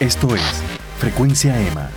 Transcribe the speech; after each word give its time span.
Esto 0.00 0.32
es 0.32 0.42
Frecuencia 0.98 1.60
EMA. 1.60 1.90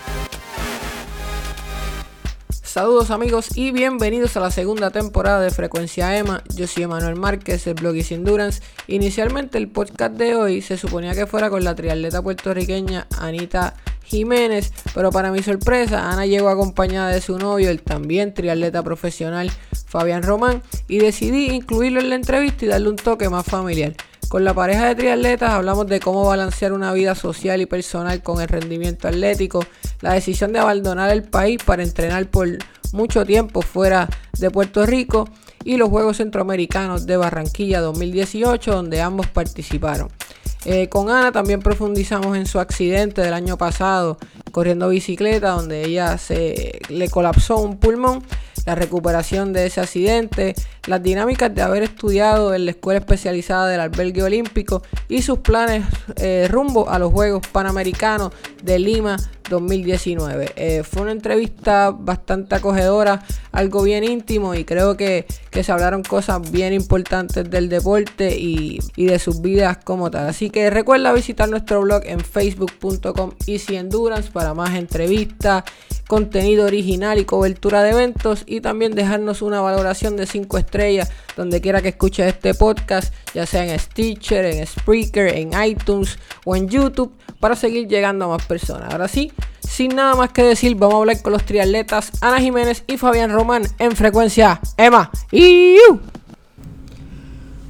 Saludos 2.49 3.11
amigos 3.11 3.55
y 3.55 3.69
bienvenidos 3.69 4.35
a 4.35 4.39
la 4.39 4.49
segunda 4.49 4.89
temporada 4.89 5.39
de 5.39 5.51
Frecuencia 5.51 6.17
EMA. 6.17 6.43
Yo 6.55 6.65
soy 6.65 6.81
Emanuel 6.81 7.15
Márquez, 7.15 7.67
el 7.67 7.75
blog 7.75 7.93
Endurance. 8.09 8.63
Inicialmente 8.87 9.59
el 9.59 9.67
podcast 9.67 10.15
de 10.15 10.35
hoy 10.35 10.63
se 10.63 10.77
suponía 10.77 11.13
que 11.13 11.27
fuera 11.27 11.51
con 11.51 11.63
la 11.63 11.75
triatleta 11.75 12.23
puertorriqueña 12.23 13.05
Anita 13.19 13.75
Jiménez, 14.03 14.73
pero 14.95 15.11
para 15.11 15.31
mi 15.31 15.43
sorpresa 15.43 16.09
Ana 16.09 16.25
llegó 16.25 16.49
acompañada 16.49 17.09
de 17.09 17.21
su 17.21 17.37
novio, 17.37 17.69
el 17.69 17.83
también 17.83 18.33
triatleta 18.33 18.81
profesional 18.81 19.51
Fabián 19.85 20.23
Román, 20.23 20.63
y 20.87 20.97
decidí 20.97 21.51
incluirlo 21.51 21.99
en 21.99 22.09
la 22.09 22.15
entrevista 22.15 22.65
y 22.65 22.69
darle 22.69 22.89
un 22.89 22.95
toque 22.95 23.29
más 23.29 23.45
familiar. 23.45 23.93
Con 24.31 24.45
la 24.45 24.53
pareja 24.53 24.87
de 24.87 24.95
triatletas 24.95 25.49
hablamos 25.49 25.87
de 25.87 25.99
cómo 25.99 26.23
balancear 26.23 26.71
una 26.71 26.93
vida 26.93 27.15
social 27.15 27.59
y 27.59 27.65
personal 27.65 28.23
con 28.23 28.39
el 28.39 28.47
rendimiento 28.47 29.09
atlético, 29.09 29.65
la 29.99 30.13
decisión 30.13 30.53
de 30.53 30.59
abandonar 30.59 31.09
el 31.11 31.23
país 31.23 31.61
para 31.61 31.83
entrenar 31.83 32.25
por 32.29 32.47
mucho 32.93 33.25
tiempo 33.25 33.61
fuera 33.61 34.07
de 34.39 34.49
Puerto 34.49 34.85
Rico 34.85 35.27
y 35.65 35.75
los 35.75 35.89
Juegos 35.89 36.15
Centroamericanos 36.15 37.05
de 37.05 37.17
Barranquilla 37.17 37.81
2018 37.81 38.71
donde 38.71 39.01
ambos 39.01 39.27
participaron. 39.27 40.07
Eh, 40.63 40.87
con 40.87 41.09
Ana 41.09 41.33
también 41.33 41.59
profundizamos 41.59 42.37
en 42.37 42.45
su 42.45 42.61
accidente 42.61 43.19
del 43.19 43.33
año 43.33 43.57
pasado 43.57 44.17
corriendo 44.53 44.87
bicicleta 44.87 45.49
donde 45.49 45.83
ella 45.83 46.17
se 46.17 46.79
le 46.87 47.09
colapsó 47.09 47.57
un 47.57 47.79
pulmón 47.79 48.23
la 48.65 48.75
recuperación 48.75 49.53
de 49.53 49.65
ese 49.65 49.81
accidente, 49.81 50.55
las 50.87 51.03
dinámicas 51.03 51.53
de 51.53 51.61
haber 51.61 51.83
estudiado 51.83 52.53
en 52.55 52.65
la 52.65 52.71
escuela 52.71 52.99
especializada 52.99 53.67
del 53.67 53.79
albergue 53.81 54.23
olímpico 54.23 54.81
y 55.09 55.21
sus 55.21 55.39
planes 55.39 55.85
eh, 56.15 56.47
rumbo 56.49 56.89
a 56.89 56.97
los 56.97 57.11
Juegos 57.11 57.45
Panamericanos 57.47 58.31
de 58.63 58.79
Lima 58.79 59.17
2019. 59.49 60.53
Eh, 60.55 60.83
fue 60.83 61.03
una 61.03 61.11
entrevista 61.11 61.91
bastante 61.91 62.55
acogedora, 62.55 63.21
algo 63.51 63.83
bien 63.83 64.03
íntimo 64.03 64.55
y 64.55 64.63
creo 64.63 64.97
que, 64.97 65.25
se 65.51 65.71
hablaron 65.71 66.01
cosas 66.01 66.49
bien 66.49 66.71
importantes 66.71 67.49
del 67.49 67.67
deporte 67.67 68.39
y, 68.39 68.79
y, 68.95 69.05
de 69.07 69.19
sus 69.19 69.41
vidas 69.41 69.77
como 69.83 70.09
tal. 70.09 70.29
Así 70.29 70.49
que 70.49 70.69
recuerda 70.69 71.11
visitar 71.11 71.49
nuestro 71.49 71.81
blog 71.81 72.03
en 72.05 72.21
facebook.com 72.21 73.31
Easy 73.45 73.75
Endurance 73.75 74.31
para 74.31 74.53
más 74.53 74.75
entrevistas, 74.75 75.65
contenido 76.07 76.65
original 76.65 77.19
y 77.19 77.25
cobertura 77.25 77.83
de 77.83 77.91
eventos 77.91 78.43
y 78.45 78.61
también 78.61 78.95
dejarnos 78.95 79.41
una 79.41 79.59
valoración 79.59 80.15
de 80.15 80.25
5 80.25 80.57
estrellas 80.57 80.70
donde 81.35 81.61
quiera 81.61 81.81
que 81.81 81.89
escuches 81.89 82.27
este 82.27 82.53
podcast, 82.53 83.13
ya 83.33 83.45
sea 83.45 83.65
en 83.65 83.77
Stitcher, 83.79 84.45
en 84.45 84.65
Spreaker, 84.65 85.27
en 85.35 85.51
iTunes 85.63 86.17
o 86.45 86.55
en 86.55 86.67
YouTube 86.69 87.13
para 87.39 87.55
seguir 87.55 87.87
llegando 87.87 88.25
a 88.25 88.27
más 88.29 88.45
personas. 88.45 88.91
Ahora 88.91 89.07
sí, 89.07 89.31
sin 89.59 89.95
nada 89.95 90.15
más 90.15 90.31
que 90.31 90.43
decir, 90.43 90.75
vamos 90.75 90.95
a 90.95 90.97
hablar 90.99 91.21
con 91.21 91.33
los 91.33 91.43
triatletas 91.43 92.11
Ana 92.21 92.39
Jiménez 92.39 92.83
y 92.87 92.97
Fabián 92.97 93.31
Román 93.31 93.63
en 93.79 93.95
frecuencia 93.95 94.59
Emma. 94.77 95.11
y 95.31 95.77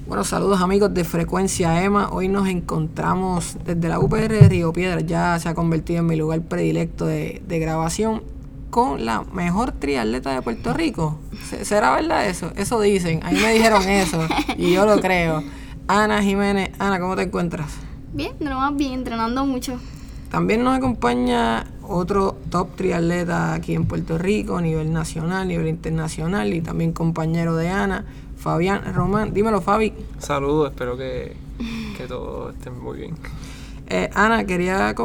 Bueno, 0.07 0.23
saludos 0.23 0.61
amigos 0.61 0.93
de 0.93 1.03
Frecuencia 1.03 1.83
Emma. 1.83 2.09
Hoy 2.11 2.27
nos 2.27 2.47
encontramos 2.47 3.57
desde 3.65 3.87
la 3.87 3.99
UPR 3.99 4.29
de 4.29 4.49
Río 4.49 4.73
Piedra, 4.73 5.01
ya 5.01 5.39
se 5.39 5.47
ha 5.47 5.53
convertido 5.53 5.99
en 5.99 6.07
mi 6.07 6.15
lugar 6.15 6.41
predilecto 6.41 7.05
de, 7.05 7.41
grabación, 7.47 8.23
con 8.71 9.05
la 9.05 9.23
mejor 9.33 9.73
triatleta 9.73 10.33
de 10.33 10.41
Puerto 10.41 10.73
Rico. 10.73 11.19
¿Será 11.61 11.93
verdad 11.93 12.25
eso? 12.27 12.51
Eso 12.55 12.79
dicen. 12.79 13.23
A 13.23 13.31
mí 13.31 13.39
me 13.39 13.53
dijeron 13.53 13.83
eso 13.87 14.25
y 14.57 14.73
yo 14.73 14.85
lo 14.87 14.99
creo. 14.99 15.43
Ana 15.87 16.23
Jiménez, 16.23 16.71
Ana, 16.79 16.99
¿cómo 16.99 17.15
te 17.15 17.23
encuentras? 17.23 17.73
Bien, 18.13 18.33
no 18.39 18.59
más 18.59 18.75
bien, 18.75 18.93
entrenando 18.93 19.45
mucho. 19.45 19.77
También 20.29 20.63
nos 20.63 20.77
acompaña 20.77 21.67
otro 21.83 22.37
top 22.49 22.75
triatleta 22.77 23.53
aquí 23.53 23.75
en 23.75 23.85
Puerto 23.85 24.17
Rico, 24.17 24.57
a 24.57 24.61
nivel 24.61 24.93
nacional, 24.93 25.41
a 25.41 25.45
nivel 25.45 25.67
internacional 25.67 26.53
y 26.53 26.61
también 26.61 26.93
compañero 26.93 27.57
de 27.57 27.67
Ana, 27.67 28.05
Fabián 28.37 28.93
Román. 28.93 29.33
Dímelo, 29.33 29.61
Fabi. 29.61 29.93
Saludos, 30.19 30.71
espero 30.71 30.95
que, 30.95 31.35
que 31.97 32.07
todo 32.07 32.51
esté 32.51 32.69
muy 32.69 32.97
bien. 32.97 33.17
Eh, 33.93 34.09
Ana, 34.15 34.45
quería 34.45 34.95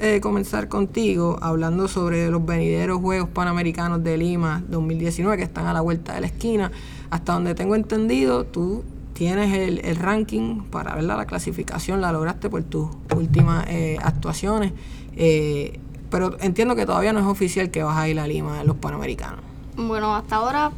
eh, 0.00 0.20
comenzar 0.20 0.68
contigo 0.68 1.38
hablando 1.40 1.88
sobre 1.88 2.28
los 2.28 2.44
venideros 2.44 3.00
Juegos 3.00 3.30
Panamericanos 3.30 4.04
de 4.04 4.18
Lima 4.18 4.62
2019 4.68 5.38
que 5.38 5.44
están 5.44 5.66
a 5.66 5.72
la 5.72 5.80
vuelta 5.80 6.12
de 6.12 6.20
la 6.20 6.26
esquina. 6.26 6.70
Hasta 7.08 7.32
donde 7.32 7.54
tengo 7.54 7.74
entendido, 7.74 8.44
tú 8.44 8.84
tienes 9.14 9.54
el, 9.54 9.96
ranking 9.96 10.64
para 10.64 10.94
ver 10.94 11.04
la 11.04 11.24
clasificación, 11.24 12.02
la 12.02 12.12
lograste 12.12 12.50
por 12.50 12.62
tus 12.64 12.90
últimas 13.16 13.64
eh, 13.70 13.96
actuaciones, 14.02 14.74
eh, 15.16 15.80
pero 16.10 16.36
entiendo 16.40 16.76
que 16.76 16.84
todavía 16.84 17.14
no 17.14 17.20
es 17.20 17.26
oficial 17.26 17.70
que 17.70 17.82
vas 17.82 17.96
a 17.96 18.10
ir 18.10 18.20
a 18.20 18.26
Lima 18.26 18.60
en 18.60 18.66
los 18.66 18.76
Panamericanos. 18.76 19.40
Bueno, 19.78 20.14
hasta 20.14 20.36
ahora 20.36 20.70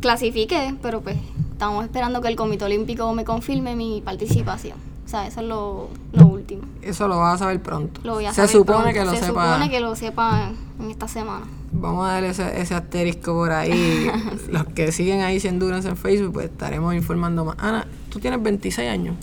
clasifiqué, 0.00 0.74
pero 0.82 1.00
pues 1.00 1.16
estamos 1.50 1.82
esperando 1.84 2.20
que 2.20 2.28
el 2.28 2.36
Comité 2.36 2.66
Olímpico 2.66 3.10
me 3.14 3.24
confirme 3.24 3.74
mi 3.74 4.02
participación. 4.04 4.97
O 5.08 5.10
sea, 5.10 5.26
eso 5.26 5.40
es 5.40 5.46
lo, 5.46 6.26
último. 6.26 6.64
Eso 6.82 7.08
lo 7.08 7.16
vas 7.18 7.36
a 7.36 7.38
saber 7.38 7.62
pronto. 7.62 7.98
Lo 8.04 8.16
voy 8.16 8.26
a 8.26 8.34
Se 8.34 8.46
supone 8.46 8.92
que 8.92 9.02
lo 9.06 9.12
Se 9.12 9.24
supone 9.24 9.70
que 9.70 9.80
lo 9.80 9.96
sepa 9.96 10.52
en 10.78 10.90
esta 10.90 11.08
semana. 11.08 11.46
Vamos 11.72 12.06
a 12.06 12.12
dar 12.12 12.24
ese, 12.24 12.60
ese 12.60 12.74
asterisco 12.74 13.32
por 13.32 13.50
ahí. 13.50 14.10
Los 14.50 14.66
que 14.66 14.92
siguen 14.92 15.22
ahí 15.22 15.40
sin 15.40 15.54
Endurance 15.54 15.88
en 15.88 15.96
Facebook, 15.96 16.34
pues 16.34 16.50
estaremos 16.50 16.94
informando 16.94 17.46
más. 17.46 17.56
Ana, 17.58 17.86
tú 18.10 18.20
tienes 18.20 18.42
26 18.42 18.86
años. 18.86 19.16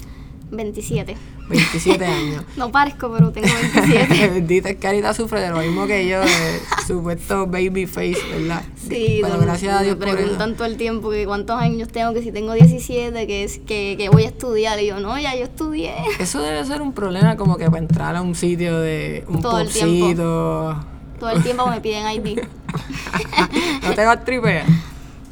27. 0.50 1.16
27 1.50 2.06
años. 2.06 2.44
no 2.58 2.72
parezco, 2.72 3.12
pero 3.12 3.32
tengo 3.32 3.48
27. 3.74 4.28
Bendita 4.34 4.76
Carita 4.76 5.14
sufre 5.14 5.42
de 5.42 5.50
lo 5.50 5.60
mismo 5.60 5.86
que 5.86 6.08
yo, 6.08 6.22
de 6.22 6.60
supuesto 6.88 7.46
baby 7.48 7.86
face, 7.86 8.18
¿verdad? 8.32 8.64
Sí, 8.88 9.20
pero 9.22 9.40
gracias 9.40 9.80
a 9.80 9.84
Dios 9.84 9.98
me 9.98 10.12
preguntan 10.12 10.56
todo 10.56 10.66
el 10.66 10.78
tiempo 10.78 11.10
que 11.12 11.26
cuántos 11.26 11.60
años 11.60 11.90
tengo, 11.90 12.14
que 12.14 12.22
si 12.22 12.32
tengo 12.32 12.54
17, 12.54 13.28
que, 13.28 13.44
es, 13.44 13.60
que, 13.60 13.96
que 13.98 14.10
voy 14.10 14.24
a 14.24 14.28
estudiar. 14.28 14.80
Y 14.80 14.88
yo, 14.88 15.00
no, 15.00 15.18
ya 15.20 15.36
yo 15.36 15.44
estudié. 15.44 15.94
Eso 16.20 16.42
debe 16.42 16.64
ser 16.66 16.82
un 16.82 16.94
problema 16.94 17.36
como 17.36 17.58
que 17.58 17.66
para 17.66 17.80
entrar 17.80 18.16
a 18.16 18.22
un 18.22 18.36
sitio 18.36 18.80
de 18.80 19.24
un 19.28 19.42
todo 19.42 19.60
El 19.60 19.70
tiempo. 19.70 20.76
Todo 21.20 21.30
el 21.30 21.44
tiempo 21.44 21.68
me 21.68 21.80
piden 21.80 22.12
ID. 22.12 22.40
¿No 23.84 23.94
te 23.94 24.06
vas 24.06 24.24
tripear? 24.26 24.66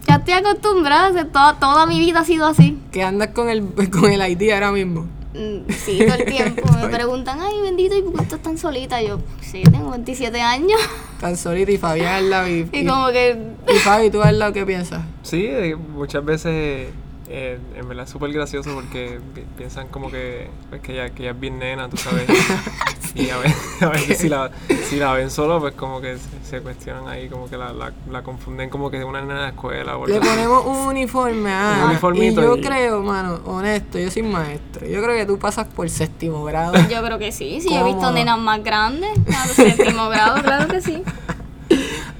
Ya 0.07 0.15
estoy 0.15 0.33
acostumbrada, 0.33 1.25
toda, 1.25 1.59
toda 1.59 1.85
mi 1.85 1.99
vida 1.99 2.21
ha 2.21 2.25
sido 2.25 2.45
así. 2.47 2.77
¿Que 2.91 3.03
andas 3.03 3.29
con 3.29 3.49
el, 3.49 3.63
con 3.89 4.11
el 4.11 4.21
ID 4.31 4.51
ahora 4.51 4.71
mismo? 4.71 5.07
Mm, 5.33 5.71
sí, 5.71 5.99
todo 6.05 6.15
el 6.15 6.25
tiempo. 6.25 6.61
Me 6.81 6.89
preguntan, 6.89 7.39
ay, 7.41 7.61
bendito, 7.61 7.95
¿y 7.95 8.01
por 8.01 8.15
qué 8.15 8.23
estás 8.23 8.41
tan 8.41 8.57
solita? 8.57 9.01
yo, 9.01 9.19
sí, 9.41 9.63
tengo 9.63 9.91
27 9.91 10.39
años. 10.41 10.79
Tan 11.19 11.37
solita 11.37 11.71
y 11.71 11.77
Fabián 11.77 12.15
al 12.15 12.29
lado. 12.29 12.47
Y, 12.49 12.67
y, 12.71 12.85
como 12.85 13.07
que... 13.07 13.37
Y 13.73 13.77
Fabi, 13.77 14.09
¿tú 14.09 14.21
al 14.21 14.39
lado 14.39 14.51
qué 14.51 14.65
piensas? 14.65 15.03
Sí, 15.21 15.49
muchas 15.93 16.25
veces 16.25 16.89
eh, 17.35 17.57
en 17.75 17.87
verdad 17.87 18.05
es 18.05 18.11
súper 18.11 18.31
gracioso 18.31 18.75
porque 18.75 19.19
piensan 19.57 19.87
como 19.87 20.11
que, 20.11 20.51
pues, 20.69 20.81
que, 20.81 20.93
ella, 20.93 21.09
que 21.09 21.23
ella 21.23 21.31
es 21.31 21.39
bien 21.39 21.57
nena, 21.57 21.89
tú 21.89 21.97
sabes. 21.97 22.27
y 23.15 23.27
a 23.31 23.39
veces, 23.39 24.19
si, 24.19 24.29
la, 24.29 24.51
si 24.87 24.97
la 24.97 25.13
ven 25.13 25.31
solo, 25.31 25.59
pues 25.59 25.73
como 25.73 25.99
que 25.99 26.17
se, 26.43 26.61
cuestionan 26.61 27.07
ahí, 27.07 27.29
como 27.29 27.49
que 27.49 27.57
la, 27.57 27.73
la, 27.73 28.21
confunden 28.21 28.69
como 28.69 28.91
que 28.91 28.99
es 28.99 29.03
una 29.03 29.21
nena 29.21 29.45
de 29.45 29.49
escuela. 29.49 29.97
Le 30.05 30.19
ponemos 30.19 30.63
un 30.63 30.77
uniforme 30.89 31.51
a 31.51 31.99
un 32.03 32.15
y 32.17 32.35
yo 32.35 32.61
creo, 32.61 33.01
mano, 33.01 33.39
honesto, 33.45 33.97
yo 33.97 34.11
soy 34.11 34.21
maestro. 34.21 34.85
Yo 34.85 35.01
creo 35.01 35.17
que 35.17 35.25
tú 35.25 35.39
pasas 35.39 35.67
por 35.67 35.89
séptimo 35.89 36.43
grado. 36.43 36.75
Yo 36.87 37.03
creo 37.03 37.17
que 37.17 37.31
sí, 37.31 37.61
sí, 37.61 37.73
he 37.73 37.83
visto 37.83 38.11
nenas 38.11 38.37
más 38.37 38.63
grandes, 38.63 39.09
claro, 39.25 39.53
séptimo 39.53 40.09
grado, 40.09 40.39
claro 40.43 40.67
que 40.67 40.81
sí. 40.81 41.01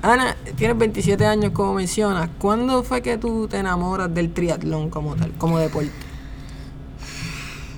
Ana, 0.02 0.36
tienes 0.64 0.78
27 0.78 1.26
años 1.26 1.52
como 1.52 1.74
mencionas. 1.74 2.30
¿Cuándo 2.40 2.84
fue 2.84 3.02
que 3.02 3.18
tú 3.18 3.50
te 3.50 3.58
enamoras 3.58 4.14
del 4.14 4.32
triatlón 4.32 4.90
como 4.90 5.14
tal, 5.14 5.34
como 5.34 5.60
deporte? 5.60 5.92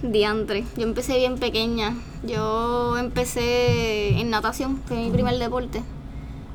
Diantre. 0.04 0.66
Yo 0.78 0.84
empecé 0.84 1.18
bien 1.18 1.40
pequeña. 1.40 1.96
Yo 2.22 2.96
empecé 3.00 4.20
en 4.20 4.30
natación, 4.30 4.84
fue 4.86 4.98
mi 4.98 5.10
primer 5.10 5.40
deporte. 5.40 5.82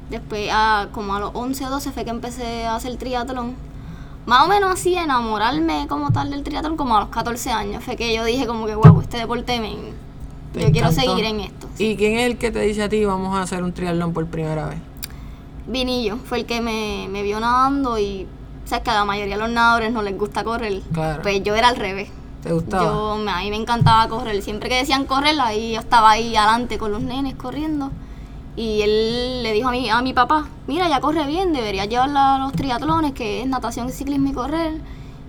Después, 0.08 0.48
a, 0.52 0.90
como 0.92 1.16
a 1.16 1.18
los 1.18 1.32
11 1.34 1.66
o 1.66 1.70
12 1.70 1.90
fue 1.90 2.04
que 2.04 2.10
empecé 2.10 2.64
a 2.64 2.76
hacer 2.76 2.96
triatlón. 2.96 3.56
Más 4.24 4.44
o 4.44 4.48
menos 4.48 4.70
así, 4.70 4.94
enamorarme 4.94 5.86
como 5.88 6.12
tal 6.12 6.30
del 6.30 6.44
triatlón, 6.44 6.76
como 6.76 6.96
a 6.96 7.00
los 7.00 7.08
14 7.08 7.50
años. 7.50 7.82
Fue 7.82 7.96
que 7.96 8.14
yo 8.14 8.24
dije 8.24 8.46
como 8.46 8.66
que, 8.66 8.76
wow, 8.76 9.00
este 9.00 9.16
deporte 9.16 9.58
me... 9.58 9.74
Yo 10.54 10.70
quiero 10.70 10.92
seguir 10.92 11.24
en 11.24 11.40
esto. 11.40 11.68
¿Y 11.76 11.96
quién 11.96 12.20
es 12.20 12.30
el 12.30 12.38
que 12.38 12.52
te 12.52 12.60
dice 12.60 12.84
a 12.84 12.88
ti, 12.88 13.04
vamos 13.04 13.36
a 13.36 13.42
hacer 13.42 13.64
un 13.64 13.72
triatlón 13.72 14.12
por 14.12 14.26
primera 14.26 14.68
vez? 14.68 14.89
Vinillo 15.70 16.16
fue 16.24 16.38
el 16.38 16.46
que 16.46 16.60
me, 16.60 17.06
me 17.08 17.22
vio 17.22 17.40
nadando 17.40 17.98
y 17.98 18.26
sabes 18.64 18.84
que 18.84 18.90
a 18.90 18.94
la 18.94 19.04
mayoría 19.04 19.36
de 19.36 19.42
los 19.42 19.50
nadadores 19.50 19.92
no 19.92 20.02
les 20.02 20.16
gusta 20.16 20.44
correr. 20.44 20.82
Pues 21.22 21.42
yo 21.42 21.54
era 21.54 21.68
al 21.68 21.76
revés. 21.76 22.10
¿Te 22.42 22.52
gustaba? 22.52 22.84
Yo, 22.84 23.12
a 23.12 23.40
mí 23.40 23.50
me 23.50 23.56
encantaba 23.56 24.08
correr. 24.08 24.40
Siempre 24.42 24.68
que 24.68 24.76
decían 24.76 25.04
correr, 25.04 25.38
ahí 25.40 25.72
yo 25.72 25.80
estaba 25.80 26.10
ahí 26.10 26.34
adelante 26.36 26.78
con 26.78 26.92
los 26.92 27.02
nenes 27.02 27.34
corriendo. 27.34 27.90
Y 28.56 28.82
él 28.82 29.42
le 29.42 29.52
dijo 29.52 29.68
a 29.68 29.72
mi, 29.72 29.88
a 29.88 30.02
mi 30.02 30.12
papá, 30.12 30.48
mira, 30.66 30.88
ya 30.88 31.00
corre 31.00 31.26
bien, 31.26 31.52
debería 31.52 31.84
llevarla 31.84 32.36
a 32.36 32.38
los 32.38 32.52
triatlones, 32.52 33.12
que 33.12 33.42
es 33.42 33.46
natación, 33.46 33.90
ciclismo 33.90 34.30
y 34.30 34.32
correr. 34.32 34.80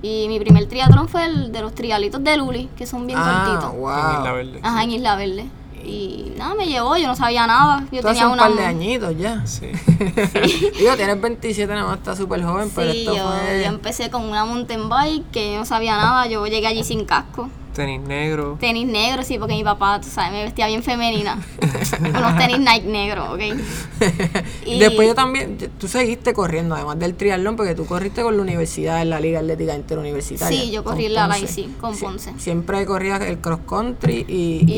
Y 0.02 0.28
mi 0.28 0.40
primer 0.40 0.68
triatlón 0.68 1.08
fue 1.08 1.26
el 1.26 1.52
de 1.52 1.62
los 1.62 1.76
trialitos 1.76 2.24
de 2.24 2.38
Luli, 2.38 2.70
que 2.76 2.88
son 2.88 3.06
bien 3.06 3.20
ah, 3.22 3.44
cortitos. 3.46 3.78
Wow. 3.78 3.90
En 3.92 4.18
Isla 4.18 4.32
Verde. 4.34 4.60
Ajá, 4.64 4.84
en 4.84 4.92
Isla 4.92 5.16
Verde. 5.16 5.50
Y 5.86 6.34
nada, 6.38 6.56
me 6.56 6.66
llevó, 6.68 6.96
yo 6.98 7.08
no 7.08 7.16
sabía 7.16 7.48
nada. 7.48 7.86
Yo 7.92 8.02
Tú 8.02 8.08
hace 8.08 8.20
tenía 8.20 8.28
un 8.28 8.34
una. 8.34 8.44
par 8.44 8.54
de 8.56 8.66
añitos 8.66 9.18
ya. 9.18 9.46
Sí. 9.46 9.68
Digo, 10.80 10.96
tienes 10.96 11.20
27, 11.22 11.74
nada 11.74 11.88
más 11.88 11.98
estás 11.98 12.18
súper 12.18 12.44
joven, 12.44 12.72
pero 12.76 12.92
Sí, 12.92 13.00
esto 13.00 13.16
yo, 13.16 13.24
fue... 13.28 13.62
yo 13.64 13.70
empecé 13.70 14.10
con 14.10 14.24
una 14.26 14.46
mountain 14.46 14.90
bike 14.90 15.32
que 15.32 15.54
yo 15.54 15.60
no 15.60 15.66
sabía 15.66 15.98
nada. 15.98 16.28
Yo 16.28 16.46
llegué 16.48 16.68
allí 16.68 16.84
sin 16.84 17.06
casco. 17.06 17.50
Tenis 17.74 18.02
negro. 18.02 18.58
Tenis 18.60 18.86
negros, 18.88 19.26
sí, 19.26 19.38
porque 19.40 19.54
mi 19.56 19.64
papá, 19.64 20.00
tú 20.02 20.08
sabes, 20.10 20.32
me 20.34 20.44
vestía 20.44 20.68
bien 20.68 20.84
femenina. 20.84 21.40
Unos 22.02 22.38
tenis 22.38 22.60
Nike 22.60 22.88
negros, 22.88 23.30
¿ok? 23.30 23.40
Y- 24.66 24.80
Después 24.80 25.08
yo 25.08 25.16
también, 25.16 25.58
tú 25.80 25.88
seguiste 25.88 26.34
corriendo, 26.34 26.76
además 26.76 27.00
del 27.00 27.16
triatlón, 27.16 27.56
porque 27.56 27.74
tú 27.76 27.86
corriste 27.86 28.22
con 28.24 28.36
la 28.36 28.42
universidad 28.44 29.02
en 29.02 29.10
la 29.10 29.20
Liga 29.20 29.40
Atlética 29.40 29.76
Interuniversitaria. 29.76 30.60
Sí, 30.62 30.72
yo 30.72 30.84
corrí 30.84 31.06
en 31.06 31.14
la 31.14 31.28
Ponce. 31.28 31.42
LAI, 31.44 31.48
sí, 31.54 31.76
con 31.80 31.94
Sie- 31.96 32.02
Ponce. 32.06 32.34
Siempre 32.38 32.86
corrías 32.86 33.22
el 33.22 33.38
cross 33.40 33.60
country 33.68 34.26
y, 34.28 34.66
Y, 34.68 34.74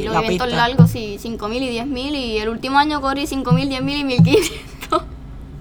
y 0.00 0.02
los 0.04 0.14
la 0.14 0.20
eventos 0.20 0.46
pista. 0.46 0.56
largos, 0.68 0.90
sí, 0.90 1.18
5.000 1.22 1.62
y 1.62 1.78
10.000. 1.80 2.14
Y 2.14 2.38
el 2.38 2.48
último 2.48 2.78
año 2.78 3.00
corrí 3.00 3.24
5.000, 3.26 3.68
10.000 3.68 3.98
y 3.98 4.04
1.500. 4.04 5.02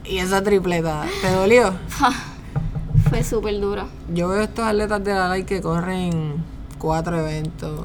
Y 0.06 0.19
esa 0.19 0.42
tripleta, 0.42 1.06
¿te 1.22 1.31
dolió? 1.31 1.74
Fue 3.10 3.24
súper 3.24 3.60
duro. 3.60 3.88
Yo 4.13 4.28
veo 4.30 4.42
estos 4.42 4.66
atletas 4.66 5.04
de 5.04 5.13
la 5.13 5.28
LAI 5.30 5.44
que 5.45 5.62
corren 5.62 6.44
cuatro 6.77 7.18
eventos. 7.19 7.81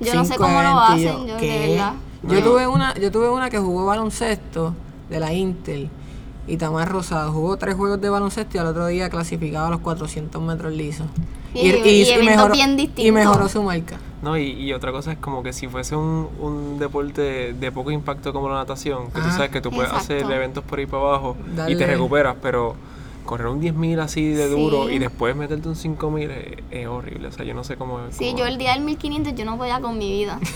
Yo 0.00 0.14
no 0.14 0.24
sé 0.24 0.32
cinco 0.32 0.44
cómo 0.44 0.62
lo 0.62 0.78
hacen, 0.80 1.26
yo 1.26 1.34
de 1.34 1.36
¿qué? 1.40 1.68
verdad. 1.70 1.94
Yo 2.22 2.34
No. 2.40 2.42
tuve 2.42 2.66
una, 2.66 2.94
yo 2.98 3.10
tuve 3.10 3.28
una 3.30 3.50
que 3.50 3.58
jugó 3.58 3.86
baloncesto 3.86 4.74
de 5.08 5.20
la 5.20 5.32
Intel 5.32 5.88
y 6.46 6.56
Tamar 6.56 6.88
Rosado 6.88 7.32
jugó 7.32 7.56
tres 7.56 7.74
juegos 7.76 8.00
de 8.00 8.08
baloncesto 8.08 8.56
y 8.56 8.60
al 8.60 8.66
otro 8.66 8.86
día 8.86 9.08
clasificaba 9.10 9.68
a 9.68 9.70
los 9.70 9.80
400 9.80 10.40
metros 10.42 10.72
lisos. 10.72 11.06
Y- 11.52 11.68
y 11.68 12.08
eventos 12.10 12.52
bien 12.52 12.72
y 12.74 12.76
distintos. 12.86 13.12
mejoró 13.14 13.48
su 13.48 13.62
marca. 13.62 13.98
No, 14.22 14.36
y, 14.36 14.50
y 14.52 14.72
otra 14.72 14.92
cosa 14.92 15.12
es 15.12 15.18
como 15.18 15.42
que 15.42 15.52
si 15.52 15.66
fuese 15.66 15.96
un, 15.96 16.28
un 16.40 16.78
deporte 16.78 17.54
de 17.54 17.72
poco 17.72 17.90
impacto 17.90 18.32
como 18.32 18.48
la 18.48 18.56
natación, 18.56 19.06
que 19.06 19.12
tú 19.14 19.26
Ajá. 19.26 19.32
sabes 19.32 19.50
que 19.50 19.60
tú 19.60 19.70
puedes 19.70 19.90
hacer 19.92 20.30
eventos 20.30 20.62
por 20.62 20.78
ahí 20.78 20.86
para 20.86 21.02
abajo 21.02 21.36
y 21.68 21.74
te 21.76 21.86
recuperas, 21.86 22.36
pero 22.42 22.74
correr 23.30 23.46
un 23.46 23.60
10.000 23.60 24.00
así 24.00 24.26
de 24.28 24.48
Sí. 24.48 24.50
duro 24.50 24.90
y 24.90 24.98
después 24.98 25.36
meterte 25.36 25.68
un 25.68 25.76
5.000 25.76 26.30
es, 26.32 26.58
es 26.72 26.86
horrible. 26.88 27.28
O 27.28 27.32
sea, 27.32 27.44
yo 27.44 27.54
no 27.54 27.62
sé 27.62 27.76
cómo... 27.76 28.00
Sí, 28.10 28.24
cómo- 28.32 28.38
yo 28.38 28.46
el 28.46 28.58
día 28.58 28.72
del 28.74 28.80
1500 28.82 29.36
yo 29.36 29.44
no 29.44 29.56
podía 29.56 29.80
con 29.80 29.96
mi 29.98 30.10
vida. 30.10 30.40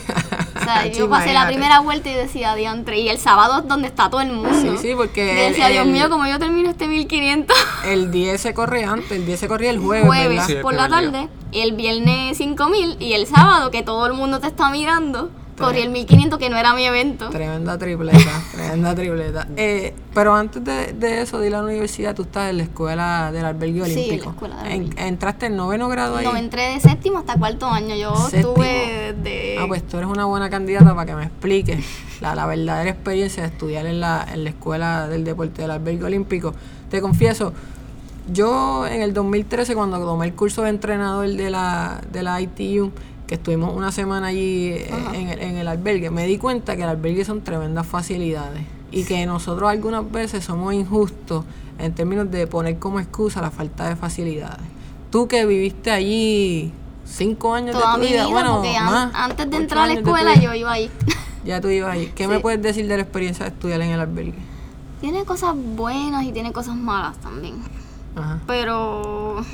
O 0.56 0.64
sea, 0.66 0.86
yo 0.86 1.10
pasé 1.10 1.32
la 1.34 1.46
primera 1.46 1.80
vuelta 1.80 2.10
y 2.10 2.14
decía 2.14 2.54
diantre. 2.54 2.98
Y 2.98 3.08
el 3.10 3.18
sábado 3.18 3.58
es 3.60 3.68
donde 3.68 3.86
está 3.88 4.08
todo 4.08 4.20
el 4.22 4.32
mundo. 4.32 4.48
Sí, 4.54 4.70
sí, 4.80 4.92
porque 4.96 5.26
Yo 5.26 5.42
decía, 5.50 5.66
el- 5.66 5.72
Dios 5.74 5.86
el- 5.86 5.92
mío, 5.92 6.08
como 6.08 6.26
yo 6.26 6.38
termino 6.38 6.70
este 6.70 6.86
1500 6.88 7.54
El 7.86 8.10
10 8.10 8.40
se 8.40 8.54
corre 8.54 8.84
antes, 8.84 9.12
el 9.12 9.26
10 9.26 9.40
se 9.40 9.46
corría 9.48 9.70
el 9.70 9.78
jueves, 9.78 10.06
jueves 10.06 10.54
por 10.62 10.72
la 10.72 10.86
día. 10.88 10.96
tarde, 10.96 11.28
y 11.52 11.60
el 11.60 11.72
viernes 11.72 12.38
5000 12.38 12.96
y 12.98 13.12
el 13.12 13.26
sábado 13.26 13.70
que 13.70 13.82
todo 13.82 14.06
el 14.06 14.14
mundo 14.14 14.40
te 14.40 14.46
está 14.46 14.70
mirando, 14.70 15.28
corrí 15.58 15.80
el 15.80 15.90
1500 15.90 16.38
que 16.38 16.50
no 16.50 16.56
era 16.56 16.74
mi 16.74 16.84
evento. 16.84 17.30
Tremenda 17.30 17.78
tripleta, 17.78 18.18
tremenda 18.52 18.94
tripleta. 18.94 19.46
Eh, 19.56 19.94
pero 20.12 20.34
antes 20.34 20.64
de, 20.64 20.92
de 20.92 21.22
eso, 21.22 21.38
de 21.38 21.46
ir 21.48 21.54
a 21.54 21.58
la 21.58 21.64
universidad, 21.64 22.14
tú 22.14 22.22
estás 22.22 22.50
en 22.50 22.56
la 22.58 22.62
escuela 22.64 23.30
del 23.32 23.44
albergue 23.44 23.84
Sí, 23.86 23.90
en 23.92 23.96
la 23.96 24.02
olímpico. 24.04 24.30
escuela 24.30 24.56
del 24.62 24.72
En- 24.72 24.80
albergue. 24.82 25.08
entraste 25.08 25.46
en 25.46 25.56
noveno 25.56 25.88
grado 25.88 26.16
ahí. 26.16 26.24
No, 26.24 26.36
entré 26.36 26.62
de 26.74 26.80
séptimo 26.80 27.18
hasta 27.18 27.36
cuarto 27.36 27.66
año. 27.66 27.94
Yo 27.96 28.14
Séptimo. 28.16 28.50
estuve 28.52 29.14
de... 29.22 29.56
Ah, 29.60 29.64
pues 29.68 29.86
tú 29.86 29.96
eres 29.98 30.08
una 30.08 30.24
buena 30.24 30.50
candidata 30.50 30.94
para 30.94 31.06
que 31.06 31.14
me 31.14 31.24
expliques 31.24 31.84
la, 32.20 32.34
la 32.34 32.46
verdadera 32.46 32.90
experiencia 32.90 33.42
de 33.42 33.48
estudiar 33.50 33.86
en 33.86 34.00
la, 34.00 34.26
en 34.32 34.44
la 34.44 34.50
escuela 34.50 35.08
del 35.08 35.24
deporte 35.24 35.62
del 35.62 35.70
albergue 35.70 36.04
olímpico. 36.04 36.54
Te 36.90 37.00
confieso, 37.00 37.52
yo 38.32 38.86
en 38.86 39.02
el 39.02 39.12
2013 39.12 39.74
cuando 39.74 39.98
tomé 39.98 40.26
el 40.26 40.34
curso 40.34 40.62
de 40.62 40.70
entrenador 40.70 41.28
de 41.28 41.50
la, 41.50 42.00
de 42.10 42.22
la 42.22 42.40
ITU, 42.40 42.90
que 43.34 43.38
estuvimos 43.40 43.75
una 43.75 43.90
semana 43.90 44.28
allí 44.28 44.69
eh, 44.69 44.90
en 45.12 45.28
el, 45.28 45.40
en 45.40 45.56
el 45.56 45.66
albergue, 45.66 46.08
me 46.10 46.25
di 46.25 46.38
cuenta 46.38 46.76
que 46.76 46.82
el 46.84 46.88
albergue 46.88 47.25
son 47.25 47.42
tremendas 47.42 47.84
facilidades 47.84 48.62
y 48.92 49.02
que 49.04 49.26
nosotros 49.26 49.69
algunas 49.69 50.08
veces 50.10 50.44
somos 50.44 50.72
injustos 50.72 51.44
en 51.81 51.92
términos 51.94 52.31
de 52.31 52.46
poner 52.46 52.78
como 52.78 53.00
excusa 53.00 53.40
la 53.42 53.50
falta 53.50 53.88
de 53.88 53.96
facilidades. 53.96 54.60
Tú 55.10 55.26
que 55.26 55.44
viviste 55.46 55.90
allí 55.90 56.72
cinco 57.04 57.54
años 57.54 57.72
toda 57.76 57.96
de 57.96 57.98
tu 57.98 58.00
mi 58.04 58.12
vida, 58.12 58.26
bueno, 58.28 58.62
an- 58.62 58.84
más, 58.84 59.10
antes 59.14 59.50
de 59.50 59.56
entrar 59.56 59.84
a 59.84 59.86
la 59.88 59.92
escuela 59.94 60.32
vida. 60.34 60.42
yo 60.42 60.54
iba 60.54 60.72
ahí. 60.72 60.90
Ya 61.44 61.60
tú 61.60 61.69
ibas 61.69 61.92
ahí. 61.92 62.10
¿Qué 62.14 62.25
Sí. 62.25 62.28
me 62.31 62.40
puedes 62.40 62.62
decir 62.62 62.86
de 62.88 62.96
la 62.96 63.02
experiencia 63.02 63.44
de 63.44 63.50
estudiar 63.50 63.78
en 63.82 63.90
el 63.90 64.00
albergue? 64.00 64.38
tiene 65.02 65.25
cosas 65.25 65.54
buenas 65.54 66.25
y 66.25 66.32
tiene 66.32 66.52
cosas 66.52 66.75
malas 66.76 67.19
también. 67.19 67.56
Ajá. 68.16 68.38
Pero 68.46 69.44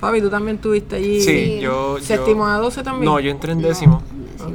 Papi, 0.00 0.20
tú 0.20 0.30
también 0.30 0.56
estuviste 0.56 0.96
allí. 0.96 1.20
Sí, 1.20 1.58
yo... 1.60 1.98
yo- 1.98 2.04
¿Séptimo 2.04 2.46
a 2.46 2.56
12 2.58 2.82
también? 2.82 3.04
No, 3.04 3.20
yo 3.20 3.30
entré 3.30 3.52
en 3.52 3.60
décimo. 3.62 4.02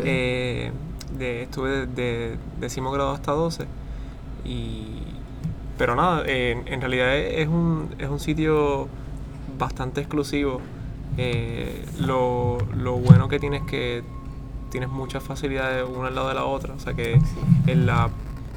Eh, 0.04 0.72
de, 1.18 1.44
estuve 1.44 1.70
de, 1.70 1.86
de 1.88 2.38
décimo 2.60 2.92
grado 2.92 3.12
hasta 3.12 3.32
12. 3.32 3.66
Y, 4.44 5.04
pero 5.78 5.96
nada, 5.96 6.24
eh, 6.26 6.62
en 6.66 6.82
realidad 6.82 7.16
es 7.18 7.48
un, 7.48 7.90
es 8.00 8.10
un 8.10 8.20
sitio 8.20 8.88
bastante 9.58 10.02
exclusivo. 10.02 10.62
Eh, 11.18 11.86
lo, 12.00 12.58
lo 12.76 12.94
bueno 12.98 13.28
que 13.30 13.40
tienes 13.40 13.62
es 13.62 13.68
que 13.68 14.04
tienes 14.72 14.90
muchas 14.90 15.24
facilidades 15.24 15.86
una 15.88 16.08
al 16.08 16.16
lado 16.16 16.28
de 16.30 16.36
la 16.36 16.46
otra. 16.46 16.74
O 16.74 16.80
sea 16.80 16.94
que 16.94 17.20
en 17.68 17.86
la, 17.86 18.10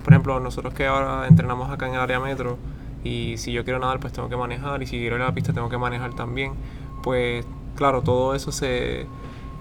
por 0.05 0.13
ejemplo, 0.13 0.41
nosotros 0.41 0.75
que 0.75 0.87
ahora 0.87 1.27
entrenamos 1.29 1.71
acá 1.71 1.87
en 1.89 1.95
el 1.95 2.01
área 2.01 2.19
metro 2.21 2.57
y 3.05 3.37
si 3.39 3.53
yo 3.53 3.63
quiero 3.65 3.79
nadar 3.79 4.01
pues 4.01 4.13
tengo 4.13 4.29
que 4.29 4.37
manejar 4.37 4.83
y 4.83 4.87
si 4.87 4.99
quiero 4.99 5.17
ir 5.17 5.23
a 5.23 5.27
la 5.27 5.35
pista 5.35 5.53
tengo 5.53 5.69
que 5.69 5.79
manejar 5.79 6.15
también. 6.15 6.53
Pues 7.03 7.45
claro, 7.77 8.03
todo 8.03 8.35
eso 8.35 8.51
se, 8.53 9.07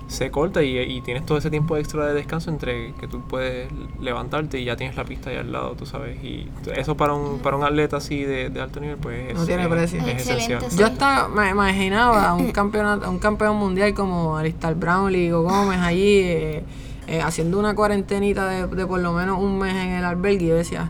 se 0.07 0.31
corta 0.31 0.63
y, 0.63 0.77
y 0.79 1.01
tienes 1.01 1.25
todo 1.25 1.37
ese 1.37 1.49
tiempo 1.49 1.77
extra 1.77 2.05
de 2.07 2.13
descanso 2.13 2.49
entre 2.49 2.93
que 2.93 3.07
tú 3.07 3.21
puedes 3.21 3.69
levantarte 3.99 4.59
y 4.59 4.65
ya 4.65 4.75
tienes 4.75 4.95
la 4.95 5.03
pista 5.03 5.29
ahí 5.29 5.35
al 5.37 5.51
lado, 5.51 5.75
tú 5.77 5.85
sabes. 5.85 6.23
Y 6.23 6.47
eso 6.75 6.95
para 6.97 7.13
un, 7.13 7.39
para 7.39 7.57
un 7.57 7.63
atleta 7.63 7.97
así 7.97 8.23
de, 8.23 8.49
de 8.49 8.61
alto 8.61 8.79
nivel 8.79 8.97
pues 8.97 9.33
No 9.33 9.41
es, 9.41 9.47
tiene 9.47 9.67
precio. 9.67 9.99
es 10.05 10.21
esencial. 10.21 10.61
sí. 10.69 10.77
Yo 10.77 10.85
hasta 10.87 11.27
me 11.27 11.49
imaginaba 11.49 12.33
un 12.33 12.51
campeonato, 12.53 13.09
un 13.09 13.19
campeón 13.19 13.57
mundial 13.57 13.93
como 13.93 14.37
Alistar 14.37 14.75
Brownlee, 14.75 15.25
Ligo 15.25 15.43
Gómez 15.43 15.79
allí 15.79 16.19
eh, 16.21 16.63
eh, 17.07 17.21
haciendo 17.21 17.59
una 17.59 17.75
cuarentenita 17.75 18.47
de, 18.49 18.67
de 18.67 18.85
por 18.85 18.99
lo 18.99 19.13
menos 19.13 19.39
un 19.39 19.59
mes 19.59 19.73
en 19.75 19.91
el 19.91 20.03
albergue 20.05 20.45
y 20.45 20.47
yo 20.49 20.55
decía, 20.55 20.89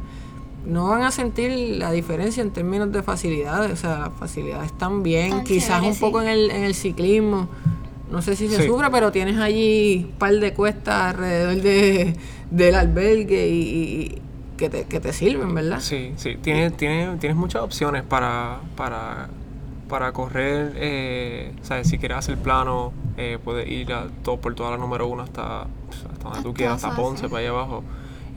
no 0.68 0.90
van 0.90 1.02
a 1.04 1.12
sentir 1.12 1.78
la 1.78 1.92
diferencia 1.92 2.42
en 2.44 2.52
términos 2.52 2.92
de 2.92 3.02
facilidades, 3.02 3.72
o 3.72 3.76
sea, 3.78 4.00
las 4.00 4.14
facilidades 4.20 4.68
están 4.72 5.02
bien, 5.02 5.30
Tan 5.32 5.44
quizás 5.46 5.80
chévere, 5.82 5.88
un 5.94 6.00
poco 6.00 6.20
sí. 6.22 6.26
en 6.28 6.32
el, 6.34 6.52
en 6.52 6.64
el 6.64 6.76
ciclismo, 6.76 7.48
no 8.12 8.22
sé 8.22 8.36
si 8.36 8.48
se 8.50 8.58
Sí. 8.62 8.68
sufre, 8.68 8.90
pero 8.92 9.12
tienes 9.12 9.38
allí 9.38 10.08
un 10.12 10.18
par 10.20 10.34
de 10.34 10.54
cuestas 10.54 11.16
alrededor 11.16 11.56
de, 11.62 12.16
del 12.52 12.76
albergue 12.76 13.48
y, 13.48 14.22
que, 14.58 14.70
te, 14.70 14.84
que 14.86 15.00
te 15.00 15.14
sirven, 15.14 15.54
¿verdad? 15.56 15.80
Sí, 15.80 16.12
sí, 16.18 16.36
tienes, 16.42 16.76
tienes, 16.76 17.18
tienes 17.20 17.38
muchas 17.38 17.62
opciones 17.62 18.04
para, 18.04 18.60
para, 18.76 19.30
para 19.88 20.12
correr, 20.12 20.74
eh, 20.76 21.54
¿sabes? 21.62 21.88
Si 21.88 21.98
quieres 21.98 22.18
hacer 22.18 22.38
plano, 22.38 22.92
eh, 23.18 23.38
puedes 23.44 23.70
ir 23.70 23.94
a 23.94 24.08
todo, 24.24 24.38
por 24.38 24.54
toda 24.56 24.72
la 24.72 24.78
número 24.78 25.08
uno 25.08 25.24
hasta, 25.24 25.62
hasta 25.62 26.24
donde 26.24 26.42
tú 26.42 26.54
quieras, 26.54 26.84
hasta. 26.84 26.96
Ponce, 26.96 27.30
para 27.30 27.40
allá 27.40 27.50
abajo. 27.52 27.84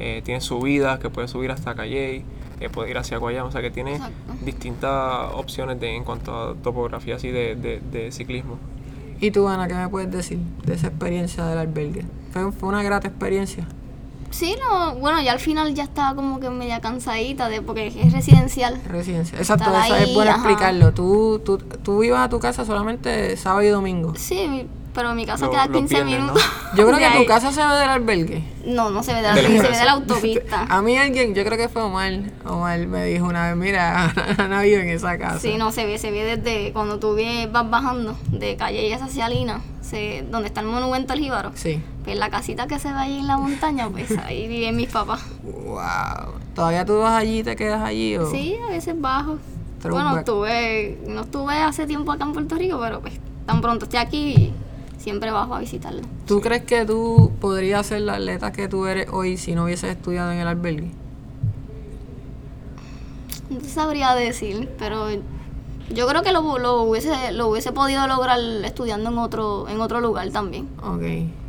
Eh, 0.00 0.22
tienes 0.24 0.44
subidas 0.44 0.98
que 0.98 1.10
puedes 1.10 1.30
subir 1.30 1.50
hasta 1.50 1.74
Calley, 1.74 2.24
eh, 2.60 2.68
puedes 2.70 2.90
ir 2.90 2.96
hacia 2.98 3.18
Guayama, 3.18 3.48
o 3.48 3.52
sea 3.52 3.60
que 3.60 3.68
Exacto. 3.68 4.12
distintas 4.44 5.30
opciones 5.34 5.78
de, 5.78 5.94
en 5.94 6.04
cuanto 6.04 6.34
a 6.34 6.54
topografía 6.54 7.16
así 7.16 7.28
de, 7.28 7.54
de, 7.54 7.80
de 7.92 8.10
ciclismo. 8.10 8.58
¿Y 9.20 9.30
tú, 9.30 9.46
Ana, 9.46 9.68
qué 9.68 9.74
me 9.74 9.88
puedes 9.88 10.10
decir 10.10 10.38
de 10.64 10.74
esa 10.74 10.86
experiencia 10.88 11.44
del 11.44 11.58
albergue? 11.58 12.06
¿Fue, 12.32 12.50
fue 12.52 12.68
una 12.70 12.82
grata 12.82 13.08
experiencia? 13.08 13.66
sí, 14.30 14.54
no, 14.62 14.94
bueno, 14.94 15.20
ya 15.20 15.32
al 15.32 15.40
final 15.40 15.74
ya 15.74 15.82
estaba 15.82 16.14
como 16.14 16.38
que 16.38 16.48
media 16.50 16.80
cansadita 16.80 17.48
de 17.48 17.62
porque 17.62 17.88
es 17.88 18.12
residencial. 18.12 18.80
Residencia. 18.86 19.36
Exacto, 19.36 19.70
eso 19.84 19.96
es 19.96 20.14
bueno 20.14 20.30
ajá. 20.30 20.38
explicarlo. 20.40 20.94
Tú, 20.94 21.42
tú, 21.44 21.58
tú 21.58 22.02
ibas 22.04 22.20
a 22.20 22.28
tu 22.28 22.38
casa 22.38 22.64
solamente 22.64 23.36
sábado 23.36 23.62
y 23.62 23.68
domingo. 23.68 24.14
Sí, 24.16 24.66
pero 24.94 25.14
mi 25.14 25.24
casa 25.26 25.46
Lo- 25.46 25.50
queda 25.52 25.66
los 25.66 25.76
15 25.76 25.94
viernes, 25.94 26.18
¿no? 26.18 26.24
minutos. 26.32 26.42
Yo 26.76 26.86
creo 26.86 26.98
que 26.98 27.18
tu 27.18 27.26
casa 27.26 27.52
se 27.52 27.64
ve 27.66 27.74
del 27.74 27.88
albergue. 27.88 28.44
No, 28.66 28.90
no 28.90 29.02
se 29.02 29.12
ve 29.14 29.22
de 29.22 29.28
la, 29.28 29.34
De 29.34 29.42
la 29.42 29.48
se 29.48 29.68
ve 29.70 29.78
de 29.78 29.84
la 29.84 29.92
autopista. 29.92 30.62
A 30.68 30.82
mí 30.82 30.96
alguien, 30.96 31.34
yo 31.34 31.44
creo 31.44 31.56
que 31.56 31.68
fue 31.68 31.82
Omar, 31.82 32.12
Omar 32.44 32.78
me 32.86 33.04
dijo 33.06 33.24
una 33.26 33.48
vez, 33.48 33.56
mira, 33.56 34.12
Ana 34.38 34.62
vive 34.62 34.82
en 34.82 34.88
esa 34.90 35.16
casa. 35.18 35.38
Sí, 35.38 35.56
no, 35.56 35.72
se 35.72 35.86
ve, 35.86 35.98
se 35.98 36.10
ve 36.10 36.36
desde 36.36 36.72
cuando 36.72 36.98
tú 36.98 37.16
vas 37.50 37.70
bajando 37.70 38.16
de 38.30 38.56
calle 38.56 38.94
hacia 38.94 39.28
Lina, 39.28 39.60
se, 39.80 40.24
donde 40.30 40.48
está 40.48 40.60
el 40.60 40.66
monumento 40.66 41.12
al 41.12 41.18
Jíbaro. 41.20 41.52
Sí. 41.54 41.82
Pues 42.04 42.16
la 42.16 42.30
casita 42.30 42.66
que 42.66 42.78
se 42.78 42.88
ve 42.92 42.98
ahí 42.98 43.18
en 43.18 43.26
la 43.26 43.36
montaña, 43.36 43.88
pues 43.88 44.10
ahí 44.18 44.48
viven 44.48 44.76
mis 44.76 44.88
papás. 44.90 45.20
Wow. 45.42 46.34
¿Todavía 46.54 46.84
tú 46.84 46.98
vas 46.98 47.12
allí 47.20 47.38
y 47.40 47.42
te 47.42 47.56
quedas 47.56 47.82
allí? 47.82 48.16
O? 48.16 48.30
Sí, 48.30 48.56
a 48.66 48.70
veces 48.70 48.98
bajo. 49.00 49.38
Bueno, 49.82 50.18
estuve, 50.18 50.98
no 51.06 51.22
estuve 51.22 51.54
hace 51.54 51.86
tiempo 51.86 52.12
acá 52.12 52.24
en 52.24 52.32
Puerto 52.34 52.54
Rico, 52.56 52.78
pero 52.80 53.00
pues 53.00 53.14
tan 53.46 53.60
pronto 53.62 53.86
esté 53.86 53.96
aquí, 53.98 54.52
siempre 55.00 55.30
bajo 55.32 55.54
a 55.54 55.58
visitarlo. 55.60 56.02
¿Tú 56.26 56.40
crees 56.40 56.62
que 56.62 56.84
tú 56.86 57.32
podrías 57.40 57.86
ser 57.86 58.02
la 58.02 58.14
atleta 58.14 58.52
que 58.52 58.68
tú 58.68 58.86
eres 58.86 59.08
hoy 59.10 59.36
si 59.36 59.54
no 59.54 59.64
hubieses 59.64 59.90
estudiado 59.96 60.30
en 60.30 60.38
el 60.38 60.46
albergue? 60.46 60.90
No 63.50 63.60
sabría 63.68 64.14
decir, 64.14 64.68
pero 64.78 65.08
yo 65.92 66.06
creo 66.06 66.22
que 66.22 66.32
lo, 66.32 66.58
lo 66.58 66.82
hubiese, 66.82 67.32
lo 67.32 67.48
hubiese 67.48 67.72
podido 67.72 68.06
lograr 68.06 68.38
estudiando 68.64 69.10
en 69.10 69.18
otro, 69.18 69.68
en 69.68 69.80
otro 69.80 70.00
lugar 70.00 70.30
también. 70.30 70.68
Ok. 70.84 71.02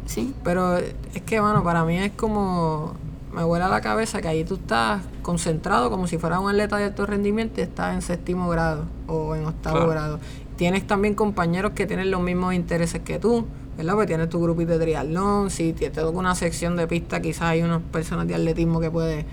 Sí. 0.07 0.33
Pero 0.43 0.77
es 0.77 1.21
que, 1.25 1.39
bueno, 1.39 1.63
para 1.63 1.83
mí 1.85 1.97
es 1.97 2.11
como. 2.13 2.93
Me 3.33 3.43
vuela 3.45 3.69
la 3.69 3.79
cabeza 3.79 4.21
que 4.21 4.27
ahí 4.27 4.43
tú 4.43 4.55
estás 4.55 5.03
concentrado 5.21 5.89
como 5.89 6.05
si 6.05 6.17
fueras 6.17 6.39
un 6.39 6.49
atleta 6.49 6.75
de 6.75 6.85
alto 6.85 7.05
rendimiento 7.05 7.61
y 7.61 7.63
estás 7.63 7.93
en 7.93 8.01
séptimo 8.01 8.49
grado 8.49 8.83
o 9.07 9.35
en 9.35 9.45
octavo 9.45 9.77
Claro. 9.77 9.89
grado. 9.91 10.19
Tienes 10.61 10.85
también 10.85 11.15
compañeros 11.15 11.71
que 11.71 11.87
tienen 11.87 12.11
los 12.11 12.21
mismos 12.21 12.53
intereses 12.53 13.01
que 13.01 13.17
tú, 13.17 13.47
¿verdad? 13.77 13.93
Porque 13.95 14.05
tienes 14.05 14.29
tu 14.29 14.39
grupito 14.39 14.73
de 14.73 14.77
triatlón, 14.77 15.49
si 15.49 15.73
te, 15.73 15.89
toca 15.89 16.15
una 16.15 16.35
sección 16.35 16.75
de 16.75 16.85
pista, 16.85 17.19
quizás 17.19 17.41
hay 17.49 17.63
unas 17.63 17.81
personas 17.81 18.27
de 18.27 18.35
atletismo 18.35 18.79
que 18.79 18.91
puedes 18.91 19.25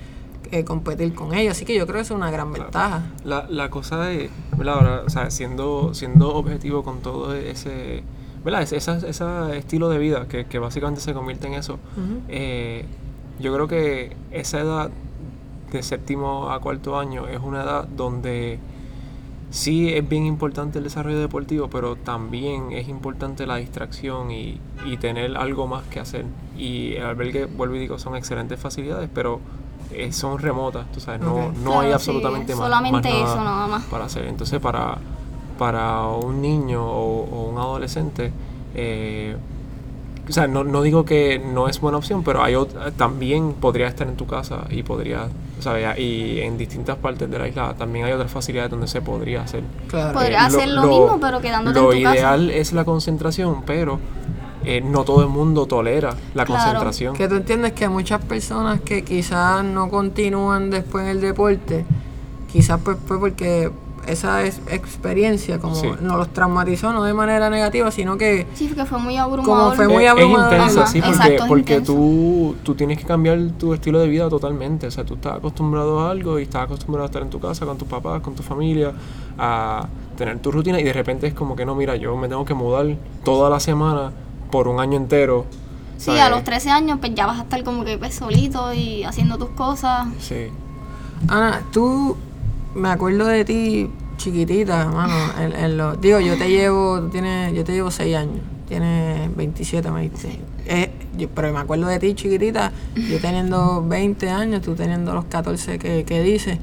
eh, 0.52 0.64
competir 0.64 1.14
con 1.14 1.34
ellos. 1.34 1.50
Así 1.52 1.66
que 1.66 1.74
yo 1.76 1.84
creo 1.84 1.96
que 1.96 2.00
eso 2.00 2.14
es 2.14 2.16
una 2.18 2.30
gran 2.30 2.48
Claro. 2.48 2.62
ventaja. 2.64 3.02
La, 3.24 3.46
la 3.50 3.68
cosa 3.68 3.98
de, 4.06 4.30
¿verdad? 4.56 4.74
Ahora, 4.76 5.02
o 5.04 5.10
sea, 5.10 5.30
siendo, 5.30 5.92
siendo 5.92 6.34
objetivo 6.34 6.82
con 6.82 7.00
todo 7.02 7.34
ese, 7.34 8.02
¿verdad? 8.42 8.62
Ese, 8.62 8.76
ese 8.78 9.58
estilo 9.58 9.90
de 9.90 9.98
vida 9.98 10.28
que, 10.28 10.46
que 10.46 10.58
básicamente 10.58 11.02
se 11.02 11.12
convierte 11.12 11.46
en 11.46 11.52
eso, 11.52 11.78
eh, 12.28 12.86
yo 13.38 13.52
creo 13.52 13.68
que 13.68 14.16
esa 14.30 14.60
edad 14.60 14.90
de 15.72 15.82
séptimo 15.82 16.50
a 16.50 16.58
cuarto 16.62 16.98
año 16.98 17.28
es 17.28 17.38
una 17.38 17.64
edad 17.64 17.86
donde 17.86 18.58
sí 19.50 19.92
es 19.94 20.06
bien 20.08 20.26
importante 20.26 20.78
el 20.78 20.84
desarrollo 20.84 21.18
deportivo, 21.20 21.68
pero 21.68 21.96
también 21.96 22.72
es 22.72 22.88
importante 22.88 23.46
la 23.46 23.56
distracción 23.56 24.30
y, 24.30 24.60
y 24.86 24.96
tener 24.98 25.36
algo 25.36 25.66
más 25.66 25.84
que 25.84 26.00
hacer. 26.00 26.26
Y 26.58 26.94
el 26.94 27.04
albergue, 27.06 27.46
vuelvo 27.46 27.76
y 27.76 27.78
digo, 27.78 27.98
son 27.98 28.14
excelentes 28.16 28.58
facilidades, 28.60 29.08
pero 29.12 29.40
eh, 29.92 30.12
son 30.12 30.38
remotas, 30.38 30.90
tú 30.92 31.00
sabes, 31.00 31.20
no, 31.22 31.50
no 31.64 31.80
hay 31.80 31.92
absolutamente 31.92 32.52
sí, 32.52 32.58
más, 32.58 32.68
solamente 32.68 33.08
más 33.08 33.30
eso 33.32 33.42
nada 33.44 33.66
más. 33.66 33.84
para 33.84 34.04
hacer. 34.04 34.26
Entonces, 34.26 34.60
para, 34.60 34.98
para 35.58 36.06
un 36.08 36.42
niño 36.42 36.84
o, 36.84 37.24
o 37.24 37.48
un 37.50 37.56
adolescente, 37.58 38.30
eh, 38.74 39.34
o 40.28 40.32
sea, 40.32 40.46
no, 40.46 40.62
no 40.62 40.82
digo 40.82 41.06
que 41.06 41.38
no 41.38 41.68
es 41.68 41.80
buena 41.80 41.96
opción, 41.96 42.22
pero 42.22 42.42
hay 42.42 42.52
ot- 42.52 42.92
también 42.98 43.54
podría 43.54 43.86
estar 43.88 44.06
en 44.06 44.16
tu 44.16 44.26
casa 44.26 44.66
y 44.68 44.82
podría, 44.82 45.28
sea, 45.62 45.98
y 45.98 46.40
en 46.40 46.56
distintas 46.58 46.96
partes 46.96 47.30
de 47.30 47.38
la 47.38 47.48
isla 47.48 47.74
también 47.76 48.04
hay 48.06 48.12
otras 48.12 48.30
facilidades 48.30 48.70
donde 48.70 48.86
se 48.88 49.00
podría 49.00 49.42
hacer. 49.42 49.62
Claro. 49.88 50.12
Podría 50.14 50.46
hacer 50.46 50.68
lo 50.68 50.82
mismo, 50.84 51.18
pero 51.20 51.40
quedándote 51.40 51.80
lo 51.80 51.92
en 51.92 51.98
tu 51.98 52.04
casa. 52.04 52.16
ideal 52.16 52.50
es 52.50 52.72
la 52.72 52.84
concentración, 52.84 53.62
pero 53.64 53.98
eh, 54.64 54.80
no 54.80 55.04
todo 55.04 55.22
el 55.22 55.28
mundo 55.28 55.66
tolera 55.66 56.10
la 56.34 56.44
Claro. 56.44 56.62
concentración. 56.62 57.14
Que 57.14 57.28
tú 57.28 57.36
entiendes 57.36 57.72
que 57.72 57.88
muchas 57.88 58.24
personas 58.24 58.80
que 58.80 59.02
quizás 59.04 59.64
no 59.64 59.88
continúan 59.88 60.70
después 60.70 61.04
en 61.04 61.10
el 61.10 61.20
deporte, 61.20 61.84
quizás 62.52 62.80
pues 62.84 62.96
fue 63.06 63.18
porque 63.18 63.70
esa 64.08 64.42
es 64.42 64.60
experiencia 64.70 65.58
como 65.58 65.74
Sí. 65.74 65.88
nos 66.00 66.16
los 66.18 66.28
traumatizó, 66.32 66.92
no 66.92 67.02
de 67.04 67.14
manera 67.14 67.50
negativa, 67.50 67.90
sino 67.90 68.16
que 68.18 68.46
Sí, 68.54 68.68
que 68.68 68.84
fue 68.84 68.98
muy 68.98 69.16
abrumador. 69.16 69.76
fue 69.76 69.88
muy 69.88 70.04
Es- 70.04 70.10
abrumador. 70.10 70.54
Es 70.54 70.60
intensa, 70.60 70.86
sí, 70.86 71.00
porque, 71.00 71.14
exacto, 71.16 71.42
es 71.42 71.48
porque 71.48 71.72
intenso. 71.74 71.92
tú, 71.94 72.56
tú 72.62 72.74
tienes 72.74 72.98
que 72.98 73.04
cambiar 73.04 73.38
tu 73.58 73.74
estilo 73.74 73.98
de 74.00 74.08
vida 74.08 74.28
totalmente. 74.28 74.86
O 74.86 74.90
sea, 74.90 75.04
tú 75.04 75.14
estás 75.14 75.36
acostumbrado 75.36 76.00
a 76.00 76.10
algo 76.10 76.38
y 76.38 76.42
estás 76.44 76.64
acostumbrado 76.64 77.04
a 77.04 77.06
estar 77.06 77.22
en 77.22 77.30
tu 77.30 77.38
casa 77.40 77.64
con 77.66 77.78
tus 77.78 77.88
papás, 77.88 78.20
con 78.22 78.34
tu 78.34 78.42
familia, 78.42 78.92
a 79.38 79.86
tener 80.16 80.38
tu 80.40 80.50
rutina 80.50 80.80
y 80.80 80.84
de 80.84 80.92
repente 80.92 81.26
es 81.28 81.34
como 81.34 81.54
que 81.54 81.64
no, 81.64 81.74
mira, 81.74 81.94
yo 81.96 82.16
me 82.16 82.28
tengo 82.28 82.44
que 82.44 82.54
mudar 82.54 82.86
toda 83.24 83.48
la 83.50 83.60
semana 83.60 84.10
por 84.50 84.66
un 84.68 84.80
año 84.80 84.96
entero. 84.96 85.46
Sí, 85.96 86.06
¿sabes? 86.06 86.20
a 86.22 86.30
los 86.30 86.44
13 86.44 86.70
años 86.70 86.98
pues 87.00 87.12
ya 87.14 87.26
vas 87.26 87.38
a 87.40 87.42
estar 87.42 87.62
como 87.64 87.84
que 87.84 87.98
pues, 87.98 88.14
solito 88.14 88.72
y 88.72 89.02
haciendo 89.04 89.36
tus 89.38 89.50
cosas. 89.50 90.06
Sí. 90.20 90.46
Ana, 91.28 91.62
tú 91.72 92.16
me 92.74 92.88
acuerdo 92.90 93.26
de 93.26 93.44
ti 93.44 93.90
chiquitita, 94.16 94.86
mano, 94.88 95.14
en, 95.38 96.00
digo, 96.00 96.20
yo 96.20 96.36
te 96.36 96.48
llevo, 96.50 97.00
tú 97.00 97.08
tienes, 97.08 97.54
yo 97.54 97.64
te 97.64 97.72
llevo 97.72 97.90
6 97.90 98.16
años, 98.16 98.40
tienes 98.66 99.34
27, 99.36 99.90
me 99.90 100.02
dijiste. 100.02 100.40
Eh, 100.66 100.90
yo- 101.16 101.28
pero 101.30 101.52
me 101.52 101.60
acuerdo 101.60 101.86
de 101.86 101.98
ti 101.98 102.14
chiquitita, 102.14 102.72
yo 102.96 103.20
teniendo 103.20 103.84
20 103.86 104.28
años, 104.30 104.62
tú 104.62 104.74
teniendo 104.74 105.14
los 105.14 105.24
14 105.26 105.78
que, 105.78 106.04
que 106.04 106.22
dices. 106.22 106.58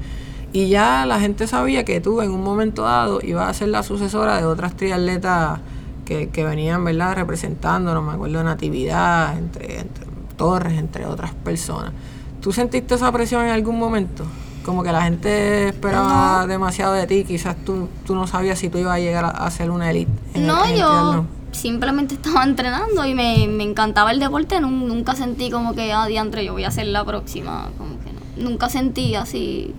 Y 0.52 0.68
ya 0.68 1.04
la 1.06 1.18
gente 1.20 1.46
sabía 1.46 1.84
que 1.84 2.00
tú 2.00 2.20
en 2.22 2.30
un 2.30 2.42
momento 2.42 2.82
dado 2.82 3.20
ibas 3.22 3.48
a 3.48 3.54
ser 3.54 3.68
la 3.68 3.82
sucesora 3.82 4.36
de 4.38 4.44
otras 4.46 4.74
triatletas 4.76 5.60
que, 6.04 6.28
que 6.28 6.44
venían, 6.44 6.84
¿verdad?, 6.84 7.14
representándonos. 7.16 8.04
Me 8.04 8.12
acuerdo 8.12 8.38
de 8.38 8.44
Natividad, 8.44 9.36
entre, 9.36 9.80
entre 9.80 10.06
Torres, 10.36 10.74
entre 10.78 11.04
otras 11.06 11.32
personas. 11.34 11.92
¿Tú 12.40 12.52
sentiste 12.52 12.94
esa 12.94 13.10
presión 13.12 13.44
en 13.44 13.50
algún 13.50 13.78
momento? 13.78 14.24
Como 14.66 14.82
que 14.82 14.90
la 14.92 15.02
gente 15.02 15.68
esperaba 15.68 16.40
No. 16.42 16.46
demasiado 16.48 16.92
de 16.92 17.06
ti, 17.06 17.24
quizás 17.24 17.56
tú, 17.64 17.88
tú 18.04 18.14
no 18.16 18.26
sabías 18.26 18.58
si 18.58 18.68
tú 18.68 18.78
ibas 18.78 18.96
a 18.96 18.98
llegar 18.98 19.24
a, 19.24 19.28
a 19.30 19.50
ser 19.50 19.70
una 19.70 19.88
elite. 19.90 20.10
en 20.34 20.46
No, 20.46 20.64
el 20.64 20.76
yo 20.76 21.24
simplemente 21.52 22.14
estaba 22.16 22.42
entrenando 22.44 23.06
y 23.06 23.14
me, 23.14 23.46
me 23.48 23.62
encantaba 23.62 24.10
el 24.10 24.18
deporte. 24.18 24.60
Nun- 24.60 24.88
Nunca 24.88 25.14
sentí 25.14 25.50
como 25.50 25.74
que, 25.74 25.92
ah, 25.92 26.06
diantre, 26.06 26.44
yo 26.44 26.52
voy 26.52 26.64
a 26.64 26.70
ser 26.72 26.86
la 26.88 27.04
próxima. 27.04 27.68
Como 27.78 27.92
que 28.00 28.10
no. 28.12 28.50
Nunca 28.50 28.68
sentí 28.68 29.14
así 29.14 29.72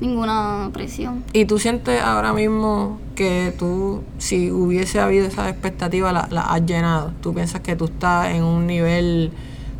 ninguna 0.00 0.70
presión. 0.72 1.22
¿Y 1.32 1.44
tú 1.44 1.58
sientes 1.58 2.00
ahora 2.02 2.32
mismo 2.32 2.98
que 3.14 3.54
tú, 3.58 4.02
si 4.18 4.50
hubiese 4.50 5.00
habido 5.00 5.26
esa 5.26 5.48
expectativa, 5.48 6.12
la, 6.12 6.26
la 6.30 6.42
has 6.42 6.64
llenado? 6.66 7.12
¿Tú 7.20 7.32
piensas 7.34 7.60
que 7.60 7.76
tú 7.76 7.84
estás 7.84 8.28
en 8.34 8.42
un 8.42 8.66
nivel, 8.66 9.30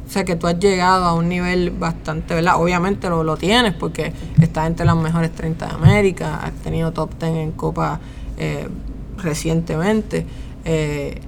o 0.07 0.11
sea, 0.11 0.25
que 0.25 0.37
tú 0.37 0.47
has 0.47 0.59
llegado 0.59 1.05
a 1.07 1.15
un 1.15 1.29
nivel 1.29 1.71
bastante, 1.71 2.35
¿verdad? 2.35 2.61
Obviamente 2.61 3.09
lo, 3.09 3.25
lo 3.25 3.37
tienes 3.37 3.73
porque 3.75 4.13
estás 4.41 4.67
entre 4.67 4.85
las 4.87 4.97
mejores 4.97 5.33
30 5.35 5.67
de 5.67 5.73
América, 5.75 6.41
has 6.43 6.53
tenido 6.63 6.93
top 6.93 7.11
10 7.19 7.33
en 7.37 7.53
Copa 7.53 8.01
eh, 8.37 8.69
recientemente. 9.17 10.27
Eh, 10.65 11.21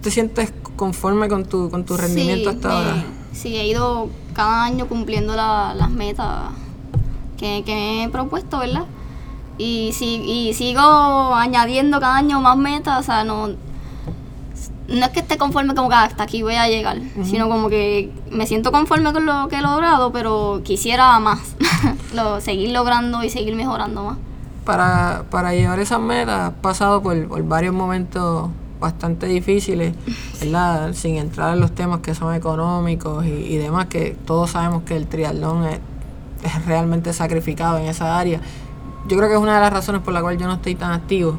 ¿Te 0.00 0.10
sientes 0.10 0.52
conforme 0.76 1.28
con 1.28 1.44
tu, 1.44 1.70
con 1.70 1.84
tu 1.84 1.96
rendimiento 1.96 2.50
Sí, 2.50 2.56
hasta 2.56 2.72
ahora? 2.72 3.04
Sí, 3.32 3.56
he 3.56 3.66
ido 3.66 4.08
cada 4.32 4.64
año 4.64 4.86
cumpliendo 4.86 5.34
la- 5.36 5.74
las 5.74 5.90
metas 5.90 6.50
que, 7.38 7.62
que 7.64 7.74
me 7.74 8.04
he 8.04 8.08
propuesto, 8.08 8.58
¿verdad? 8.60 8.84
Y, 9.58 9.90
si, 9.92 10.22
y 10.24 10.54
sigo 10.54 10.80
añadiendo 11.34 12.00
cada 12.00 12.16
año 12.16 12.40
más 12.40 12.56
metas, 12.56 12.98
o 13.00 13.02
sea, 13.02 13.24
no, 13.24 13.50
no 14.90 15.06
es 15.06 15.08
que 15.10 15.20
esté 15.20 15.38
conforme 15.38 15.74
como 15.74 15.88
que 15.88 15.94
"Ah, 15.94 16.04
hasta 16.04 16.22
aquí 16.24 16.42
voy 16.42 16.56
a 16.56 16.68
llegar, 16.68 16.98
sino 17.24 17.48
como 17.48 17.68
que 17.68 18.10
me 18.30 18.46
siento 18.46 18.72
conforme 18.72 19.12
con 19.12 19.24
lo 19.26 19.48
que 19.48 19.56
he 19.56 19.62
logrado, 19.62 20.12
pero 20.12 20.60
quisiera 20.64 21.18
más, 21.20 21.38
lo, 22.14 22.40
seguir 22.40 22.70
logrando 22.72 23.22
y 23.22 23.30
seguir 23.30 23.54
mejorando 23.56 24.04
más. 24.04 24.18
para, 24.64 25.24
para 25.30 25.52
llevar 25.54 25.78
esas 25.80 26.00
metas 26.00 26.50
has 26.50 26.54
pasado 26.60 27.02
por, 27.02 27.26
por 27.28 27.42
varios 27.44 27.74
momentos 27.74 28.50
bastante 28.80 29.26
difíciles, 29.26 29.94
¿verdad? 30.40 30.92
Sin 30.94 31.16
entrar 31.16 31.54
en 31.54 31.60
los 31.60 31.72
temas 31.72 32.00
que 32.00 32.14
son 32.14 32.34
económicos 32.34 33.24
y, 33.26 33.30
y 33.30 33.56
demás, 33.58 33.86
que 33.86 34.16
todos 34.26 34.50
sabemos 34.50 34.82
que 34.84 34.96
el 34.96 35.06
triatlón 35.06 35.64
es, 35.66 35.78
es 36.42 36.66
realmente 36.66 37.12
sacrificado 37.12 37.78
en 37.78 37.86
esa 37.86 38.18
área. 38.18 38.40
Yo 39.10 39.16
creo 39.16 39.28
que 39.28 39.34
es 39.34 39.40
una 39.40 39.56
de 39.56 39.60
las 39.60 39.72
razones 39.72 40.02
por 40.02 40.14
la 40.14 40.22
cual 40.22 40.38
yo 40.38 40.46
no 40.46 40.54
estoy 40.54 40.76
tan 40.76 40.92
activo. 40.92 41.36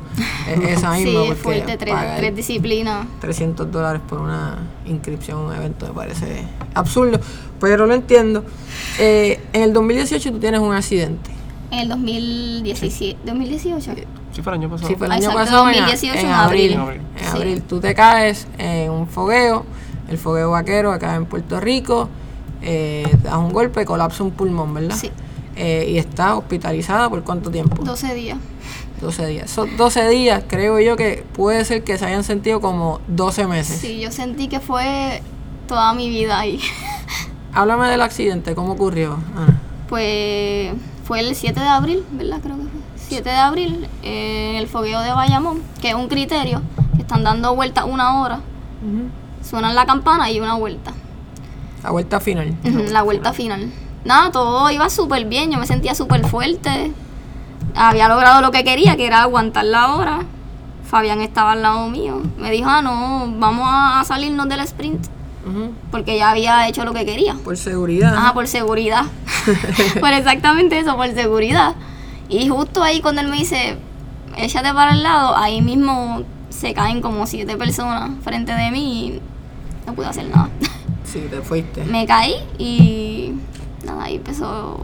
es 0.48 0.60
esa 0.78 0.94
Sí, 0.98 1.06
misma, 1.06 1.22
porque 1.22 1.36
fuerte, 1.36 1.78
tres, 1.78 2.36
disciplinas. 2.36 3.08
300 3.22 3.72
dólares 3.72 4.02
por 4.08 4.20
una 4.20 4.58
inscripción 4.86 5.38
a 5.38 5.42
un 5.42 5.54
evento 5.56 5.88
me 5.88 5.94
parece 5.94 6.44
absurdo, 6.76 7.20
pero 7.62 7.88
lo 7.88 7.94
entiendo. 7.94 8.44
Eh, 9.00 9.40
en 9.54 9.62
el 9.64 9.74
2018 9.74 10.32
tú 10.34 10.40
tienes 10.40 10.60
un 10.60 10.74
accidente. 10.74 11.32
En 11.72 11.80
el 11.80 11.88
2017, 11.88 13.20
2018. 13.24 13.92
Sí, 14.34 14.42
fue 14.42 14.54
el 14.54 14.60
año 14.60 14.70
pasado. 14.70 14.88
Sí, 14.90 14.96
fue 14.96 15.08
el 15.08 15.14
año 15.14 15.22
exacto, 15.30 15.40
pasado 15.46 15.70
en, 15.70 15.76
2018 15.78 16.20
en 16.20 16.26
en 16.26 16.32
abril. 16.34 16.74
abril. 16.78 17.02
En 17.18 17.24
Sí. 17.26 17.38
abril 17.38 17.62
tú 17.64 17.80
te 17.80 17.96
caes 17.96 18.48
en 18.58 18.92
un 18.92 19.08
fogueo, 19.08 19.66
el 20.10 20.18
fogueo 20.18 20.52
vaquero 20.52 20.92
acá 20.92 21.16
en 21.16 21.26
Puerto 21.26 21.60
Rico, 21.62 22.10
eh, 22.62 23.06
das 23.24 23.36
un 23.38 23.54
golpe, 23.54 23.86
colapsa 23.86 24.24
un 24.24 24.32
pulmón, 24.32 24.74
¿verdad? 24.74 24.96
Sí. 24.96 25.10
Eh, 25.56 25.88
y 25.90 25.98
está 25.98 26.36
hospitalizada 26.36 27.10
por 27.10 27.24
cuánto 27.24 27.52
tiempo? 27.52 27.84
12 27.84 28.14
días. 28.14 28.38
12 29.02 29.26
días. 29.28 29.52
Esos 29.52 29.68
12 29.78 30.10
días 30.10 30.44
creo 30.48 30.80
yo 30.80 30.96
que 30.96 31.26
puede 31.34 31.66
ser 31.66 31.84
que 31.84 31.98
se 31.98 32.06
hayan 32.06 32.24
sentido 32.24 32.62
como 32.62 33.02
12 33.08 33.48
meses. 33.48 33.80
Sí, 33.80 34.00
yo 34.00 34.12
sentí 34.12 34.48
que 34.48 34.60
fue 34.60 35.22
toda 35.68 35.94
mi 35.94 36.10
vida 36.10 36.40
ahí. 36.40 36.60
Háblame 37.54 37.90
del 37.90 38.02
accidente, 38.02 38.56
¿cómo 38.56 38.74
ocurrió? 38.74 39.20
Ana? 39.36 39.60
Pues 39.90 40.72
fue 41.04 41.20
el 41.20 41.36
7 41.36 41.60
de 41.60 41.68
abril, 41.68 42.06
¿verdad? 42.12 42.40
Creo 42.42 42.56
que 42.56 42.64
fue. 42.64 42.82
7 43.10 43.30
de 43.30 43.36
abril, 43.36 43.88
eh, 44.04 44.52
en 44.52 44.56
el 44.56 44.68
fogueo 44.68 45.02
de 45.02 45.12
Bayamón, 45.12 45.62
que 45.82 45.90
es 45.90 45.96
un 45.96 46.08
criterio, 46.08 46.62
que 46.96 47.02
están 47.02 47.26
dando 47.26 47.54
vueltas 47.56 47.84
una 47.86 48.22
hora. 48.22 48.40
Suenan 49.44 49.76
la 49.76 49.86
campana 49.86 50.32
y 50.32 50.40
una 50.40 50.56
vuelta. 50.56 50.94
La 51.84 51.92
vuelta 51.92 52.22
final. 52.22 52.56
La 52.90 53.02
vuelta 53.02 53.34
final. 53.34 53.70
Nada, 54.04 54.32
todo 54.32 54.70
iba 54.72 54.90
súper 54.90 55.26
bien, 55.26 55.52
yo 55.52 55.60
me 55.60 55.68
sentía 55.68 55.96
súper 55.96 56.26
fuerte. 56.26 56.92
Había 57.76 58.08
logrado 58.08 58.42
lo 58.42 58.52
que 58.52 58.64
quería, 58.64 58.98
que 58.98 59.06
era 59.08 59.22
aguantar 59.22 59.66
la 59.66 59.94
hora. 59.94 60.20
Fabián 60.84 61.22
estaba 61.22 61.54
al 61.54 61.62
lado 61.62 61.88
mío. 61.88 62.22
Me 62.38 62.52
dijo, 62.52 62.70
ah, 62.70 62.82
no, 62.82 63.32
vamos 63.38 63.68
a 63.70 64.04
salirnos 64.04 64.50
del 64.50 64.60
sprint. 64.62 65.08
Porque 65.90 66.18
ya 66.18 66.32
había 66.32 66.68
hecho 66.68 66.86
lo 66.86 66.94
que 66.94 67.06
quería. 67.06 67.36
Por 67.44 67.58
seguridad. 67.58 68.16
Ajá, 68.16 68.34
por 68.34 68.48
seguridad. 68.48 69.06
por 70.00 70.14
exactamente 70.14 70.78
eso, 70.78 70.96
por 70.96 71.12
seguridad. 71.14 71.76
Y 72.30 72.48
justo 72.48 72.84
ahí 72.84 73.02
cuando 73.02 73.22
él 73.22 73.28
me 73.28 73.38
dice, 73.38 73.78
échate 74.38 74.74
para 74.74 74.92
el 74.94 75.04
lado, 75.04 75.36
ahí 75.36 75.62
mismo 75.62 76.24
se 76.50 76.74
caen 76.74 77.02
como 77.02 77.26
siete 77.26 77.58
personas 77.58 78.12
frente 78.24 78.54
de 78.54 78.72
mí 78.72 79.08
y 79.08 79.22
no 79.88 79.94
pude 79.94 80.08
hacer 80.08 80.30
nada. 80.30 80.50
Sí, 81.04 81.28
te 81.30 81.42
fuiste. 81.42 81.84
Me 81.86 82.06
caí 82.06 82.36
y 82.58 83.34
nada, 83.86 84.04
ahí 84.04 84.16
empezó 84.16 84.80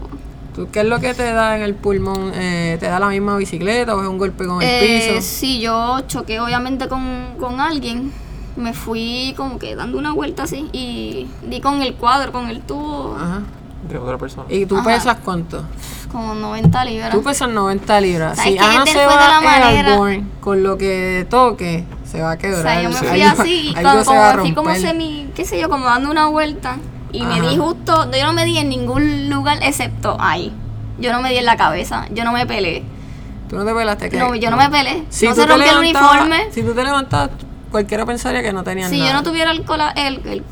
¿Tú 0.54 0.68
qué 0.72 0.80
es 0.80 0.86
lo 0.86 0.98
que 0.98 1.14
te 1.14 1.32
da 1.32 1.56
en 1.56 1.62
el 1.62 1.74
pulmón? 1.76 2.32
Eh, 2.34 2.76
¿Te 2.80 2.86
da 2.86 2.98
la 2.98 3.08
misma 3.08 3.36
bicicleta 3.36 3.94
o 3.94 4.02
es 4.02 4.08
un 4.08 4.18
golpe 4.18 4.44
con 4.44 4.60
el 4.60 4.68
Eh, 4.68 5.08
piso? 5.14 5.20
sí, 5.24 5.60
yo 5.60 6.00
choqué 6.08 6.40
obviamente 6.40 6.88
con, 6.88 7.36
con 7.38 7.60
alguien. 7.60 8.12
Me 8.56 8.72
fui 8.72 9.34
como 9.36 9.60
que 9.60 9.76
dando 9.76 9.98
una 9.98 10.12
vuelta 10.12 10.42
así 10.44 10.68
y 10.72 11.28
di 11.46 11.60
con 11.60 11.80
el 11.82 11.94
cuadro, 11.94 12.32
con 12.32 12.48
el 12.48 12.60
tubo, 12.62 13.14
Ajá. 13.16 13.42
De 13.88 13.96
otra 13.98 14.18
persona. 14.18 14.46
¿Y 14.52 14.66
tú 14.66 14.76
Ajá. 14.78 14.84
pesas 14.86 15.16
cuánto? 15.24 15.62
como 16.10 16.34
90 16.34 16.84
libras. 16.86 17.10
Tú 17.10 17.22
pesas 17.22 17.48
90 17.50 18.00
libras. 18.00 18.36
¿Sabes 18.38 18.52
Si? 18.54 18.58
Ana 18.58 18.84
se 18.86 18.98
de 18.98 19.06
va 19.06 19.40
manera- 19.42 19.68
Airborne 19.90 20.24
con 20.40 20.62
lo 20.64 20.76
que 20.78 21.24
toque, 21.30 21.84
se 22.04 22.20
va 22.22 22.32
a 22.32 22.34
O 22.34 22.38
quebrar. 22.38 22.62
sea, 22.62 22.82
yo 22.82 22.88
me 22.88 22.94
fui 22.96 23.20
Algo- 23.22 23.42
así, 23.42 23.52
y 23.52 23.68
algo 23.68 23.82
cuando, 23.82 24.00
se 24.00 24.06
como 24.06 24.18
va 24.20 24.30
a 24.30 24.34
me 24.36 24.40
fui 24.42 24.54
como 24.54 24.74
semi, 24.74 25.28
qué 25.36 25.44
sé 25.44 25.60
yo, 25.60 25.68
como 25.68 25.84
dando 25.84 26.10
una 26.10 26.26
vuelta. 26.26 26.78
Y 27.12 27.22
me 27.24 27.40
di 27.40 27.56
justo, 27.56 28.10
yo 28.10 28.26
no 28.26 28.32
me 28.32 28.44
di 28.44 28.58
en 28.58 28.68
ningún 28.68 29.30
lugar 29.30 29.58
excepto 29.62 30.16
ahí. 30.20 30.52
Yo 30.98 31.12
no 31.12 31.22
me 31.22 31.30
di 31.30 31.36
en 31.38 31.46
la 31.46 31.56
cabeza, 31.56 32.06
yo 32.12 32.24
no 32.24 32.32
me 32.32 32.44
peleé. 32.46 32.82
Tú 33.48 33.56
no 33.56 33.64
te 33.64 33.72
pelaste 33.72 34.10
que 34.10 34.18
No, 34.18 34.34
yo 34.34 34.50
no 34.50 34.56
me 34.56 34.68
peleé. 34.68 35.04
Si 35.08 35.26
no 35.26 35.34
se 35.34 35.46
rompió 35.46 35.70
el 35.72 35.78
uniforme. 35.78 36.48
Si 36.50 36.62
tú 36.62 36.74
te 36.74 36.82
levantabas, 36.82 37.30
cualquiera 37.70 38.04
pensaría 38.04 38.42
que 38.42 38.52
no 38.52 38.62
tenías 38.62 38.90
Si 38.90 38.98
nada. 38.98 39.10
yo 39.10 39.16
no 39.16 39.22
tuviera 39.22 39.50
el, 39.52 39.64
cola- 39.64 39.92
el, 39.96 40.20
el, 40.26 40.44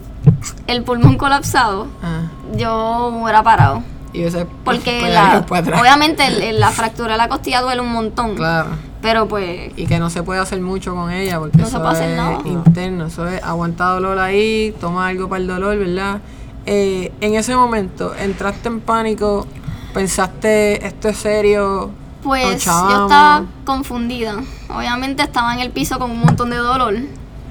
el 0.66 0.82
pulmón 0.82 1.16
colapsado, 1.18 1.88
Ah, 2.02 2.22
yo 2.56 3.10
me 3.12 3.22
hubiera 3.22 3.42
parado. 3.42 3.82
y 4.14 4.22
ese 4.22 4.46
Porque 4.64 4.98
pues, 5.00 5.12
la, 5.12 5.78
obviamente 5.78 6.24
el- 6.48 6.58
la 6.58 6.70
fractura 6.70 7.12
de 7.12 7.18
la 7.18 7.28
costilla 7.28 7.60
duele 7.60 7.82
un 7.82 7.92
montón. 7.92 8.34
Claro. 8.36 8.70
Pero 9.02 9.28
pues 9.28 9.72
Y 9.76 9.86
que 9.86 9.98
no 9.98 10.08
se 10.08 10.22
puede 10.22 10.40
hacer 10.40 10.60
mucho 10.62 10.94
con 10.94 11.10
ella 11.12 11.38
porque 11.38 11.58
No 11.58 11.64
se 11.66 11.70
eso 11.72 11.80
puede 11.82 11.94
hacer 11.96 12.10
es 12.12 12.16
nada. 12.16 12.38
interno, 12.46 13.06
eso 13.06 13.28
es 13.28 13.42
aguantar 13.42 13.88
dolor 13.94 14.18
ahí, 14.18 14.74
toma 14.80 15.08
algo 15.08 15.28
para 15.28 15.42
el 15.42 15.46
dolor, 15.46 15.76
¿verdad? 15.78 16.20
Eh, 16.66 17.12
en 17.20 17.34
ese 17.34 17.54
momento, 17.54 18.14
¿entraste 18.16 18.68
en 18.68 18.80
pánico? 18.80 19.46
¿Pensaste, 19.94 20.84
esto 20.86 21.08
es 21.08 21.16
serio? 21.16 21.90
Pues 22.22 22.64
yo 22.64 23.04
estaba 23.04 23.44
confundida. 23.64 24.36
Obviamente 24.68 25.22
estaba 25.22 25.54
en 25.54 25.60
el 25.60 25.70
piso 25.70 25.98
con 25.98 26.10
un 26.10 26.20
montón 26.20 26.50
de 26.50 26.56
dolor, 26.56 26.94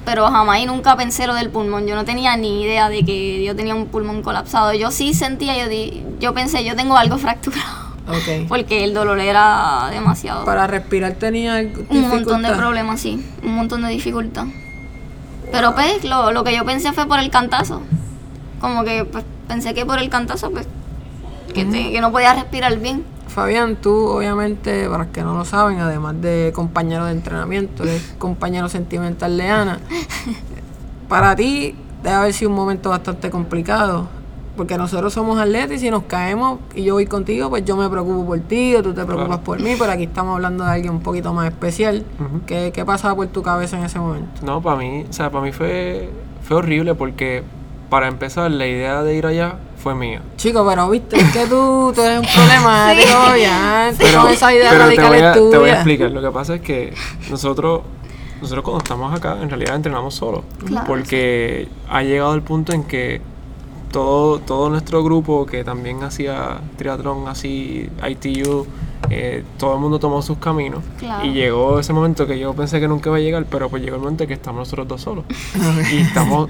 pero 0.03 0.27
jamás 0.29 0.59
y 0.59 0.65
nunca 0.65 0.97
pensé 0.97 1.27
lo 1.27 1.33
del 1.33 1.49
pulmón. 1.49 1.87
Yo 1.87 1.95
no 1.95 2.03
tenía 2.03 2.35
ni 2.35 2.61
idea 2.63 2.89
de 2.89 3.05
que 3.05 3.43
yo 3.43 3.55
tenía 3.55 3.73
un 3.73 3.85
pulmón 3.87 4.21
colapsado. 4.21 4.73
Yo 4.73 4.91
sí 4.91 5.13
sentía, 5.13 5.57
yo, 5.57 5.69
di- 5.69 6.03
yo 6.19 6.33
pensé, 6.33 6.65
yo 6.65 6.75
tengo 6.75 6.97
algo 6.97 7.17
fracturado, 7.25 7.93
Ok. 8.09 8.47
porque 8.49 8.83
el 8.83 8.93
dolor 8.93 9.19
era 9.19 9.87
demasiado. 9.91 10.43
Para 10.43 10.67
respirar 10.67 11.13
tenía 11.13 11.55
Un 11.89 12.09
montón 12.09 12.41
de 12.43 12.51
problemas, 12.51 12.99
sí, 12.99 13.25
un 13.43 13.55
montón 13.55 13.81
de 13.83 13.89
dificultad. 13.89 14.45
Pero 15.51 15.73
pues 15.73 16.03
lo, 16.03 16.31
lo 16.33 16.43
que 16.43 16.53
yo 16.55 16.65
pensé 16.65 16.91
fue 16.91 17.05
por 17.07 17.19
el 17.19 17.29
cantazo. 17.29 17.81
Como 18.65 18.83
que 18.83 19.05
pues, 19.05 19.23
pensé 19.47 19.73
que 19.73 19.85
por 19.85 19.99
el 19.99 20.09
cantazo, 20.09 20.49
pues, 20.51 20.67
que, 21.53 21.65
te- 21.65 21.91
que 21.91 22.01
no 22.01 22.11
podía 22.11 22.33
respirar 22.33 22.77
bien. 22.79 23.03
Fabián, 23.27 23.75
tú 23.75 24.07
obviamente, 24.07 24.85
para 24.89 25.03
los 25.03 25.13
que 25.13 25.21
no 25.21 25.35
lo 25.35 25.45
saben, 25.45 25.79
además 25.79 26.15
de 26.21 26.51
compañero 26.55 27.05
de 27.05 27.11
entrenamiento, 27.11 27.83
eres 27.83 28.15
compañero 28.17 28.69
sentimental 28.69 29.37
de 29.37 29.49
Ana. 29.49 29.79
Para 31.07 31.35
ti 31.35 31.75
debe 32.03 32.15
haber 32.15 32.33
sido 32.33 32.49
un 32.49 32.55
momento 32.55 32.89
bastante 32.89 33.29
complicado, 33.29 34.07
porque 34.57 34.77
nosotros 34.77 35.13
somos 35.13 35.37
atletas 35.39 35.73
y 35.77 35.79
si 35.79 35.91
nos 35.91 36.03
caemos 36.03 36.59
y 36.73 36.83
yo 36.83 36.93
voy 36.95 37.05
contigo, 37.05 37.49
pues 37.49 37.65
yo 37.65 37.75
me 37.77 37.89
preocupo 37.89 38.25
por 38.25 38.39
ti 38.39 38.75
o 38.75 38.81
tú 38.81 38.93
te 38.93 39.03
preocupas 39.03 39.27
Claro. 39.39 39.43
por 39.43 39.59
mí, 39.61 39.75
pero 39.77 39.91
aquí 39.91 40.03
estamos 40.03 40.35
hablando 40.35 40.63
de 40.63 40.71
alguien 40.71 40.93
un 40.93 41.01
poquito 41.01 41.33
más 41.33 41.47
especial. 41.51 42.03
¿Qué, 42.47 42.71
¿Qué 42.73 42.85
pasaba 42.85 43.15
por 43.15 43.27
tu 43.27 43.43
cabeza 43.43 43.77
en 43.77 43.83
ese 43.85 43.99
momento? 43.99 44.41
No, 44.45 44.61
para 44.61 44.77
mí, 44.77 45.05
o 45.09 45.13
sea, 45.13 45.29
para 45.29 45.43
mí 45.43 45.51
fue, 45.51 46.09
fue 46.47 46.57
horrible 46.57 46.95
porque 46.95 47.43
para 47.89 48.07
empezar 48.07 48.49
la 48.51 48.67
idea 48.67 49.03
de 49.03 49.15
ir 49.15 49.25
allá 49.25 49.57
fue 49.77 49.95
mía. 49.95 50.21
Chico, 50.37 50.65
pero 50.67 50.89
viste, 50.89 51.17
es 51.17 51.31
que 51.31 51.45
tú, 51.45 51.91
tú 51.93 52.01
eres 52.01 52.19
un 52.19 52.25
problemático, 52.25 53.37
ya, 53.39 53.91
Pero, 53.97 54.21
con 54.23 54.31
esa 54.31 54.53
idea 54.53 54.71
pero 54.71 54.89
te, 54.89 54.95
radical 54.95 55.07
voy 55.07 55.19
a, 55.19 55.33
te 55.33 55.57
voy 55.57 55.69
a 55.69 55.73
explicar. 55.75 56.11
Lo 56.11 56.21
que 56.21 56.31
pasa 56.31 56.55
es 56.55 56.61
que 56.61 56.93
nosotros, 57.29 57.81
nosotros 58.41 58.63
cuando 58.63 58.79
estamos 58.79 59.15
acá, 59.15 59.37
en 59.41 59.49
realidad 59.49 59.75
entrenamos 59.75 60.15
solos. 60.15 60.43
Claro. 60.65 60.87
Porque 60.87 61.67
ha 61.89 62.01
llegado 62.01 62.33
el 62.33 62.41
punto 62.41 62.73
en 62.73 62.83
que 62.83 63.21
todo, 63.91 64.39
todo 64.39 64.69
nuestro 64.69 65.03
grupo 65.03 65.45
que 65.45 65.63
también 65.63 66.03
hacía 66.03 66.59
triatlón 66.77 67.27
así, 67.27 67.89
ITU, 68.09 68.65
eh, 69.09 69.43
todo 69.57 69.75
el 69.75 69.79
mundo 69.79 69.99
tomó 69.99 70.21
sus 70.21 70.37
caminos. 70.37 70.83
Claro. 70.97 71.25
Y 71.25 71.33
llegó 71.33 71.79
ese 71.79 71.93
momento 71.93 72.25
que 72.25 72.39
yo 72.39 72.53
pensé 72.53 72.79
que 72.79 72.87
nunca 72.87 73.09
iba 73.09 73.17
a 73.17 73.21
llegar, 73.21 73.45
pero 73.49 73.69
pues 73.69 73.83
llegó 73.83 73.95
el 73.95 74.01
momento 74.01 74.23
en 74.23 74.27
que 74.27 74.33
estamos 74.33 74.59
nosotros 74.59 74.87
dos 74.87 75.01
solos. 75.01 75.25
y 75.93 75.97
estamos 75.97 76.49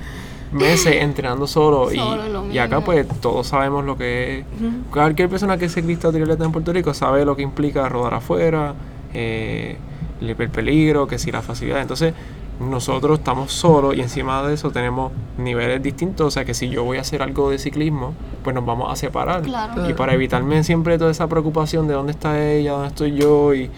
meses 0.56 0.96
entrenando 1.02 1.46
solos. 1.48 1.94
y- 1.94 1.98
Solo, 1.98 2.28
lo 2.30 2.52
y, 2.52 2.58
acá 2.58 2.82
pues 2.82 3.08
todos 3.22 3.48
sabemos 3.48 3.86
lo 3.86 3.98
que 3.98 4.40
es. 4.40 4.46
Cualquier 4.92 5.30
persona 5.30 5.58
que 5.58 5.70
se 5.70 5.84
crista 5.84 6.12
triatleta 6.12 6.44
en 6.46 6.52
Puerto 6.52 6.74
Rico 6.74 6.94
sabe 6.94 7.26
lo 7.26 7.36
que 7.36 7.42
implica 7.44 7.88
rodar 7.90 8.14
afuera, 8.16 8.74
eh, 9.14 9.78
el, 10.22 10.30
el 10.30 10.50
peligro, 10.50 11.08
que 11.08 11.20
si 11.20 11.32
la 11.32 11.42
facilidad. 11.42 11.82
Entonces 11.82 12.14
nosotros 12.60 13.20
estamos 13.20 13.52
solos 13.52 13.98
y 13.98 14.02
encima 14.02 14.42
de 14.48 14.54
eso 14.54 14.72
tenemos 14.72 15.12
niveles 15.38 15.84
distintos. 15.84 16.28
O 16.28 16.32
sea 16.32 16.46
que 16.46 16.54
si 16.54 16.70
yo 16.70 16.84
voy 16.86 16.98
a 16.98 17.02
hacer 17.02 17.22
algo 17.22 17.50
de 17.52 17.58
ciclismo, 17.60 18.14
pues 18.44 18.54
nos 18.56 18.66
vamos 18.66 18.92
a 18.92 18.96
separar. 18.96 19.42
Claro. 19.42 19.90
Y 19.90 19.94
para 19.94 20.14
evitarme 20.14 20.64
siempre 20.64 20.98
toda 20.98 21.12
esa 21.12 21.28
preocupación 21.28 21.88
de 21.88 21.94
dónde 21.96 22.14
está 22.14 22.42
ella, 22.42 22.72
dónde 22.72 22.88
estoy 22.88 23.14
yo 23.16 23.54
y 23.54 23.70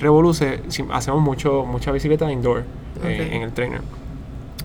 Revoluce, 0.00 0.60
hacemos 0.92 1.20
mucho, 1.22 1.64
mucha 1.64 1.92
bicicleta 1.92 2.30
indoor 2.30 2.64
eh, 3.04 3.26
Ok. 3.28 3.34
en 3.34 3.42
el 3.42 3.52
trainer. 3.52 3.80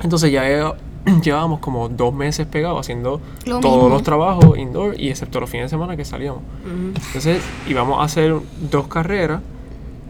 Entonces 0.03 0.31
ya 0.31 0.49
he- 0.49 0.73
llevábamos 1.23 1.59
como 1.59 1.89
dos 1.89 2.13
meses 2.13 2.45
pegados 2.47 2.79
haciendo 2.79 3.21
Lo 3.45 3.59
todos 3.59 3.75
mismo. 3.75 3.89
los 3.89 4.03
trabajos 4.03 4.57
indoor 4.57 4.99
y 4.99 5.09
excepto 5.09 5.39
los 5.39 5.49
fines 5.49 5.65
de 5.65 5.69
semana 5.69 5.95
que 5.97 6.05
salíamos. 6.05 6.41
Entonces 7.07 7.41
íbamos 7.67 7.99
a 7.99 8.03
hacer 8.03 8.35
dos 8.69 8.87
carreras 8.87 9.41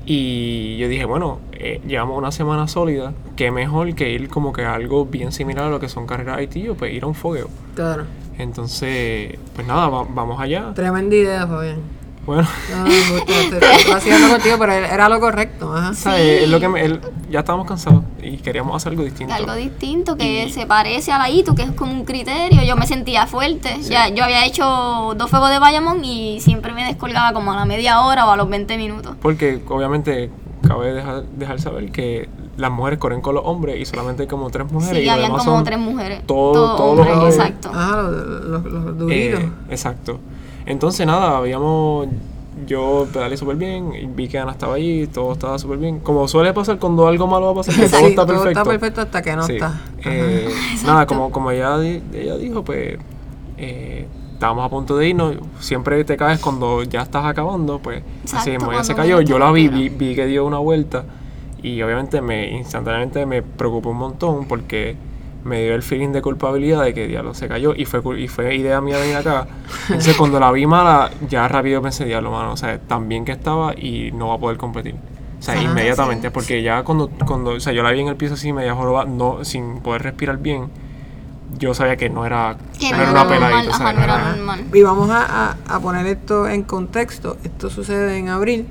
y 0.05 0.77
yo 0.77 0.87
dije, 0.87 1.05
bueno, 1.05 1.39
eh, 1.53 1.81
llevamos 1.87 2.17
una 2.17 2.31
semana 2.31 2.67
sólida, 2.67 3.13
qué 3.35 3.51
mejor 3.51 3.93
que 3.93 4.09
ir 4.11 4.27
como 4.29 4.53
que 4.53 4.63
a 4.63 4.73
algo 4.73 5.05
bien 5.05 5.31
similar 5.31 5.65
a 5.65 5.69
lo 5.69 5.79
que 5.79 5.87
son 5.89 6.07
carreras 6.07 6.41
IT, 6.41 6.73
pues 6.77 6.93
ir 6.93 7.03
a 7.03 7.07
un 7.07 7.15
fogueo. 7.15 7.47
Claro. 7.75 8.05
Entonces, 8.39 9.37
pues 9.55 9.67
nada, 9.67 9.87
va- 9.89 10.05
vamos 10.09 10.39
allá. 10.39 10.73
Tremenda 10.73 11.15
idea, 11.15 11.45
Fabián. 11.45 11.77
Bueno, 12.25 12.47
No, 12.71 13.95
haciendo 13.95 14.29
contigo, 14.33 14.55
pero 14.59 14.71
era 14.73 15.09
lo 15.09 15.19
correcto. 15.19 15.75
Ajá. 15.75 15.93
¿sabes? 15.93 16.43
Es 16.43 16.49
lo 16.49 16.59
que 16.59 16.69
me- 16.69 16.83
el- 16.85 17.01
ya 17.29 17.39
estábamos 17.39 17.67
cansados 17.67 18.03
y 18.23 18.37
queríamos 18.37 18.75
hacer 18.75 18.91
algo 18.91 19.03
distinto. 19.03 19.33
Algo 19.33 19.53
distinto 19.55 20.15
que 20.17 20.45
Y- 20.45 20.51
se 20.51 20.65
parece 20.65 21.11
a 21.11 21.17
la 21.17 21.29
ITU, 21.29 21.55
que 21.55 21.63
es 21.63 21.71
como 21.71 21.91
un 21.93 22.05
criterio. 22.05 22.63
Yo 22.63 22.75
me 22.75 22.85
sentía 22.87 23.27
fuerte. 23.27 23.77
Ya, 23.83 24.09
yo 24.09 24.23
había 24.23 24.45
hecho 24.45 25.13
dos 25.17 25.29
fuegos 25.29 25.49
de 25.49 25.59
Bayamón 25.59 26.03
y 26.05 26.39
siempre 26.39 26.73
me 26.73 26.83
descolgaba 26.85 27.33
como 27.33 27.51
a 27.51 27.55
la 27.55 27.65
media 27.65 28.01
hora 28.01 28.25
o 28.27 28.31
a 28.31 28.37
los 28.37 28.49
20 28.49 28.77
minutos. 28.77 29.15
Porque 29.21 29.61
obviamente 29.67 30.29
cabe 30.67 30.93
dejar, 30.93 31.23
dejar 31.23 31.59
saber 31.61 31.91
que 31.91 32.27
las 32.57 32.69
mujeres 32.71 32.99
corren 32.99 33.21
con 33.21 33.35
los 33.35 33.45
hombres 33.45 33.79
y 33.79 33.85
solamente 33.85 34.23
hay 34.23 34.27
como 34.27 34.49
tres 34.49 34.69
mujeres. 34.71 34.97
Sí, 34.99 35.05
y 35.05 35.09
habían 35.09 35.31
como 35.31 35.63
tres 35.63 35.79
mujeres. 35.79 36.25
todo- 36.27 36.51
Todos 36.53 36.77
todos 36.77 36.97
los 36.97 37.07
hombres, 37.07 37.35
exacto. 37.35 37.69
Ajá, 37.73 38.01
los, 38.01 38.43
los, 38.43 38.63
los 38.65 38.97
duritos. 38.97 39.39
Eh, 39.41 39.49
exacto. 39.69 40.19
Entonces, 40.65 41.07
nada, 41.07 41.37
habíamos. 41.37 42.07
Yo 42.69 43.07
pedalé 43.11 43.35
súper 43.35 43.55
bien, 43.55 43.93
y 43.99 44.05
vi 44.05 44.27
que 44.27 44.37
Ana 44.37 44.51
estaba 44.51 44.75
allí, 44.75 45.07
todo 45.07 45.33
estaba 45.33 45.57
súper 45.57 45.79
bien. 45.79 45.99
Como 45.99 46.27
suele 46.27 46.53
pasar 46.53 46.77
cuando 46.77 47.07
algo 47.07 47.25
malo 47.27 47.47
va 47.47 47.51
a 47.51 47.55
pasar, 47.55 47.73
que 47.75 47.81
todo 47.89 47.99
Sí, 47.99 48.05
está 48.05 48.25
todo 48.25 48.35
perfecto. 48.43 48.49
está 48.59 48.63
perfecto 48.63 49.01
hasta 49.01 49.21
que 49.23 49.35
no 49.35 49.43
Sí. 49.43 49.53
está. 49.53 49.81
Eh, 50.05 50.47
nada, 50.85 51.05
como, 51.07 51.31
como 51.31 51.49
ella, 51.51 51.83
ella 51.83 52.37
dijo, 52.37 52.63
pues 52.63 52.97
eh, 53.57 54.07
estábamos 54.33 54.65
a 54.65 54.69
punto 54.69 54.95
de 54.97 55.09
irnos. 55.09 55.35
Siempre 55.59 56.03
te 56.03 56.15
caes 56.15 56.39
cuando 56.39 56.83
ya 56.83 57.01
estás 57.01 57.25
acabando, 57.25 57.79
pues 57.79 58.03
así 58.25 58.35
Exacto, 58.35 58.51
mismo 58.51 58.71
ella 58.71 58.83
se 58.83 58.93
cayó. 58.95 59.19
Yo 59.21 59.39
la 59.39 59.51
vi, 59.51 59.67
vi, 59.67 59.89
vi 59.89 60.13
que 60.15 60.27
dio 60.27 60.45
una 60.45 60.59
vuelta 60.59 61.05
y 61.63 61.81
obviamente 61.81 62.21
me 62.21 62.51
instantáneamente 62.55 63.25
me 63.25 63.41
preocupó 63.41 63.89
un 63.89 63.97
montón 63.97 64.45
porque 64.47 64.95
me 65.49 65.63
dio 65.63 65.75
el 65.75 65.83
feeling 65.83 66.09
de 66.13 66.21
culpabilidad 66.21 66.83
de 66.83 66.93
que 66.93 67.07
diablo 67.07 67.33
se 67.33 67.47
cayó 67.47 67.73
y 67.75 67.83
fue 67.85 68.01
y 68.19 68.27
fue 68.27 68.55
idea 68.55 68.79
mía 68.79 68.97
venir 68.99 69.17
acá. 69.17 69.47
Entonces 69.87 70.15
cuando 70.15 70.39
la 70.39 70.51
vi 70.51 70.65
mala, 70.65 71.09
ya 71.27 71.47
rápido 71.47 71.81
pensé, 71.81 72.05
diablo, 72.05 72.31
mano, 72.31 72.53
o 72.53 72.57
sea, 72.57 72.79
tan 72.79 73.09
bien 73.09 73.25
que 73.25 73.33
estaba 73.33 73.73
y 73.77 74.11
no 74.13 74.29
va 74.29 74.35
a 74.35 74.37
poder 74.37 74.57
competir. 74.57 74.95
O 75.39 75.41
sea, 75.41 75.53
Ajá, 75.55 75.63
inmediatamente, 75.63 76.27
sí. 76.27 76.33
porque 76.33 76.61
ya 76.61 76.83
cuando, 76.83 77.09
cuando, 77.25 77.51
o 77.51 77.59
sea, 77.59 77.73
yo 77.73 77.81
la 77.83 77.91
vi 77.91 78.01
en 78.01 78.07
el 78.09 78.15
piso 78.15 78.33
así 78.35 78.53
media 78.53 78.75
joroba, 78.75 79.05
no, 79.05 79.43
sin 79.45 79.79
poder 79.79 80.03
respirar 80.03 80.37
bien, 80.37 80.69
yo 81.57 81.73
sabía 81.73 81.95
que 81.97 82.09
no 82.09 82.25
era, 82.25 82.57
Que 82.79 82.91
no 82.91 82.97
era 83.01 83.11
una 83.11 83.27
peladita. 83.27 84.69
Y 84.73 84.81
vamos 84.83 85.09
a- 85.09 85.55
a 85.67 85.79
poner 85.79 86.05
esto 86.05 86.47
en 86.47 86.63
contexto. 86.63 87.37
Esto 87.43 87.69
sucede 87.69 88.17
en 88.17 88.29
abril. 88.29 88.67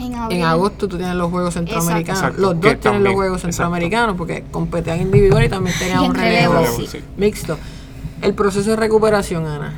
En, 0.00 0.14
abril. 0.14 0.38
En 0.38 0.44
agosto 0.44 0.88
tú 0.88 0.96
tienes 0.96 1.14
los 1.14 1.30
Juegos 1.30 1.54
Centroamericanos. 1.54 2.20
Exacto, 2.22 2.40
Los 2.40 2.50
que 2.50 2.54
dos 2.54 2.60
tienen 2.62 2.80
también, 2.80 3.04
los 3.04 3.14
Juegos 3.14 3.36
exacto. 3.38 3.52
Centroamericanos 3.56 4.16
porque 4.16 4.44
competían 4.50 5.00
individual 5.00 5.44
y 5.44 5.48
también 5.48 5.76
tenían 5.78 6.02
Y 6.04 6.08
un 6.08 6.14
relevo, 6.14 6.54
relevo, 6.54 6.76
sí. 6.76 6.86
sí. 6.86 6.98
mixto. 7.16 7.58
El 8.22 8.34
proceso 8.34 8.70
de 8.70 8.76
recuperación, 8.76 9.46
Ana, 9.46 9.74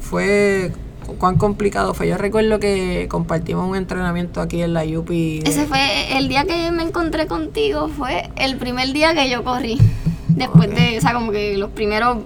fue 0.00 0.72
cuán 1.18 1.36
complicado 1.36 1.94
fue. 1.94 2.08
Yo 2.08 2.18
recuerdo 2.18 2.58
que 2.60 3.06
compartimos 3.08 3.68
un 3.68 3.76
entrenamiento 3.76 4.40
aquí 4.40 4.62
en 4.62 4.74
la 4.74 4.84
UP. 4.84 5.08
de- 5.08 5.42
Ese 5.44 5.64
fue 5.66 6.16
el 6.18 6.28
día 6.28 6.44
que 6.44 6.70
me 6.70 6.82
encontré 6.82 7.26
contigo, 7.26 7.88
fue 7.88 8.28
el 8.36 8.56
primer 8.58 8.92
día 8.92 9.14
que 9.14 9.28
yo 9.30 9.42
corrí. 9.44 9.78
Después 10.28 10.68
de, 10.74 10.98
o 10.98 11.00
sea, 11.00 11.14
como 11.14 11.32
que 11.32 11.56
los 11.56 11.70
primeros 11.70 12.18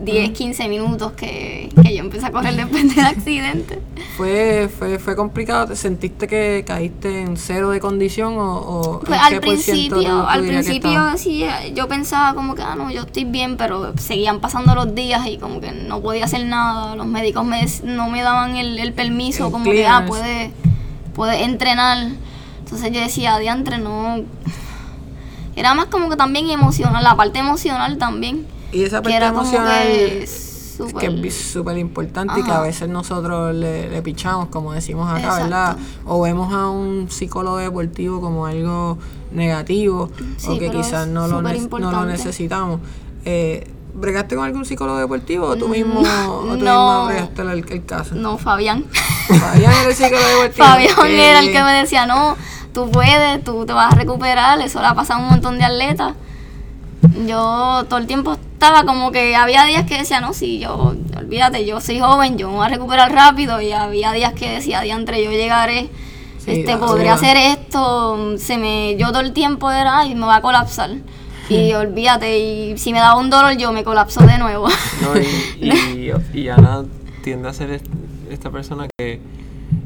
10, 0.00 0.30
15 0.30 0.68
minutos 0.68 1.12
que, 1.12 1.68
que 1.82 1.94
yo 1.94 2.00
empecé 2.00 2.26
a 2.26 2.32
correr 2.32 2.56
después 2.56 2.94
del 2.94 3.04
accidente. 3.04 3.80
¿Fue, 4.16 4.70
fue, 4.78 4.98
fue 4.98 5.14
complicado? 5.14 5.66
¿Te 5.68 5.76
sentiste 5.76 6.26
que 6.26 6.64
caíste 6.66 7.20
en 7.20 7.36
cero 7.36 7.70
de 7.70 7.80
condición 7.80 8.38
o, 8.38 8.56
o 8.56 9.00
Pues 9.00 9.20
al 9.20 9.40
principio, 9.40 10.26
al 10.26 10.42
principio 10.42 10.90
estabas? 10.90 11.20
sí, 11.20 11.44
eh, 11.44 11.72
yo 11.74 11.86
pensaba 11.88 12.34
como 12.34 12.54
que, 12.54 12.62
ah, 12.62 12.74
no, 12.76 12.90
yo 12.90 13.02
estoy 13.02 13.24
bien, 13.24 13.56
pero 13.56 13.96
seguían 13.98 14.40
pasando 14.40 14.74
los 14.74 14.94
días 14.94 15.26
y 15.26 15.36
como 15.36 15.60
que 15.60 15.72
no 15.72 16.00
podía 16.00 16.24
hacer 16.24 16.46
nada. 16.46 16.96
Los 16.96 17.06
médicos 17.06 17.44
me, 17.44 17.66
no 17.84 18.08
me 18.08 18.22
daban 18.22 18.56
el, 18.56 18.78
el 18.78 18.92
permiso, 18.92 19.46
El 19.46 19.52
como 19.52 19.64
que, 19.64 19.86
ah, 19.86 20.04
puede, 20.06 20.50
puede 21.14 21.44
entrenar. 21.44 22.08
Entonces 22.60 22.90
yo 22.92 23.00
decía, 23.00 23.38
diantre, 23.38 23.78
no. 23.78 24.22
Era 25.56 25.74
más 25.74 25.86
como 25.86 26.08
que 26.08 26.16
también 26.16 26.48
emocional, 26.48 27.02
la 27.02 27.16
parte 27.16 27.38
emocional 27.38 27.98
también. 27.98 28.46
Y 28.72 28.84
esa 28.84 29.02
Que 29.02 29.10
parte 29.10 29.24
emocional 29.26 29.82
que 29.82 30.22
es 30.22 30.74
súper- 30.76 31.10
que 31.10 31.78
importante 31.80 32.40
y 32.40 32.42
que 32.42 32.50
a 32.50 32.60
veces 32.60 32.88
nosotros 32.88 33.54
le, 33.54 33.88
le 33.90 34.02
pichamos, 34.02 34.48
como 34.48 34.72
decimos 34.72 35.08
acá, 35.10 35.18
Exacto. 35.20 35.42
¿verdad? 35.44 35.76
O 36.06 36.22
vemos 36.22 36.52
a 36.54 36.70
un 36.70 37.10
psicólogo 37.10 37.56
deportivo 37.58 38.20
como 38.20 38.46
algo 38.46 38.98
negativo 39.32 40.10
Sí, 40.36 40.48
o 40.48 40.58
que 40.58 40.70
quizás 40.70 41.06
no 41.08 41.28
lo, 41.28 41.42
no 41.42 41.90
lo 41.92 42.06
necesitamos. 42.06 42.80
Eh, 43.24 43.70
¿Bregaste 43.92 44.36
con 44.36 44.44
algún 44.44 44.64
psicólogo 44.64 44.98
deportivo 44.98 45.46
o 45.46 45.56
tú 45.56 45.68
mismo, 45.68 46.00
o 46.00 46.40
tú 46.42 46.46
mismo 46.54 46.64
no. 46.64 47.06
bregaste 47.06 47.42
el, 47.42 47.48
el 47.68 47.84
caso? 47.84 48.14
No, 48.14 48.38
Fabián. 48.38 48.84
Fabián 49.28 49.72
era 49.72 49.88
el 49.88 49.94
psicólogo 49.94 50.42
deportivo. 50.42 50.64
Fabián 50.64 50.94
Qué 51.06 51.30
era 51.30 51.40
el 51.40 51.52
que 51.52 51.62
me 51.62 51.72
decía, 51.72 52.06
no, 52.06 52.36
tú 52.72 52.88
puedes, 52.90 53.42
tú 53.44 53.66
te 53.66 53.72
vas 53.72 53.92
a 53.92 53.96
recuperar, 53.96 54.60
eso 54.60 54.80
le 54.80 54.86
ha 54.86 54.94
pasado 54.94 55.20
a 55.20 55.22
un 55.24 55.28
montón 55.30 55.58
de 55.58 55.64
atletas. 55.64 56.14
Yo 57.26 57.84
todo 57.88 57.98
el 57.98 58.06
tiempo 58.06 58.36
estaba 58.60 58.84
como 58.84 59.10
que 59.10 59.34
había 59.34 59.64
días 59.64 59.86
que 59.86 59.96
decía, 59.96 60.20
no, 60.20 60.34
sí, 60.34 60.58
yo, 60.58 60.94
olvídate, 61.16 61.64
yo 61.64 61.80
soy 61.80 61.98
joven, 61.98 62.36
yo 62.36 62.50
me 62.50 62.56
voy 62.56 62.66
a 62.66 62.68
recuperar 62.68 63.10
rápido, 63.10 63.58
y 63.62 63.72
había 63.72 64.12
días 64.12 64.34
que 64.34 64.50
decía, 64.50 64.82
diantre, 64.82 65.24
yo 65.24 65.30
llegaré, 65.30 65.88
Sí, 66.44 66.50
este, 66.52 66.76
duda. 66.76 67.14
hacer 67.14 67.38
esto, 67.38 68.36
se 68.36 68.58
me, 68.58 68.96
yo 68.98 69.08
todo 69.12 69.20
el 69.20 69.32
tiempo 69.32 69.70
era, 69.70 70.00
ay, 70.00 70.14
me 70.14 70.26
va 70.26 70.36
a 70.36 70.40
colapsar. 70.42 70.90
Y 71.48 71.72
olvídate, 71.72 72.38
y 72.38 72.78
si 72.78 72.92
me 72.92 72.98
daba 73.00 73.18
un 73.18 73.28
dolor 73.30 73.56
yo 73.56 73.72
me 73.72 73.82
colapso 73.82 74.20
de 74.26 74.36
nuevo. 74.38 74.68
No, 75.02 75.18
y, 75.18 76.12
y, 76.34 76.38
y 76.38 76.48
Ana 76.50 76.84
tiende 77.24 77.48
a 77.48 77.52
ser 77.54 77.70
est- 77.70 77.86
esta 78.30 78.50
persona 78.50 78.86
que 78.98 79.20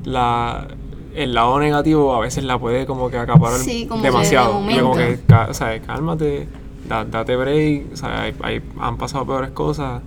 la, 0.05 0.67
el 1.15 1.33
lado 1.33 1.59
negativo 1.61 2.15
a 2.15 2.21
veces 2.21 2.43
la 2.45 2.59
puede 2.59 2.87
como 2.87 3.09
que 3.09 3.19
acaparar 3.19 3.59
Sí, 3.61 3.87
como 3.87 4.03
que 4.03 4.09
demasiado. 4.09 4.61
de 4.65 4.73
Y 4.73 4.79
como 4.81 4.95
que, 4.97 5.19
o 5.49 5.55
sea, 5.55 5.81
cálmate, 5.81 6.49
da- 6.88 7.05
date 7.05 7.37
break, 7.37 7.92
o 7.92 7.97
sea, 7.97 8.23
hay- 8.23 8.35
hay- 8.42 8.62
han 8.79 8.97
pasado 8.99 9.27
peores 9.27 9.51
cosas, 9.51 10.03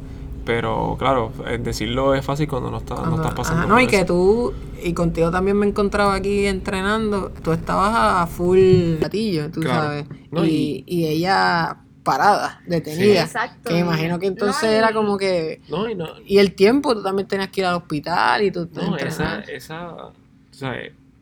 pero 0.45 0.95
claro, 0.97 1.31
eh, 1.47 1.57
decirlo 1.57 2.15
es 2.15 2.23
fácil 2.25 2.47
cuando 2.47 2.71
no, 2.71 2.77
está, 2.77 2.95
no 2.95 3.15
estás 3.15 3.33
pasando 3.33 3.61
ajá, 3.61 3.67
no, 3.67 3.75
por 3.75 3.83
y 3.83 3.87
que 3.87 3.97
eso. 3.97 4.05
tú, 4.05 4.53
y 4.83 4.93
contigo 4.93 5.29
también 5.31 5.57
me 5.57 5.65
encontraba 5.67 6.13
aquí 6.15 6.45
entrenando, 6.45 7.31
tú 7.43 7.51
estabas 7.51 7.93
a 7.95 8.27
full 8.27 8.97
gatillo, 9.01 9.51
tú 9.51 9.61
Claro. 9.61 9.81
sabes, 9.81 10.05
No, 10.31 10.45
y, 10.45 10.83
y 10.87 11.05
ella 11.07 11.77
parada, 12.03 12.61
detenida. 12.65 13.03
Sí, 13.03 13.17
exacto. 13.17 13.67
Que 13.69 13.73
me 13.73 13.79
imagino 13.81 14.17
que 14.19 14.27
entonces 14.27 14.63
No, 14.63 14.71
y- 14.71 14.75
era 14.75 14.93
como 14.93 15.17
que... 15.17 15.59
No, 15.67 15.89
y 15.89 15.95
no, 15.95 16.05
Y 16.25 16.37
el 16.37 16.53
tiempo, 16.55 16.95
tú 16.95 17.03
también 17.03 17.27
tenías 17.27 17.49
que 17.49 17.59
ir 17.61 17.65
al 17.67 17.75
hospital 17.75 18.43
y 18.43 18.51
tú 18.51 18.69
No, 18.73 18.95
esa, 18.95 19.41
esa, 19.41 19.91
o 19.91 20.13
sea, 20.51 20.73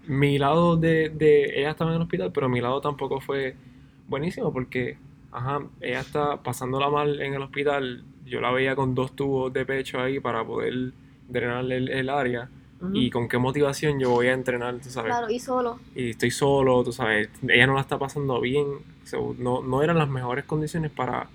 mi 0.05 0.37
lado 0.37 0.77
de, 0.77 1.09
de, 1.09 1.59
ella 1.59 1.71
estaba 1.71 1.89
en 1.89 1.95
el 1.95 2.01
hospital, 2.03 2.31
pero 2.31 2.47
mi 2.49 2.61
lado 2.61 2.81
tampoco 2.81 3.19
fue 3.19 3.55
buenísimo 4.07 4.53
porque, 4.53 4.97
ajá, 5.35 5.59
ella 5.81 5.99
está 6.01 6.37
pasándola 6.37 6.89
mal 6.89 7.19
en 7.21 7.33
el 7.33 7.41
hospital, 7.41 8.03
yo 8.25 8.41
la 8.41 8.51
veía 8.51 8.75
con 8.75 8.95
dos 8.95 9.15
tubos 9.15 9.51
de 9.53 9.65
pecho 9.65 9.99
ahí 9.99 10.19
para 10.19 10.43
poder 10.45 10.91
drenar 11.27 11.63
el, 11.71 11.89
el 11.89 12.09
área. 12.09 12.49
Y 12.93 13.09
con 13.09 13.27
qué 13.27 13.37
motivación 13.39 13.99
yo 13.99 14.11
voy 14.11 14.27
a 14.27 14.33
entrenar, 14.33 14.75
tú 14.75 14.89
sabes, 14.89 15.09
Claro, 15.11 15.31
y 15.31 15.39
solo. 15.39 15.79
y 15.95 16.11
estoy 16.11 16.29
solo, 16.29 16.83
tú 16.83 16.91
sabes, 16.91 17.29
ella 17.47 17.65
no 17.65 17.73
la 17.73 17.81
está 17.81 17.97
pasando 17.97 18.39
bien, 18.41 18.65
so, 19.05 19.33
no, 19.39 19.63
no 19.63 19.81
eran 19.81 19.97
las 19.97 20.09
mejores 20.09 20.45
condiciones 20.45 20.91
para... 20.91 21.27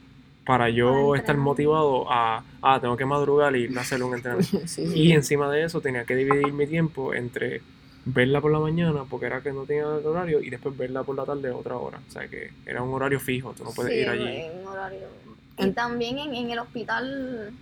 Para 0.46 0.68
yo 0.70 1.14
estar 1.14 1.36
motivado 1.36 2.10
a, 2.10 2.42
ah, 2.62 2.80
tengo 2.80 2.96
que 2.96 3.04
madrugar 3.04 3.54
y 3.54 3.66
hacer 3.76 4.02
un 4.02 4.14
entrenamiento. 4.14 4.60
Sí, 4.66 4.86
sí. 4.86 4.92
Y 4.98 5.12
encima 5.12 5.50
de 5.50 5.64
eso 5.64 5.80
tenía 5.80 6.04
que 6.04 6.16
dividir 6.16 6.52
mi 6.52 6.66
tiempo 6.66 7.14
entre 7.14 7.60
verla 8.04 8.40
por 8.40 8.50
la 8.52 8.58
mañana, 8.58 9.04
porque 9.08 9.26
era 9.26 9.40
que 9.42 9.52
no 9.52 9.64
tenía 9.64 9.82
el 9.84 10.06
horario, 10.06 10.40
y 10.40 10.50
después 10.50 10.76
verla 10.76 11.02
por 11.02 11.16
la 11.16 11.24
tarde 11.24 11.50
otra 11.50 11.76
hora. 11.76 12.00
O 12.08 12.10
sea 12.10 12.26
que 12.28 12.50
era 12.66 12.82
un 12.82 12.92
horario 12.94 13.20
fijo, 13.20 13.52
tú 13.52 13.64
no 13.64 13.70
puedes 13.72 13.92
Sí, 13.92 13.98
ir 14.00 14.08
allí. 14.08 14.26
en 14.36 14.66
horario. 14.66 15.06
Y 15.58 15.70
también 15.72 16.18
en, 16.18 16.34
en 16.34 16.50
el 16.50 16.58
hospital 16.58 17.52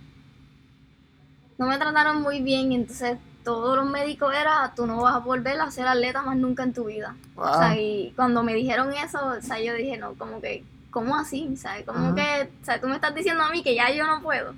no 1.57 1.67
me 1.67 1.77
trataron 1.77 2.21
muy 2.21 2.41
bien, 2.41 2.71
y 2.71 2.75
entonces 2.75 3.17
todos 3.43 3.75
los 3.75 3.85
médicos 3.89 4.33
era, 4.33 4.73
tú 4.75 4.85
no 4.85 5.01
vas 5.01 5.15
a 5.15 5.19
volver 5.19 5.59
a 5.59 5.71
ser 5.71 5.87
atleta 5.87 6.21
más 6.21 6.37
nunca 6.37 6.63
en 6.63 6.73
tu 6.73 6.85
vida. 6.85 7.15
Wow. 7.35 7.45
O 7.45 7.57
sea, 7.57 7.77
y 7.79 8.13
cuando 8.15 8.43
me 8.43 8.53
dijeron 8.53 8.93
eso, 8.93 9.19
o 9.37 9.41
sea, 9.41 9.59
yo 9.61 9.73
dije, 9.73 9.97
no, 9.97 10.13
como 10.13 10.39
que, 10.39 10.63
¿cómo 10.91 11.15
así? 11.15 11.55
¿Sabes? 11.57 11.85
Como 11.85 12.15
que, 12.15 12.49
o 12.61 12.65
sea, 12.65 12.79
tú 12.79 12.87
me 12.87 12.95
estás 12.95 13.13
diciendo 13.15 13.43
a 13.43 13.49
mí 13.51 13.61
que 13.63 13.75
ya 13.75 13.91
yo 13.91 14.05
no 14.07 14.21
puedo. 14.21 14.53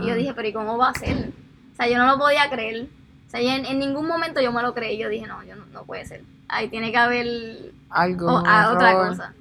Y 0.00 0.08
yo 0.08 0.14
dije, 0.14 0.32
pero 0.34 0.48
¿y 0.48 0.52
cómo 0.52 0.76
va 0.76 0.90
a 0.90 0.94
ser? 0.94 1.30
O 1.72 1.76
sea, 1.76 1.88
yo 1.88 1.98
no 1.98 2.06
lo 2.06 2.18
podía 2.18 2.50
creer. 2.50 2.86
O 3.30 3.32
sea, 3.32 3.40
en, 3.56 3.64
en 3.64 3.78
ningún 3.78 4.08
momento 4.08 4.40
yo 4.40 4.50
me 4.50 4.60
lo 4.60 4.74
creí. 4.74 4.98
Yo 4.98 5.08
dije, 5.08 5.24
no, 5.28 5.44
yo 5.44 5.54
no, 5.54 5.64
no 5.66 5.84
puede 5.84 6.04
ser. 6.04 6.22
Ahí 6.48 6.68
tiene 6.68 6.90
que 6.90 6.96
haber 6.98 7.72
Algo, 7.88 8.26
o- 8.26 8.42
a 8.44 8.72
otra 8.72 8.90
error. 8.90 9.08
cosa. 9.10 9.34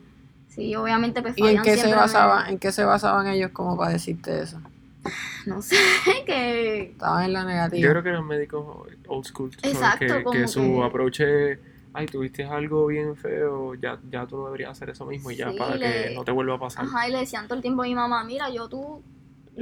Sí, 0.47 0.75
obviamente 0.75 1.23
pues 1.23 1.35
¿Y 1.37 1.47
en 1.47 1.61
qué 1.63 1.75
se 1.75 1.87
me- 1.87 1.95
basaba, 1.95 2.47
en 2.49 2.59
qué 2.59 2.71
se 2.71 2.83
basaban 2.83 3.25
ellos 3.27 3.49
como 3.51 3.75
para 3.77 3.91
decirte 3.91 4.41
eso? 4.41 4.61
No 5.47 5.61
sé, 5.63 5.75
que... 6.27 6.81
Estaban 6.91 7.23
en 7.23 7.33
la 7.33 7.43
negativa. 7.45 7.81
Yo 7.81 7.89
creo 7.89 8.03
que 8.03 8.09
eran 8.09 8.27
médicos 8.27 8.63
old 9.07 9.25
school. 9.25 9.51
Exacto, 9.63 10.05
que, 10.05 10.23
como 10.23 10.31
que 10.37 10.47
su 10.47 10.61
que- 10.61 10.83
approach 10.85 11.21
es, 11.21 11.59
ay, 11.93 12.05
tuviste 12.05 12.43
algo 12.43 12.85
bien 12.85 13.15
feo, 13.15 13.73
ya, 13.73 13.97
ya 14.11 14.27
tú 14.27 14.37
no 14.37 14.45
deberías 14.45 14.69
hacer 14.71 14.91
eso 14.91 15.05
mismo 15.07 15.31
y 15.31 15.35
ya 15.37 15.49
Sí, 15.49 15.57
para 15.57 15.75
le- 15.77 16.09
que 16.09 16.13
no 16.13 16.23
te 16.23 16.31
vuelva 16.31 16.55
a 16.55 16.59
pasar. 16.59 16.85
Ajá, 16.85 17.07
y 17.07 17.11
le 17.11 17.19
decían 17.19 17.45
todo 17.47 17.55
el 17.55 17.61
tiempo 17.63 17.81
a 17.81 17.85
mi 17.85 17.95
mamá, 17.95 18.23
mira, 18.23 18.51
yo 18.51 18.67
tú... 18.69 19.01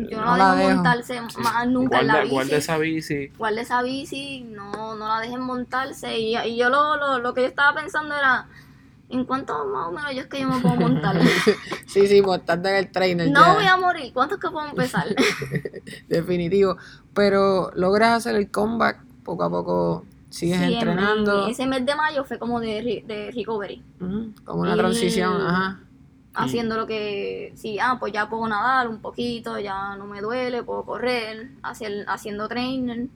Yo 0.10 0.18
no, 0.20 0.26
No 0.26 0.38
la 0.38 0.46
dejo 0.56 0.58
dejo. 0.58 0.74
montarse 0.76 1.14
Sí. 1.30 1.42
más 1.42 1.68
nunca 1.68 2.00
en 2.00 2.08
la 2.08 2.14
guarda, 2.14 2.24
bici. 2.24 2.34
guarda 2.34 2.58
esa 2.58 2.78
bici. 2.78 3.28
guarda 3.38 3.62
esa 3.62 3.82
bici, 3.84 4.42
no, 4.42 4.96
no 4.96 5.08
la 5.08 5.20
dejen 5.22 5.42
montarse. 5.42 6.18
Y, 6.20 6.38
y 6.38 6.58
yo 6.58 6.70
lo, 6.70 6.98
lo, 6.98 7.20
lo 7.20 7.34
que 7.34 7.42
yo 7.42 7.48
estaba 7.48 7.80
pensando 7.82 8.16
era, 8.16 8.48
¿en 9.10 9.26
cuánto 9.26 9.66
más 9.66 9.88
o 9.88 9.92
menos 9.92 10.12
yo 10.14 10.22
es 10.22 10.28
que 10.28 10.42
yo 10.42 10.50
me 10.50 10.60
puedo 10.60 10.76
montar? 10.76 11.20
Sí, 11.88 12.06
sí, 12.08 12.22
estar 12.36 12.60
en 12.68 12.76
el 12.76 12.92
trainer. 12.92 13.32
no 13.32 13.44
ya. 13.46 13.54
voy 13.54 13.66
a 13.66 13.78
morir, 13.78 14.14
¿cuánto 14.14 14.36
es 14.36 14.42
que 14.42 14.50
puedo 14.52 14.68
empezar? 14.68 15.08
Definitivo. 16.08 16.78
Pero 17.14 17.72
logras 17.76 18.18
hacer 18.18 18.36
el 18.36 18.52
comeback 18.52 19.04
poco 19.24 19.44
a 19.44 19.50
poco. 19.50 20.06
Sigues 20.30 20.60
Sí, 20.60 20.74
entrenando. 20.74 21.46
en 21.46 21.52
ese 21.52 21.66
mes 21.66 21.86
de 21.86 21.96
mayo 21.96 22.24
fue 22.26 22.38
como 22.38 22.60
de, 22.60 22.82
re- 22.82 23.04
de 23.08 23.32
recovery. 23.32 23.82
Como 24.44 24.62
una 24.62 24.76
Y- 24.76 24.78
transición. 24.78 25.42
Ajá. 25.42 25.80
Haciendo 26.44 26.76
lo 26.78 26.86
que, 26.88 27.54
sí, 27.56 27.80
ah, 27.80 27.98
pues 28.00 28.14
ya 28.14 28.30
puedo 28.30 28.48
nadar 28.48 28.88
un 28.88 29.00
poquito, 29.00 29.58
ya 29.60 29.96
no 29.96 30.06
me 30.06 30.22
duele, 30.22 30.64
puedo 30.64 30.84
correr, 30.84 31.50
hacer, 31.64 32.06
haciendo 32.08 32.48
training, 32.48 33.08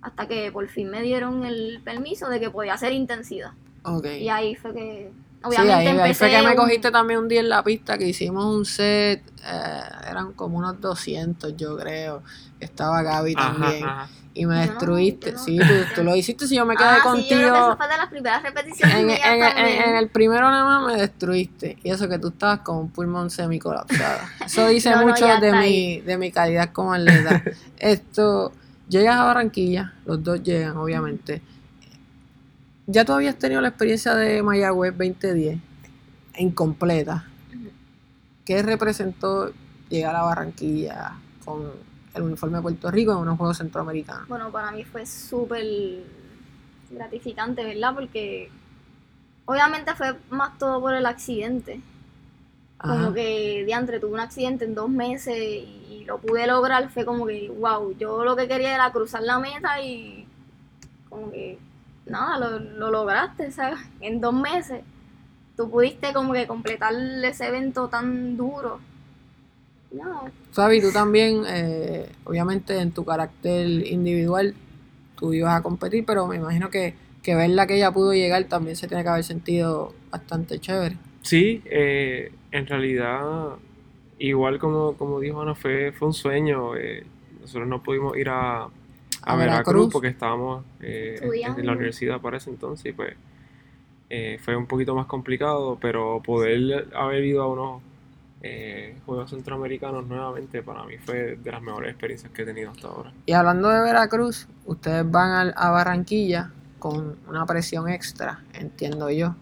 hasta 0.00 0.28
que 0.28 0.52
por 0.52 0.68
fin 0.68 0.88
me 0.90 1.02
dieron 1.02 1.44
el 1.44 1.80
permiso 1.84 2.28
de 2.28 2.38
que 2.40 2.50
podía 2.50 2.74
hacer 2.74 2.92
intensidad. 2.92 3.50
Ok. 3.82 4.06
Y 4.20 4.28
ahí 4.28 4.54
fue 4.54 4.72
que, 4.74 5.10
Sí, 5.40 5.44
obviamente 5.44 5.74
ahí, 5.74 5.86
ahí 5.86 6.14
fue 6.14 6.28
que 6.30 6.34
empecé 6.36 6.42
me 6.42 6.50
un- 6.50 6.56
cogiste 6.56 6.90
también 6.90 7.20
un 7.20 7.28
día 7.28 7.40
en 7.40 7.48
la 7.48 7.62
pista 7.62 7.96
que 7.96 8.06
hicimos 8.08 8.44
un 8.44 8.64
set, 8.64 9.22
eh, 9.44 9.80
eran 10.10 10.32
como 10.32 10.58
unos 10.58 10.80
200 10.80 11.56
yo 11.56 11.76
creo, 11.76 12.22
estaba 12.60 13.02
Gaby 13.02 13.34
Ajá, 13.36 13.52
también 13.60 13.84
ajá. 13.84 14.08
Y 14.38 14.46
me 14.46 14.54
no, 14.54 14.60
destruiste, 14.62 15.32
no. 15.32 15.38
sí, 15.38 15.58
tú, 15.58 15.84
tú 15.94 16.04
lo 16.04 16.14
hiciste, 16.14 16.46
si 16.46 16.54
yo 16.54 16.64
me 16.64 16.76
quedé 16.76 16.86
Ah, 16.86 16.94
sí, 16.96 17.00
yo 17.00 17.10
contigo, 17.10 17.40
creo 17.40 17.52
que 17.54 17.58
esa 17.60 17.76
fue 17.76 17.88
de 17.88 17.96
las 17.96 18.08
primeras 18.08 18.42
repeticiones 18.44 18.94
en, 18.96 19.06
mías 19.06 19.20
en- 19.24 19.42
en- 19.42 19.54
también. 19.56 19.82
en 19.82 19.96
el 19.96 20.08
primero 20.10 20.50
nada 20.50 20.64
más 20.64 20.86
me 20.94 21.00
destruiste. 21.00 21.76
Y 21.82 21.90
eso 21.90 22.08
que 22.08 22.18
tú 22.20 22.28
estabas 22.28 22.60
con 22.60 22.76
un 22.76 22.90
pulmón 22.90 23.30
semicolapsado, 23.30 24.20
eso 24.46 24.66
dice 24.68 24.90
No, 24.92 25.02
mucho 25.02 25.26
de 25.40 25.52
mi, 25.54 26.00
de 26.02 26.16
mi 26.18 26.30
calidad 26.30 26.72
como 26.72 26.92
atleta, 26.94 27.42
esto, 27.78 28.52
llegas 28.88 29.16
a 29.16 29.24
Barranquilla, 29.24 29.94
los 30.06 30.22
dos 30.22 30.40
llegan 30.42 30.76
obviamente, 30.76 31.42
ya 32.86 33.04
tú 33.04 33.12
habías 33.12 33.36
tenido 33.36 33.60
la 33.60 33.68
experiencia 33.68 34.14
de 34.14 34.42
Mayagüez 34.42 34.96
2010, 34.96 35.58
incompleta. 36.38 37.26
¿Qué 38.44 38.62
representó 38.62 39.52
llegar 39.90 40.14
a 40.16 40.22
Barranquilla 40.22 41.12
con 41.44 41.70
el 42.18 42.24
uniforme 42.24 42.58
de 42.58 42.62
Puerto 42.62 42.90
Rico 42.90 43.12
en 43.12 43.18
unos 43.18 43.38
Juegos 43.38 43.58
Centroamericanos? 43.58 44.28
Bueno, 44.28 44.50
para 44.50 44.70
mí 44.72 44.84
fue 44.84 45.06
súper 45.06 45.64
gratificante, 46.90 47.64
¿verdad? 47.64 47.94
Porque 47.94 48.50
obviamente 49.44 49.94
fue 49.94 50.14
más 50.30 50.58
todo 50.58 50.80
por 50.80 50.94
el 50.94 51.06
accidente. 51.06 51.80
Ajá. 52.78 52.94
Como 52.94 53.14
que 53.14 53.64
diantre, 53.64 53.98
tuve 53.98 54.12
un 54.12 54.20
accidente 54.20 54.64
en 54.64 54.74
dos 54.74 54.88
meses 54.88 55.36
y 55.36 56.04
lo 56.06 56.18
pude 56.18 56.46
lograr. 56.46 56.88
Fue 56.90 57.04
como 57.04 57.26
que, 57.26 57.48
wow, 57.48 57.96
yo 57.98 58.24
lo 58.24 58.36
que 58.36 58.46
quería 58.46 58.74
era 58.74 58.92
cruzar 58.92 59.22
la 59.22 59.38
meta 59.38 59.80
y 59.80 60.26
como 61.08 61.30
que, 61.30 61.58
nada, 62.06 62.38
lo, 62.38 62.58
lo 62.58 62.90
lograste, 62.90 63.50
¿sabes? 63.50 63.80
En 64.00 64.20
dos 64.20 64.34
meses. 64.34 64.82
Tú 65.56 65.68
pudiste 65.68 66.12
como 66.12 66.32
que 66.32 66.46
completar 66.46 66.94
ese 66.94 67.48
evento 67.48 67.88
tan 67.88 68.36
duro. 68.36 68.78
No, 69.90 70.30
Fabi, 70.52 70.80
tú 70.80 70.92
también, 70.92 71.42
eh, 71.46 72.06
obviamente 72.24 72.78
en 72.78 72.92
tu 72.92 73.04
carácter 73.04 73.66
individual, 73.86 74.54
tú 75.18 75.32
ibas 75.32 75.58
a 75.58 75.62
competir, 75.62 76.04
pero 76.04 76.26
me 76.26 76.36
imagino 76.36 76.68
que, 76.70 76.94
que 77.22 77.34
verla 77.34 77.66
que 77.66 77.76
ella 77.76 77.90
pudo 77.90 78.12
llegar 78.12 78.44
también 78.44 78.76
se 78.76 78.86
tiene 78.86 79.02
que 79.02 79.08
haber 79.08 79.24
sentido 79.24 79.94
bastante 80.10 80.58
chévere. 80.58 80.96
Sí, 81.22 81.62
eh, 81.66 82.32
en 82.52 82.66
realidad, 82.66 83.56
igual 84.18 84.58
como, 84.58 84.94
como 84.94 85.20
dijo 85.20 85.40
Ana, 85.40 85.54
fue, 85.54 85.92
fue 85.92 86.08
un 86.08 86.14
sueño. 86.14 86.76
eh, 86.76 87.04
nosotros 87.40 87.66
no 87.68 87.82
pudimos 87.82 88.16
ir 88.18 88.28
a, 88.28 88.64
a, 88.64 88.70
A 89.22 89.36
Veracruz, 89.36 89.64
Veracruz. 89.64 89.92
porque 89.92 90.08
estábamos 90.08 90.64
eh, 90.82 91.18
en 91.56 91.66
la 91.66 91.72
universidad 91.72 92.20
para 92.20 92.36
ese 92.36 92.50
entonces 92.50 92.86
y 92.86 92.92
pues 92.92 93.14
eh, 94.10 94.38
fue 94.42 94.54
un 94.56 94.66
poquito 94.66 94.94
más 94.94 95.06
complicado, 95.06 95.78
pero 95.80 96.20
poder 96.22 96.88
haber 96.94 97.24
ido 97.24 97.42
a 97.42 97.46
unos 97.48 97.82
eh, 98.42 98.96
Juegos 99.04 99.30
Centroamericanos 99.30 100.06
nuevamente 100.06 100.62
para 100.62 100.84
mí 100.84 100.96
fue 100.98 101.36
de 101.36 101.50
las 101.50 101.60
mejores 101.60 101.90
experiencias 101.90 102.32
que 102.32 102.42
he 102.42 102.44
tenido 102.44 102.70
hasta 102.70 102.88
ahora. 102.88 103.12
Y 103.26 103.32
hablando 103.32 103.68
de 103.68 103.80
Veracruz, 103.80 104.46
ustedes 104.66 105.10
van 105.10 105.52
a, 105.56 105.70
Barranquilla 105.70 106.52
con 106.78 107.16
una 107.28 107.44
presión 107.46 107.88
extra, 107.88 108.44
entiendo 108.52 109.10
yo, 109.10 109.34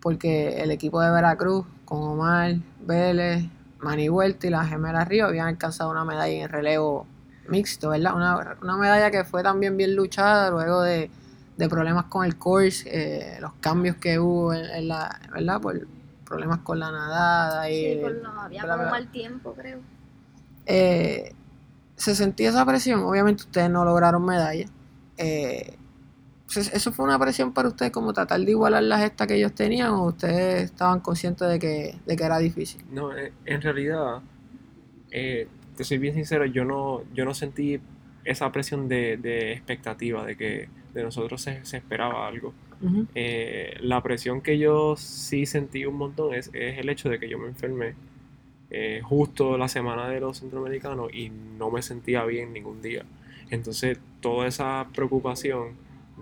porque 0.00 0.62
el 0.62 0.70
equipo 0.70 1.00
de 1.00 1.10
Veracruz, 1.10 1.64
con 1.84 2.02
Omar, 2.02 2.56
Vélez, 2.80 3.44
Manny 3.80 4.08
Huerta 4.10 4.46
y 4.46 4.50
la 4.50 4.64
Gemela 4.66 5.04
Río, 5.04 5.26
habían 5.26 5.48
alcanzado 5.48 5.90
una 5.90 6.04
medalla 6.04 6.32
en 6.32 6.42
el 6.42 6.48
relevo 6.50 7.06
mixto, 7.48 7.90
¿verdad? 7.90 8.14
Una, 8.14 8.56
una 8.62 8.76
medalla 8.76 9.10
que 9.10 9.24
fue 9.24 9.42
también 9.42 9.76
bien 9.76 9.96
luchada 9.96 10.50
luego 10.50 10.82
de, 10.82 11.10
de 11.60 11.68
problemas 11.68 12.06
con 12.06 12.24
el 12.24 12.36
course, 12.36 12.88
eh, 12.90 13.38
los 13.40 13.52
cambios 13.60 13.96
que 13.96 14.18
hubo 14.18 14.52
en, 14.52 14.88
la, 14.88 15.20
¿verdad? 15.32 15.60
Problemas 16.30 16.60
con 16.60 16.78
la 16.78 16.92
nadada 16.92 17.68
y... 17.70 17.74
sí, 17.74 18.00
lo, 18.22 18.30
había 18.40 18.62
bla, 18.62 18.72
como 18.74 18.82
bla. 18.84 18.90
mal 18.92 19.10
tiempo, 19.10 19.52
creo. 19.52 19.80
Eh, 20.64 21.32
se 21.96 22.14
sentía 22.14 22.50
esa 22.50 22.64
presión. 22.64 23.00
Obviamente 23.02 23.42
ustedes 23.42 23.68
no 23.68 23.84
lograron 23.84 24.24
medalla. 24.24 24.66
Eh, 25.18 25.74
¿eso- 26.48 26.70
¿Eso 26.72 26.92
fue 26.92 27.04
una 27.04 27.18
presión 27.18 27.52
para 27.52 27.68
ustedes 27.68 27.90
como 27.92 28.12
tratar 28.12 28.40
de 28.40 28.50
igualar 28.50 28.82
las 28.84 29.00
gestas 29.00 29.26
que 29.26 29.34
ellos 29.34 29.52
tenían 29.54 29.90
o 29.90 30.04
ustedes 30.06 30.64
estaban 30.70 31.00
conscientes 31.00 31.48
de 31.48 31.58
que, 31.58 31.98
de 32.06 32.16
que 32.16 32.24
era 32.24 32.38
difícil? 32.38 32.84
No, 32.92 33.16
eh, 33.16 33.32
en 33.44 33.60
realidad, 33.60 34.20
eh, 35.10 35.48
te 35.76 35.82
soy 35.84 35.98
bien 35.98 36.14
sincero, 36.14 36.44
yo 36.46 36.64
no, 36.64 37.02
yo 37.12 37.24
no 37.24 37.34
sentí 37.34 37.80
esa 38.24 38.52
presión 38.52 38.86
de, 38.88 39.16
de 39.16 39.52
expectativa, 39.52 40.24
de 40.24 40.36
que 40.36 40.68
de 40.94 41.02
nosotros 41.02 41.42
se, 41.42 41.64
se 41.64 41.78
esperaba 41.78 42.26
algo. 42.28 42.54
Eh, 43.14 43.76
la 43.80 44.02
presión 44.02 44.40
que 44.40 44.58
yo 44.58 44.96
sí 44.96 45.44
sentí 45.46 45.84
un 45.84 45.96
montón 45.96 46.34
es, 46.34 46.50
es 46.54 46.78
el 46.78 46.88
hecho 46.88 47.08
de 47.10 47.18
que 47.18 47.28
yo 47.28 47.38
me 47.38 47.48
enfermé 47.48 47.94
eh, 48.70 49.00
justo 49.02 49.58
la 49.58 49.68
semana 49.68 50.08
de 50.08 50.20
los 50.20 50.38
centroamericanos 50.38 51.12
y 51.12 51.30
no 51.30 51.70
me 51.70 51.82
sentía 51.82 52.24
bien 52.24 52.52
ningún 52.52 52.80
día. 52.80 53.04
Entonces, 53.50 53.98
toda 54.20 54.46
esa 54.46 54.86
preocupación 54.94 55.74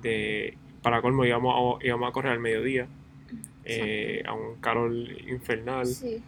de, 0.02 0.56
para 0.82 1.02
colmo, 1.02 1.24
íbamos 1.24 1.80
a, 1.80 1.86
íbamos 1.86 2.08
a 2.08 2.12
correr 2.12 2.32
al 2.32 2.40
mediodía, 2.40 2.86
eh, 3.64 4.22
a 4.26 4.32
un 4.32 4.56
calor 4.60 4.92
infernal 5.28 5.86
Sí. 5.86 6.22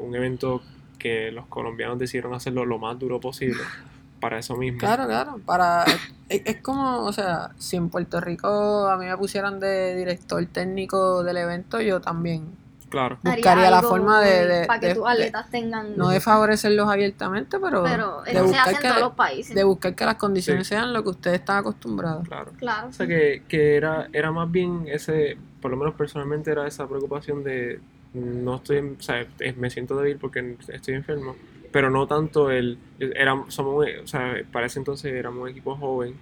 un 0.00 0.14
evento 0.14 0.62
que 0.98 1.32
los 1.32 1.46
colombianos 1.46 1.98
decidieron 1.98 2.34
hacerlo 2.34 2.64
lo 2.66 2.78
más 2.78 2.98
duro 2.98 3.18
posible 3.20 3.60
para 4.20 4.38
eso 4.38 4.56
mismo. 4.56 4.78
Claro, 4.78 5.06
claro. 5.06 5.40
Para, 5.44 5.84
es, 6.28 6.42
es 6.44 6.62
como, 6.62 7.04
o 7.04 7.12
sea, 7.12 7.50
si 7.58 7.76
en 7.76 7.88
Puerto 7.90 8.20
Rico 8.20 8.86
a 8.88 8.96
mí 8.96 9.06
me 9.06 9.16
pusieran 9.16 9.60
de 9.60 9.94
director 9.96 10.44
técnico 10.46 11.22
del 11.22 11.36
evento, 11.36 11.80
yo 11.80 12.00
también 12.00 12.44
Claro, 12.88 13.18
buscaría 13.22 13.68
la 13.70 13.82
forma 13.82 14.20
de, 14.22 14.46
de- 14.46 14.66
para 14.66 14.78
que 14.80 14.86
de- 14.88 14.94
tus 14.94 15.04
de- 15.04 15.10
atletas 15.10 15.50
tengan. 15.50 15.96
no 15.96 16.08
de 16.10 16.20
favorecerlos 16.20 16.88
abiertamente, 16.88 17.58
pero, 17.58 17.82
pero 17.82 18.22
de, 18.22 18.30
eso 18.30 18.40
se 18.40 18.46
buscar 18.46 18.60
hace 18.68 18.70
en 18.76 18.80
que, 18.82 18.88
todos 18.88 19.00
los 19.00 19.12
países. 19.14 19.54
de 19.56 19.64
buscar 19.64 19.94
que 19.96 20.04
las 20.06 20.14
condiciones 20.14 20.66
Sí. 20.68 20.74
sean 20.74 20.92
lo 20.92 21.02
que 21.02 21.10
ustedes 21.10 21.40
están 21.40 21.58
acostumbrados. 21.58 22.26
claro. 22.28 22.52
Claro. 22.56 22.88
O 22.88 22.92
sea 22.92 23.06
que, 23.08 23.42
que 23.48 23.76
era, 23.76 24.08
era 24.12 24.30
más 24.30 24.50
bien 24.50 24.84
ese, 24.86 25.36
por 25.60 25.72
lo 25.72 25.76
menos 25.76 25.94
personalmente 25.94 26.50
era 26.52 26.66
esa 26.66 26.86
preocupación 26.86 27.42
de 27.42 27.80
no 28.14 28.54
estoy, 28.56 28.78
en- 28.78 28.96
o 28.98 29.02
sea, 29.02 29.26
me 29.56 29.68
siento 29.68 29.96
débil 29.96 30.16
porque 30.18 30.56
estoy 30.68 30.94
enfermo, 30.94 31.34
pero 31.76 31.90
no 31.90 32.06
tanto 32.06 32.50
el, 32.50 32.78
era, 32.98 33.44
somos, 33.48 33.84
o 34.02 34.06
sea, 34.06 34.34
para 34.50 34.64
ese 34.64 34.78
entonces 34.78 35.12
éramos 35.12 35.42
un 35.42 35.48
equipo 35.50 35.76
joven 35.76 36.14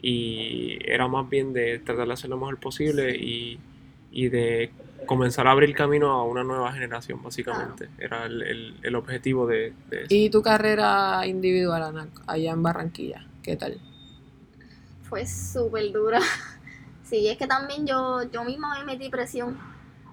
y 0.00 0.78
era 0.90 1.06
más 1.06 1.28
bien 1.28 1.52
de 1.52 1.80
tratar 1.80 2.06
de 2.06 2.14
hacer 2.14 2.30
lo 2.30 2.38
mejor 2.38 2.58
posible 2.58 3.14
y, 3.14 3.58
y 4.10 4.30
de 4.30 4.70
comenzar 5.04 5.46
a 5.48 5.50
abrir 5.50 5.74
camino 5.74 6.12
a 6.12 6.24
una 6.24 6.44
nueva 6.44 6.72
generación, 6.72 7.22
básicamente. 7.22 7.90
Era 7.98 8.24
el, 8.24 8.40
el- 8.40 8.74
el 8.82 8.94
objetivo 8.94 9.46
de, 9.46 9.74
de 9.90 9.96
eso. 10.04 10.06
¿Y 10.14 10.30
tu 10.30 10.40
carrera 10.40 11.26
individual, 11.26 11.82
Ana, 11.82 12.08
allá 12.26 12.52
en 12.52 12.62
Barranquilla? 12.62 13.26
¿Qué 13.42 13.54
tal? 13.56 13.78
Fue 15.02 15.26
súper 15.26 15.92
dura. 15.92 16.20
Sí, 17.04 17.28
es 17.28 17.36
que 17.36 17.46
también 17.46 17.86
yo, 17.86 18.22
yo 18.32 18.42
misma 18.44 18.78
me 18.78 18.86
metí 18.86 19.10
presión. 19.10 19.58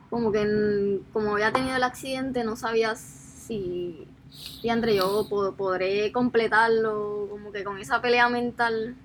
Como 0.09 0.33
que 0.33 0.41
en- 0.41 1.05
como 1.13 1.31
había 1.35 1.53
tenido 1.53 1.77
el 1.77 1.83
accidente, 1.83 2.43
no 2.43 2.57
sabía 2.57 2.95
si, 2.95 4.05
si 4.31 4.69
entre 4.69 4.95
yo 4.95 5.25
po- 5.29 5.53
podré 5.53 6.11
completarlo, 6.11 7.27
como 7.29 7.51
que 7.51 7.63
con 7.63 7.77
esa 7.79 8.01
pelea 8.01 8.29
mental. 8.29 8.95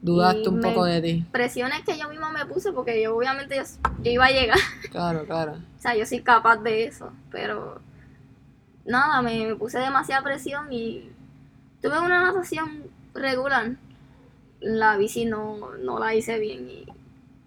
Dudaste 0.00 0.42
Y 0.42 0.48
un 0.48 0.60
poco 0.60 0.84
de 0.84 1.00
ti. 1.02 1.24
Presiones 1.32 1.82
que 1.84 1.98
yo 1.98 2.08
misma 2.08 2.30
me 2.30 2.46
puse 2.46 2.72
porque 2.72 3.02
yo 3.02 3.16
obviamente 3.16 3.56
yo, 3.56 3.62
yo 4.02 4.10
iba 4.10 4.26
a 4.26 4.30
llegar. 4.30 4.58
Claro, 4.90 5.24
claro. 5.24 5.52
O 5.78 5.80
sea, 5.80 5.94
yo 5.96 6.04
soy 6.06 6.22
capaz 6.22 6.56
de 6.56 6.84
eso, 6.86 7.12
pero 7.30 7.80
nada, 8.84 9.22
me, 9.22 9.46
me 9.46 9.54
puse 9.56 9.78
demasiada 9.78 10.22
presión 10.22 10.72
y 10.72 11.10
tuve 11.82 11.98
una 12.00 12.20
natación 12.22 12.84
regular. 13.14 13.72
La 14.60 14.96
bici 14.96 15.24
no, 15.24 15.74
no 15.76 15.98
la 16.00 16.14
hice 16.14 16.38
bien 16.40 16.68
y 16.68 16.86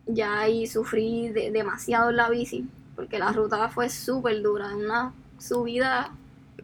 ya 0.08 0.39
ahí 0.39 0.65
sufrí 0.67 1.30
de- 1.30 1.52
demasiado 1.52 2.10
en 2.10 2.15
la 2.17 2.30
bici, 2.30 2.67
porque 2.96 3.20
la 3.20 3.32
ruta 3.34 3.67
fue 3.70 3.89
súper 3.89 4.41
dura, 4.41 4.74
una 4.76 5.13
subida, 5.38 6.12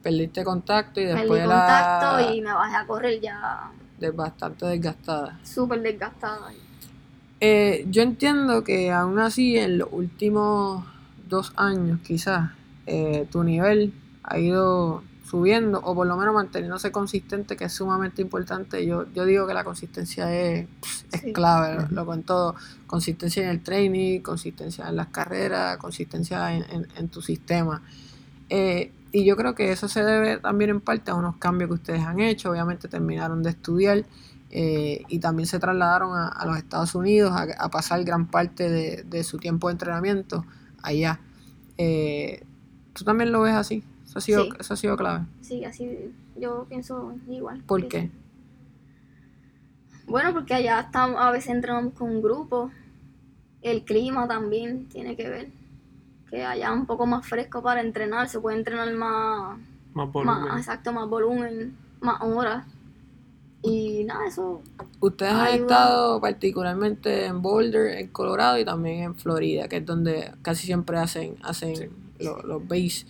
Perdiste 0.02 0.44
contacto 0.44 1.00
y 1.02 1.06
perdí 1.06 1.20
después 1.22 1.44
contacto 1.46 2.18
la 2.18 2.32
y 2.34 2.42
me 2.42 2.54
bajé 2.54 2.76
a 2.76 2.86
correr 2.88 3.20
ya 3.22 3.72
bastante 4.14 4.66
desgastada. 4.68 5.40
súper 5.44 5.82
desgastada. 5.82 6.52
Eh, 7.40 7.86
yo 7.90 8.02
entiendo 8.02 8.64
que 8.64 8.92
aún 8.92 9.20
así 9.20 9.58
en 9.58 9.78
los 9.78 9.90
últimos 9.92 10.86
dos 11.30 11.54
años 11.56 12.00
quizás 12.06 12.52
eh, 12.86 13.28
tu 13.32 13.44
nivel 13.44 13.94
ha 14.24 14.40
ido 14.40 15.04
subiendo 15.30 15.80
o 15.84 15.94
por 15.94 16.08
lo 16.08 16.16
menos 16.16 16.34
manteniéndose 16.34 16.92
consistente 16.92 17.58
que 17.58 17.66
es 17.66 17.74
sumamente 17.74 18.22
importante. 18.22 18.86
Yo, 18.86 19.06
yo 19.14 19.26
digo 19.26 19.46
que 19.46 19.54
la 19.54 19.64
consistencia 19.64 20.34
es, 20.34 20.68
es 21.12 21.22
Sí. 21.22 21.34
clave, 21.34 21.76
lo, 21.76 21.88
lo 21.90 22.06
cuento, 22.06 22.56
consistencia 22.88 23.44
en 23.44 23.50
el 23.50 23.62
training, 23.62 24.22
consistencia 24.22 24.88
en 24.88 24.96
las 24.96 25.08
carreras, 25.08 25.78
consistencia 25.78 26.54
en, 26.56 26.64
en- 26.72 26.88
en 26.96 27.10
tu 27.10 27.22
sistema. 27.22 27.82
Eh, 28.50 28.94
y 29.22 29.26
yo 29.26 29.36
creo 29.36 29.56
que 29.56 29.72
eso 29.72 29.88
se 29.88 30.04
debe 30.04 30.38
también 30.38 30.70
en 30.70 30.82
parte 30.82 31.12
a 31.12 31.16
unos 31.16 31.38
cambios 31.38 31.70
que 31.70 31.74
ustedes 31.76 32.02
han 32.02 32.20
hecho. 32.20 32.52
Obviamente 32.52 32.88
terminaron 32.88 33.42
de 33.44 33.50
estudiar 33.52 34.06
eh, 34.52 35.04
y 35.08 35.20
también 35.20 35.48
se 35.48 35.60
trasladaron 35.60 36.16
a, 36.18 36.28
a 36.28 36.46
los 36.46 36.58
Estados 36.58 36.94
Unidos 36.96 37.32
a, 37.34 37.48
a 37.58 37.70
pasar 37.70 38.04
gran 38.04 38.28
parte 38.28 38.70
de, 38.70 39.04
de 39.04 39.24
su 39.24 39.38
tiempo 39.38 39.68
de 39.68 39.74
entrenamiento 39.74 40.46
allá. 40.84 41.20
Eh, 41.78 42.44
¿Tú 42.94 43.04
también 43.04 43.32
lo 43.32 43.42
ves 43.42 43.54
así? 43.54 43.84
Eso 44.06 44.20
ha 44.20 44.22
sido, 44.22 44.44
Sí. 44.46 44.50
eso 44.60 44.74
ha 44.74 44.78
sido 44.78 44.98
clave. 44.98 45.26
Sí, 45.42 45.64
así 45.66 46.12
yo 46.40 46.66
pienso 46.70 47.16
igual. 47.28 47.62
¿Por 47.64 47.88
qué? 47.88 48.10
Bueno, 50.08 50.34
porque 50.34 50.54
allá 50.54 50.80
estamos, 50.80 51.20
a 51.20 51.32
veces 51.32 51.50
entrenamos 51.50 51.94
con 51.94 52.10
un 52.10 52.22
grupo. 52.22 52.72
El 53.62 53.84
clima 53.84 54.28
también 54.28 54.88
tiene 54.88 55.16
que 55.18 55.30
ver. 55.30 55.50
Que 56.30 56.44
allá 56.44 56.68
es 56.68 56.74
un 56.74 56.86
poco 56.86 57.06
más 57.06 57.26
fresco 57.26 57.62
para 57.62 57.82
entrenar, 57.82 58.28
se 58.30 58.40
puede 58.40 58.58
entrenar 58.58 58.92
más, 58.94 59.58
Más 59.94 60.12
volumen. 60.12 60.42
más 60.44 60.58
exacto, 60.60 60.92
más 60.94 61.08
volumen, 61.08 61.76
más 62.02 62.22
horas. 62.22 62.66
Y 63.64 64.04
nada, 64.06 64.28
eso 64.28 64.62
Ustedes 65.00 65.32
han 65.34 65.48
estado 65.62 66.22
particularmente 66.22 67.26
en 67.26 67.42
Boulder, 67.42 67.98
en 67.98 68.08
Colorado 68.10 68.58
y 68.60 68.66
también 68.66 69.04
en 69.04 69.16
Florida, 69.16 69.68
que 69.68 69.78
es 69.78 69.86
donde 69.86 70.32
casi 70.42 70.66
siempre 70.66 70.98
hacen, 71.00 71.38
hacen 71.44 71.76
Sí. 71.76 71.86
lo- 72.20 72.42
los 72.44 72.68
base. 72.68 73.06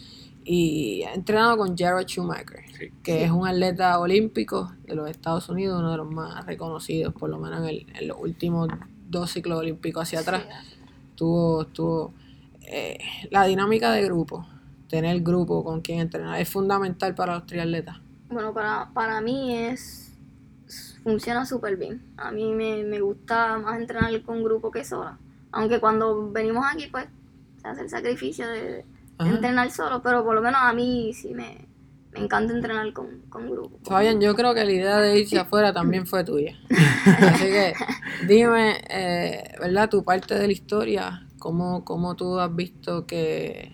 Y 0.45 1.01
he 1.03 1.13
entrenado 1.13 1.57
con 1.57 1.75
Jared 1.77 2.07
Schumacher, 2.07 2.63
Sí. 2.77 2.91
que 3.03 3.23
es 3.25 3.31
un 3.31 3.45
atleta 3.47 3.99
olímpico 3.99 4.71
de 4.85 4.95
los 4.95 5.09
Estados 5.09 5.49
Unidos, 5.49 5.79
uno 5.79 5.91
de 5.91 5.97
los 5.97 6.09
más 6.09 6.45
reconocidos, 6.45 7.13
por 7.13 7.29
lo 7.29 7.37
menos 7.37 7.59
en, 7.59 7.65
el- 7.65 7.85
en 7.99 8.07
los 8.07 8.17
últimos 8.19 8.69
dos 9.09 9.31
ciclos 9.31 9.59
olímpicos 9.59 10.03
hacia 10.03 10.19
atrás. 10.21 10.45
Tuvo, 11.15 11.65
tuvo 11.65 12.13
eh, 12.67 12.99
la 13.31 13.45
dinámica 13.45 13.91
de 13.91 14.03
grupo, 14.03 14.45
tener 14.89 15.21
grupo 15.21 15.63
con 15.63 15.81
quien 15.81 15.99
entrenar, 15.99 16.39
es 16.39 16.49
fundamental 16.49 17.15
para 17.15 17.35
los 17.35 17.45
triatletas. 17.45 17.97
Bueno, 18.29 18.53
para, 18.53 18.89
para 18.93 19.21
mí 19.21 19.55
es 19.55 20.07
funciona 21.07 21.45
súper 21.45 21.77
bien. 21.77 22.01
A 22.17 22.31
mí 22.31 22.51
me, 22.53 22.83
me 22.83 22.99
gusta 22.99 23.57
más 23.59 23.79
entrenar 23.79 24.21
con 24.23 24.43
grupo 24.43 24.71
que 24.71 24.83
sola. 24.83 25.17
Aunque 25.53 25.79
cuando 25.79 26.29
venimos 26.31 26.65
aquí, 26.69 26.87
pues, 26.87 27.05
se 27.61 27.67
hace 27.69 27.81
el 27.83 27.89
sacrificio 27.89 28.45
de, 28.45 28.83
Ajá. 29.17 29.29
entrenar 29.29 29.71
solo, 29.71 30.01
pero 30.01 30.25
por 30.25 30.35
lo 30.35 30.41
menos 30.41 30.59
a 30.61 30.73
mí 30.73 31.13
sí 31.13 31.33
me, 31.33 31.65
me 32.11 32.19
encanta 32.19 32.53
entrenar 32.53 32.91
con, 32.91 33.21
con 33.29 33.49
grupos. 33.49 33.79
Fabián, 33.85 34.19
yo 34.19 34.35
creo 34.35 34.53
que 34.53 34.65
la 34.65 34.71
idea 34.71 34.97
de 34.97 35.19
irse 35.19 35.39
afuera 35.39 35.71
también 35.71 36.05
fue 36.05 36.25
tuya. 36.25 36.57
Así 37.21 37.45
que 37.45 37.73
dime, 38.27 38.81
eh, 38.89 39.55
¿verdad? 39.61 39.89
Tu 39.89 40.03
parte 40.03 40.35
de 40.35 40.45
la 40.45 40.53
historia, 40.53 41.25
¿cómo, 41.39 41.83
cómo 41.85 42.15
tú 42.15 42.39
has 42.39 42.53
visto 42.55 43.05
que, 43.05 43.71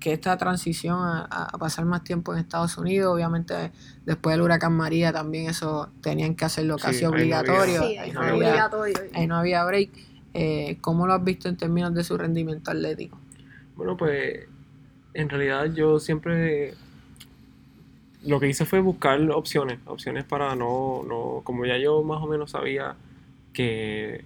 que 0.00 0.12
esta 0.12 0.36
transición 0.36 0.98
a, 0.98 1.24
a 1.24 1.58
pasar 1.58 1.84
más 1.84 2.04
tiempo 2.04 2.32
en 2.32 2.40
Estados 2.40 2.76
Unidos, 2.78 3.14
obviamente 3.14 3.72
después 4.04 4.34
del 4.34 4.42
huracán 4.42 4.72
María 4.74 5.12
también 5.12 5.48
eso 5.48 5.88
tenían 6.02 6.34
que 6.34 6.44
hacerlo 6.44 6.76
Sí, 6.78 6.84
casi 6.84 7.04
ahí 7.04 7.10
no 7.10 7.16
había- 7.16 7.40
obligatorio. 7.40 7.82
Sí, 7.88 7.96
ahí 7.98 8.12
no 8.12 8.20
había- 8.20 8.34
obligatorio. 8.34 8.94
ahí 9.14 9.26
no 9.26 9.36
había 9.36 9.64
break. 9.64 9.90
Eh, 10.34 10.78
¿Cómo 10.80 11.06
lo 11.06 11.14
has 11.14 11.22
visto 11.24 11.48
en 11.48 11.56
términos 11.56 11.94
de 11.94 12.02
su 12.04 12.18
rendimiento 12.18 12.70
atlético? 12.70 13.18
Bueno, 13.76 13.96
pues 13.96 14.46
en 15.14 15.28
realidad 15.28 15.72
yo 15.72 16.00
siempre 16.00 16.74
lo 18.22 18.40
que 18.40 18.48
hice 18.48 18.64
fue 18.64 18.80
buscar 18.80 19.20
opciones, 19.30 19.78
opciones 19.86 20.24
para 20.24 20.54
no, 20.56 21.02
no, 21.06 21.42
como 21.44 21.66
ya 21.66 21.76
yo 21.78 22.02
más 22.02 22.22
o 22.22 22.26
menos 22.26 22.50
sabía 22.50 22.96
que 23.52 24.24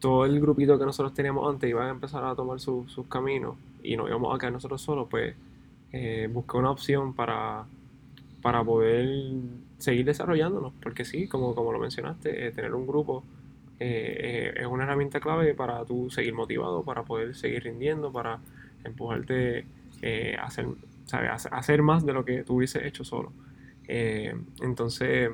todo 0.00 0.24
el 0.24 0.40
grupito 0.40 0.78
que 0.78 0.84
nosotros 0.86 1.14
teníamos 1.14 1.48
antes 1.52 1.68
iba 1.70 1.86
a 1.86 1.90
empezar 1.90 2.24
a 2.24 2.34
tomar 2.34 2.60
su- 2.60 2.86
sus 2.88 3.06
caminos 3.08 3.56
y 3.82 3.96
no 3.96 4.08
íbamos 4.08 4.34
a 4.34 4.38
quedar 4.38 4.52
nosotros 4.52 4.80
solos, 4.82 5.08
pues 5.10 5.34
eh, 5.92 6.28
busqué 6.32 6.56
una 6.58 6.70
opción 6.70 7.14
para, 7.14 7.66
para 8.42 8.64
poder 8.64 9.08
seguir 9.78 10.04
desarrollándonos, 10.06 10.72
porque 10.82 11.04
sí, 11.04 11.28
como, 11.28 11.54
como 11.54 11.72
lo 11.72 11.78
mencionaste, 11.78 12.46
eh, 12.48 12.52
tener 12.52 12.74
un 12.74 12.86
grupo 12.86 13.24
eh, 13.80 14.52
eh, 14.56 14.60
es 14.62 14.66
una 14.66 14.84
herramienta 14.84 15.20
clave 15.20 15.54
para 15.54 15.84
tú 15.84 16.10
seguir 16.10 16.34
motivado, 16.34 16.82
para 16.84 17.04
poder 17.04 17.34
seguir 17.36 17.62
rindiendo, 17.64 18.12
para 18.12 18.40
empujarte 18.84 19.66
a 20.38 20.44
hacer, 20.46 20.66
¿sabes? 21.06 21.46
Hacer- 21.50 21.82
más 21.82 22.04
de 22.06 22.12
lo 22.12 22.24
que 22.24 22.44
tú 22.44 22.56
hubieses 22.56 22.84
hecho 22.84 23.04
solo. 23.04 23.32
Entonces 24.60 25.30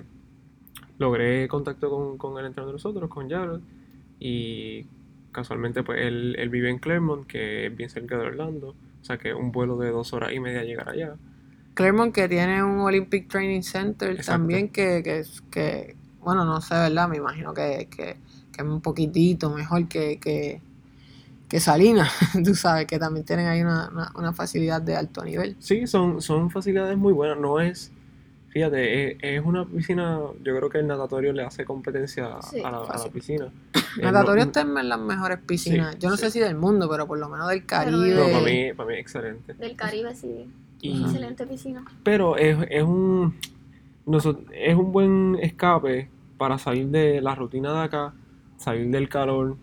logré 0.98 1.48
contacto 1.48 1.90
con, 1.90 2.18
con 2.18 2.38
el 2.38 2.46
entrenador 2.46 2.72
de 2.74 2.76
nosotros, 2.76 3.10
con 3.10 3.28
Jared, 3.28 3.60
y 4.24 4.86
casualmente 5.32 5.82
pues 5.82 6.00
él, 6.02 6.36
él 6.38 6.48
vive 6.50 6.70
en 6.70 6.78
Claremont, 6.78 7.26
que 7.26 7.66
es 7.66 7.76
bien 7.76 7.90
cerca 7.90 8.16
de 8.18 8.26
Orlando, 8.26 8.68
o 8.70 9.04
sea 9.04 9.18
que 9.18 9.34
un 9.34 9.52
vuelo 9.52 9.76
de 9.78 9.90
dos 9.90 10.12
horas 10.12 10.32
y 10.32 10.40
media 10.40 10.64
llegar 10.64 10.88
allá. 10.88 11.16
Claremont 11.74 12.14
que 12.14 12.28
tiene 12.28 12.62
un 12.62 12.80
Olympic 12.80 13.28
Training 13.28 13.62
Center 13.62 14.10
Exacto. 14.12 14.32
también 14.32 14.68
que, 14.70 15.02
que, 15.02 15.18
es- 15.20 15.42
que, 15.50 15.96
bueno, 16.20 16.44
no 16.44 16.60
sé, 16.60 16.74
¿verdad? 16.74 17.08
Me 17.08 17.16
imagino 17.16 17.52
que, 17.52 17.88
que, 17.90 18.16
que 18.52 18.62
es 18.62 18.68
un 18.68 18.80
poquitito 18.80 19.50
mejor 19.50 19.88
que, 19.88 20.18
que, 20.20 20.62
que 21.48 21.60
Salinas, 21.60 22.12
tú 22.44 22.54
sabes, 22.54 22.86
que 22.86 22.98
también 22.98 23.26
tienen 23.26 23.48
ahí 23.48 23.62
una, 23.62 23.88
una, 23.90 24.12
una 24.16 24.32
facilidad 24.34 24.82
de 24.82 24.96
alto 24.96 25.24
nivel. 25.24 25.56
Sí, 25.58 25.86
son, 25.86 26.20
son 26.20 26.50
facilidades 26.50 26.96
muy 26.96 27.12
buenas. 27.12 27.38
No 27.38 27.60
es, 27.60 27.92
fíjate, 28.54 29.10
es, 29.12 29.18
es 29.20 29.44
una 29.44 29.66
piscina, 29.66 30.18
yo 30.42 30.56
creo 30.56 30.70
que 30.70 30.78
el 30.78 30.86
natatorio 30.86 31.32
le 31.34 31.42
hace 31.42 31.66
competencia 31.66 32.40
Sí, 32.40 32.60
a, 32.60 32.70
la, 32.70 32.78
a 32.78 32.80
la 32.80 32.86
fácil. 32.86 33.10
piscina. 33.12 33.48
Eh, 33.96 34.02
Natatorio 34.02 34.44
no- 34.44 34.48
está 34.50 34.62
en 34.62 34.88
las 34.88 34.98
mejores 34.98 35.38
piscinas, 35.46 35.92
Sí, 35.94 36.00
yo 36.00 36.08
no 36.10 36.16
sí. 36.16 36.22
sé 36.24 36.30
si 36.32 36.40
del 36.40 36.56
mundo, 36.56 36.88
pero 36.90 37.06
por 37.06 37.16
lo 37.18 37.28
menos 37.28 37.48
del 37.48 37.64
Caribe. 37.64 38.12
no, 38.14 38.24
para 38.24 38.40
mí, 38.44 38.72
para 38.72 38.88
mí 38.88 38.94
excelente. 38.96 39.54
Del 39.54 39.76
Caribe, 39.76 40.14
sí. 40.16 40.46
Y- 40.80 41.02
Excelente 41.04 41.46
piscina. 41.46 41.84
Pero 42.02 42.36
es, 42.36 42.56
es 42.70 42.82
un 42.82 43.34
es 44.52 44.74
un 44.74 44.90
buen 44.92 45.38
escape 45.40 46.08
para 46.38 46.58
salir 46.58 46.88
de 46.88 47.20
la 47.20 47.34
rutina 47.36 47.72
de 47.72 47.78
acá, 47.84 48.14
salir 48.56 48.90
del 48.90 49.08
calor 49.08 49.56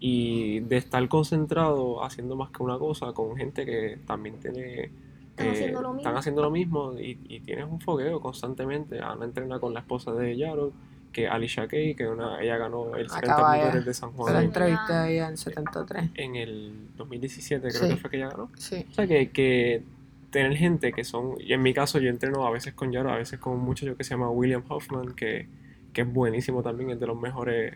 y 0.00 0.60
de 0.60 0.76
estar 0.76 1.08
concentrado 1.08 2.04
haciendo 2.04 2.36
más 2.36 2.50
que 2.50 2.62
una 2.62 2.78
cosa 2.78 3.12
con 3.14 3.36
gente 3.38 3.64
que 3.64 3.98
también 4.06 4.38
tiene 4.38 4.90
Están 5.38 5.50
haciendo 5.54 5.80
lo 5.82 5.88
mismo. 5.88 5.98
están 6.00 6.16
haciendo 6.16 6.42
lo 6.42 6.50
mismo 6.50 6.92
y, 6.98 7.18
y 7.28 7.40
tienes 7.40 7.66
un 7.66 7.80
fogueo 7.80 8.20
constantemente. 8.20 9.00
Ana 9.00 9.24
entrena 9.24 9.58
con 9.58 9.72
la 9.74 9.80
esposa 9.80 10.12
de 10.12 10.36
Yarod, 10.36 10.72
que 11.12 11.24
es 11.24 11.30
Alicia 11.30 11.66
Kay, 11.68 11.94
que 11.94 12.06
una, 12.06 12.40
ella 12.42 12.56
ganó 12.58 12.94
el 12.96 13.08
70 13.08 13.32
Acaba 13.34 13.56
ya. 13.56 13.64
Mujeres 13.64 13.84
de 13.86 13.94
San 13.94 14.12
Fue 14.12 14.26
la 14.26 14.32
Juan 14.38 14.44
entrevista 14.44 15.02
ahí 15.04 15.18
en 15.18 15.36
73. 15.36 16.10
en 16.14 16.36
el 16.36 16.72
2017, 16.96 17.68
creo 17.68 17.82
Sí. 17.82 17.88
que 17.88 17.96
fue 17.96 18.10
que 18.10 18.16
ella 18.18 18.28
ganó. 18.28 18.50
Sí. 18.56 18.84
O 18.90 18.94
sea, 18.94 19.06
que, 19.06 19.30
que 19.30 19.82
tener 20.30 20.54
gente 20.56 20.92
que 20.92 21.04
son, 21.04 21.34
y 21.40 21.52
en 21.54 21.62
mi 21.62 21.72
caso 21.72 21.98
yo 21.98 22.10
entreno 22.10 22.46
a 22.46 22.50
veces 22.50 22.74
con 22.74 22.92
Yaro, 22.92 23.10
a 23.10 23.16
veces 23.16 23.38
con 23.38 23.54
un 23.54 23.60
muchacho 23.60 23.96
que 23.96 24.04
se 24.04 24.10
llama 24.10 24.28
William 24.30 24.62
Hoffman, 24.68 25.14
que, 25.14 25.46
que 25.94 26.02
es 26.02 26.12
buenísimo 26.12 26.62
también, 26.62 26.90
es 26.90 27.00
de 27.00 27.06
los 27.06 27.18
mejores 27.18 27.74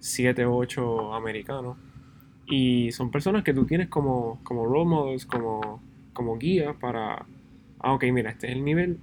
7 0.00 0.44
o 0.46 0.56
8 0.56 1.14
americanos. 1.14 1.76
Y 2.46 2.90
son 2.90 3.12
personas 3.12 3.44
que 3.44 3.54
tú 3.54 3.64
tienes 3.66 3.88
como, 3.88 4.40
como 4.42 4.66
role 4.66 4.84
models, 4.86 5.24
como, 5.26 5.80
como 6.12 6.38
guía 6.38 6.74
para, 6.74 7.26
ah, 7.80 7.92
ok, 7.92 8.04
mira, 8.12 8.30
este 8.30 8.48
es 8.48 8.52
el 8.54 8.64
nivel, 8.64 8.98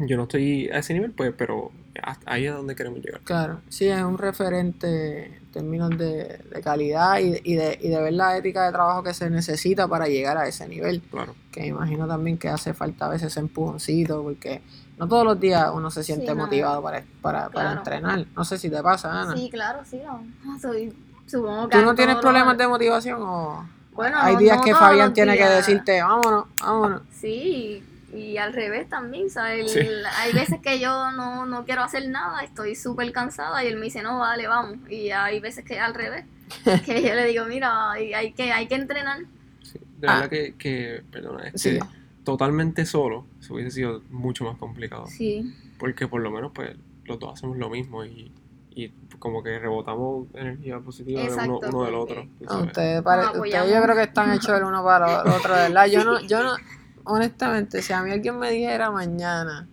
yo 0.00 0.16
no 0.16 0.24
estoy 0.24 0.68
a 0.68 0.78
ese 0.78 0.94
nivel, 0.94 1.12
pues, 1.12 1.32
pero 1.36 1.70
hasta 2.02 2.32
ahí 2.32 2.46
es 2.46 2.52
donde 2.52 2.74
queremos 2.74 3.00
llegar. 3.00 3.20
Claro, 3.20 3.60
sí, 3.68 3.86
es 3.86 4.02
un 4.02 4.18
referente 4.18 5.26
en 5.36 5.46
términos 5.52 5.90
de, 5.90 6.38
de 6.52 6.60
calidad 6.62 7.20
y, 7.20 7.40
y 7.44 7.54
de, 7.54 7.78
y 7.80 7.88
de 7.88 8.02
ver 8.02 8.12
la 8.12 8.36
ética 8.36 8.66
de 8.66 8.72
trabajo 8.72 9.02
que 9.02 9.14
se 9.14 9.30
necesita 9.30 9.86
para 9.86 10.06
llegar 10.06 10.36
a 10.36 10.48
ese 10.48 10.66
nivel. 10.68 11.00
Claro. 11.02 11.34
Que 11.52 11.60
me 11.60 11.66
imagino 11.68 12.08
también 12.08 12.38
que 12.38 12.48
hace 12.48 12.74
falta 12.74 13.06
a 13.06 13.10
veces 13.10 13.28
ese 13.28 13.40
empujoncito, 13.40 14.22
porque 14.22 14.62
no 14.98 15.06
todos 15.06 15.24
los 15.24 15.38
días 15.38 15.70
uno 15.72 15.90
se 15.90 16.02
siente 16.02 16.26
Sí, 16.26 16.34
motivado 16.34 16.82
para, 16.82 17.04
para, 17.22 17.48
para 17.50 17.72
entrenar. 17.72 18.26
No 18.34 18.44
sé 18.44 18.58
si 18.58 18.70
te 18.70 18.82
pasa, 18.82 19.22
Ana. 19.22 19.36
Sí, 19.36 19.48
claro, 19.50 19.80
sí. 19.84 20.00
no. 20.04 20.58
Soy, 20.60 20.92
supongo 21.26 21.68
que 21.68 21.78
¿Tú 21.78 21.84
no 21.84 21.94
tienes 21.94 22.16
problemas 22.16 22.58
de 22.58 22.66
motivación 22.66 23.22
o 23.22 23.68
Bueno, 23.94 24.18
hay 24.20 24.34
no- 24.34 24.40
días 24.40 24.56
no 24.58 24.64
que 24.64 24.74
Fabián 24.74 25.12
tiene 25.12 25.36
que 25.36 25.44
decirte, 25.44 26.02
vámonos, 26.02 26.46
vámonos? 26.60 27.02
Sí, 27.12 27.82
y, 28.12 28.36
al 28.36 28.52
revés 28.52 28.88
también, 28.88 29.30
¿sabes? 29.30 29.72
Sí. 29.72 29.80
Hay 30.18 30.32
veces 30.32 30.60
que 30.60 30.78
yo 30.78 31.10
no, 31.12 31.46
no 31.46 31.64
quiero 31.64 31.82
hacer 31.82 32.08
nada, 32.08 32.42
estoy 32.42 32.74
súper 32.74 33.10
cansada 33.12 33.64
y 33.64 33.68
él 33.68 33.76
me 33.76 33.86
dice, 33.86 34.02
no, 34.02 34.18
vale, 34.18 34.46
vamos. 34.46 34.78
Y 34.90 35.10
hay 35.10 35.40
veces 35.40 35.64
que 35.64 35.78
al 35.80 35.94
revés, 35.94 36.24
que 36.86 37.02
yo 37.02 37.14
le 37.14 37.26
digo, 37.26 37.44
mira, 37.46 37.90
hay 37.92 38.32
que, 38.32 38.52
hay 38.52 38.66
que 38.66 38.74
entrenar. 38.76 39.20
Sí, 39.62 39.78
de 39.98 40.08
Ah. 40.08 40.14
verdad 40.14 40.30
que, 40.30 40.54
que, 40.56 41.02
perdona, 41.10 41.48
es 41.48 41.60
Sí. 41.60 41.70
que 41.70 41.80
totalmente 42.24 42.86
solo, 42.86 43.26
eso 43.40 43.54
hubiese 43.54 43.70
sido 43.72 44.02
mucho 44.10 44.44
más 44.44 44.56
complicado. 44.58 45.06
Sí, 45.06 45.52
Porque 45.78 46.06
por 46.08 46.20
lo 46.22 46.30
menos 46.30 46.52
pues 46.54 46.76
los 47.04 47.18
dos 47.18 47.34
hacemos 47.34 47.58
lo 47.58 47.68
mismo 47.68 48.04
y, 48.04 48.32
y 48.74 48.88
como 49.24 49.42
que 49.42 49.58
rebotamos 49.58 50.26
energía 50.34 50.78
positiva 50.80 51.22
de 51.22 51.34
uno, 51.34 51.84
del 51.86 51.94
otro. 51.94 52.26
ustedes, 52.40 53.00
pare- 53.02 53.38
ustedes 53.38 53.70
yo 53.74 53.82
creo 53.82 53.96
que 53.96 54.02
están 54.02 54.30
hechos 54.34 54.50
el 54.50 54.64
uno 54.64 54.84
para 54.84 55.22
el 55.22 55.28
otro, 55.28 55.54
¿verdad? 55.54 55.86
Yo 55.86 56.04
no, 56.04 56.20
yo 56.20 56.42
no, 56.42 56.56
honestamente, 57.04 57.80
si 57.80 57.94
a 57.94 58.02
mí 58.02 58.10
alguien 58.10 58.38
me 58.38 58.50
dijera 58.50 58.90
mañana, 58.90 59.66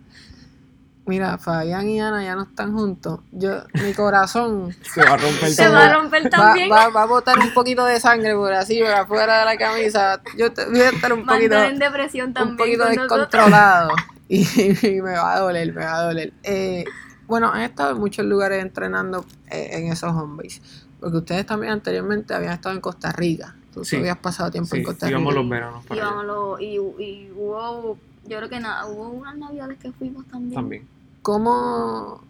mira, 1.05 1.37
Fabián 1.37 1.89
y 1.89 1.99
Ana 1.99 2.23
ya 2.23 2.35
no 2.35 2.43
están 2.43 2.71
juntos, 2.73 3.19
yo, 3.33 3.63
mi 3.83 3.93
corazón 3.93 4.73
Se 4.83 5.03
va 5.03 5.15
a 5.15 5.17
romper 5.17 5.49
se 5.49 5.65
todo. 5.65 5.73
va 5.73 5.85
a 5.87 5.93
romper 5.95 6.29
también. 6.29 6.71
va, 6.71 6.87
va 6.87 7.01
a 7.03 7.07
botar 7.07 7.37
un 7.37 7.53
poquito 7.53 7.83
de 7.83 7.99
sangre 7.99 8.33
por 8.33 8.53
así, 8.53 8.79
por 8.79 8.91
afuera 8.91 9.39
de 9.39 9.45
la 9.45 9.57
camisa. 9.57 10.21
Yo 10.37 10.53
te- 10.53 10.63
voy 10.65 10.79
a 10.79 10.91
estar 10.91 11.11
un 11.11 11.25
poquito, 11.25 11.61
en 11.61 11.77
depresión 11.77 12.33
también. 12.33 12.51
un 12.53 12.57
poquito 12.57 12.85
descontrolado 12.85 13.89
y, 14.29 14.47
y 14.87 15.01
me 15.01 15.11
va 15.11 15.33
a 15.33 15.39
doler, 15.39 15.73
me 15.73 15.83
va 15.83 15.97
a 15.97 16.03
doler. 16.03 16.31
Eh, 16.43 16.85
bueno, 17.31 17.49
han 17.51 17.61
estado 17.61 17.91
en 17.91 17.99
muchos 17.99 18.25
lugares 18.25 18.61
entrenando 18.61 19.25
eh, 19.49 19.69
en 19.71 19.91
esos 19.91 20.11
home 20.13 20.43
base, 20.43 20.61
porque 20.99 21.17
ustedes 21.17 21.45
también 21.45 21.71
anteriormente 21.71 22.33
habían 22.33 22.51
estado 22.53 22.75
en 22.75 22.81
Costa 22.81 23.11
Rica. 23.13 23.55
Tú 23.73 23.85
Sí. 23.85 23.95
habías 23.95 24.17
pasado 24.17 24.51
tiempo 24.51 24.71
Sí, 24.71 24.79
en 24.79 24.83
Costa 24.83 25.05
Rica. 25.07 25.17
íbamos 25.17 25.33
los 25.33 25.47
veranos 25.49 25.85
para 25.85 26.01
allá. 26.09 26.11
Íbamos 26.23 26.61
y, 26.61 26.65
y 26.75 27.31
hubo, 27.35 27.97
yo 28.27 28.37
creo 28.37 28.49
que 28.49 28.59
nada, 28.59 28.85
hubo 28.85 29.07
unas 29.09 29.37
navidades 29.37 29.77
que 29.79 29.91
fuimos 29.93 30.25
también. 30.27 30.53
También. 30.55 30.87
¿Cómo, 31.21 32.21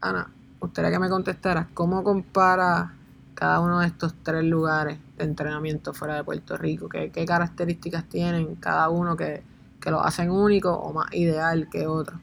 Ana, 0.00 0.30
gustaría 0.58 0.90
que 0.90 0.98
me 0.98 1.10
contestaras, 1.10 1.66
cómo 1.74 2.02
compara 2.02 2.94
cada 3.34 3.60
uno 3.60 3.80
de 3.80 3.86
estos 3.88 4.14
tres 4.22 4.42
lugares 4.44 4.98
de 5.18 5.24
entrenamiento 5.24 5.92
fuera 5.92 6.14
de 6.16 6.24
Puerto 6.24 6.56
Rico? 6.56 6.88
¿Qué, 6.88 7.10
qué 7.10 7.26
características 7.26 8.04
tienen 8.04 8.54
cada 8.56 8.88
uno 8.88 9.16
que, 9.18 9.42
que 9.80 9.90
lo 9.90 10.00
hacen 10.02 10.30
único 10.30 10.72
o 10.72 10.94
más 10.94 11.12
ideal 11.12 11.68
que 11.70 11.86
otro? 11.86 12.18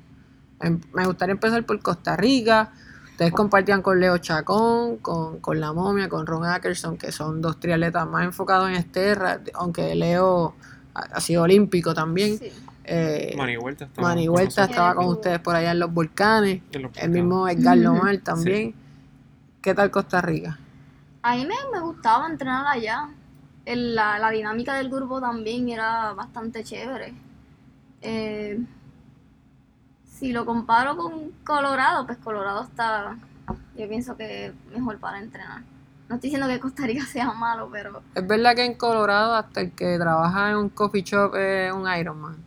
Em- 0.59 0.81
Me 0.93 1.05
gustaría 1.05 1.33
empezar 1.33 1.63
por 1.65 1.79
Costa 1.81 2.15
Rica. 2.15 2.71
Ustedes 3.11 3.31
compartían 3.31 3.81
con 3.81 3.99
Leo 3.99 4.17
Chacón, 4.19 4.97
con, 4.97 5.39
con 5.39 5.59
La 5.59 5.73
Momia, 5.73 6.07
con 6.07 6.27
Ron 6.27 6.45
Ackerson, 6.45 6.97
que 6.97 7.11
son 7.11 7.41
dos 7.41 7.59
triatletas 7.59 8.07
más 8.07 8.23
enfocados 8.25 8.69
en 8.69 8.75
Esterra, 8.75 9.39
aunque 9.55 9.95
Leo 9.95 10.55
ha, 10.93 10.99
ha 11.01 11.19
sido 11.19 11.43
olímpico 11.43 11.93
también. 11.95 12.37
Sí. 12.37 12.51
Eh, 12.89 13.35
Huerta 13.59 13.85
estaba 13.85 14.13
Huerta 14.13 14.43
nosotros 14.45 14.69
estaba 14.69 14.95
con 14.95 15.05
ustedes 15.07 15.39
por 15.39 15.55
allá 15.55 15.71
en 15.71 15.79
los 15.79 15.91
volcanes. 15.93 16.61
en 16.71 16.81
los 16.83 16.91
El 16.97 17.09
mismo 17.09 17.47
Edgar 17.47 17.77
Lomar 17.77 18.17
también. 18.19 18.75
¿Qué 19.61 19.73
tal 19.73 19.91
Costa 19.91 20.21
Rica? 20.21 20.57
A 21.23 21.35
mí 21.35 21.45
me, 21.45 21.55
me 21.73 21.79
gustaba 21.81 22.27
entrenar 22.29 22.65
allá. 22.67 23.09
El- 23.65 23.95
la, 23.95 24.17
la 24.19 24.29
dinámica 24.29 24.75
del 24.75 24.89
grupo 24.89 25.19
también 25.19 25.67
era 25.67 26.13
bastante 26.13 26.63
chévere. 26.63 27.13
Eh, 28.01 28.59
si 30.17 30.31
lo 30.31 30.45
comparo 30.45 30.95
con 30.97 31.31
Colorado, 31.43 32.05
pues 32.05 32.17
Colorado 32.19 32.63
está, 32.63 33.17
yo 33.77 33.87
pienso 33.87 34.15
que 34.17 34.51
mejor 34.73 34.97
para 34.97 35.19
entrenar. 35.19 35.61
No 36.09 36.15
estoy 36.15 36.29
diciendo 36.29 36.47
que 36.47 36.59
Costa 36.59 36.85
Rica 36.87 37.05
sea 37.11 37.31
malo, 37.33 37.69
pero 37.71 38.01
Es 38.15 38.25
verdad 38.27 38.55
que 38.55 38.65
en 38.65 38.73
Colorado 38.75 39.35
hasta 39.35 39.61
el 39.61 39.71
que 39.71 39.97
trabaja 39.97 40.51
en 40.51 40.57
un 40.57 40.69
coffee 40.69 41.03
shop 41.03 41.35
es 41.35 41.71
un 41.71 41.87
Ironman. 41.91 42.37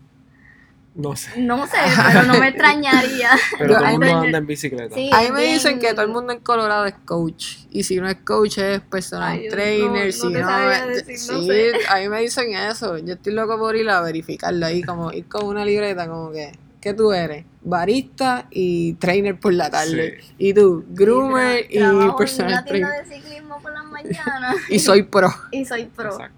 No 0.92 1.14
sé. 1.14 1.40
No 1.40 1.66
sé, 1.68 1.76
pero 2.12 2.24
no 2.24 2.34
me 2.40 2.48
extrañaría. 2.48 3.30
Pero 3.58 3.76
todo 3.76 3.84
el 3.86 3.90
mundo 3.98 4.16
anda 4.16 4.38
en 4.38 4.46
bicicleta. 4.46 4.94
Sí. 4.94 5.08
A 5.14 5.20
mí 5.20 5.30
me 5.30 5.42
dicen 5.44 5.78
que 5.78 5.92
todo 5.92 6.04
el 6.04 6.10
mundo 6.10 6.32
en 6.32 6.40
Colorado 6.40 6.84
es 6.86 6.94
coach. 7.04 7.58
Y 7.70 7.84
si 7.84 8.00
no 8.00 8.08
es 8.08 8.16
coach, 8.16 8.58
es 8.58 8.80
personal 8.80 9.38
Ay, 9.38 9.48
trainer. 9.48 10.06
no- 10.06 10.12
si 10.12 10.28
no 10.32 10.40
no, 10.40 10.86
decir, 10.88 11.32
no 11.32 11.38
sí, 11.42 11.46
sé. 11.46 11.72
a 11.88 11.96
mí 12.00 12.08
me 12.08 12.20
dicen 12.22 12.52
eso. 12.54 12.98
Yo 12.98 13.14
estoy 13.14 13.32
loco 13.34 13.56
por 13.56 13.76
ir 13.76 13.88
a 13.88 14.00
verificarlo 14.00 14.66
ahí, 14.66 14.82
como 14.82 15.12
ir 15.12 15.26
con 15.28 15.44
una 15.46 15.64
libreta, 15.64 16.08
como 16.08 16.32
que, 16.32 16.58
¿qué 16.80 16.94
tú 16.94 17.12
eres? 17.12 17.44
Barista 17.62 18.46
y 18.50 18.94
trainer 18.94 19.38
por 19.38 19.52
la 19.52 19.70
tarde. 19.70 20.20
Y 20.38 20.54
tú, 20.54 20.84
groomer 20.88 21.66
Sí, 21.68 21.74
y 21.74 21.78
en 21.78 22.16
personal 22.16 22.52
una 22.52 22.64
tienda 22.64 22.88
trainer. 22.88 23.08
de 23.08 23.14
ciclismo 23.14 23.60
por 23.60 23.72
las 23.72 23.84
mañanas. 23.84 24.56
Y 24.70 24.78
soy 24.78 25.02
pro. 25.02 25.28
y 25.52 25.64
soy 25.64 25.84
pro. 25.86 26.12
Exacto. 26.12 26.36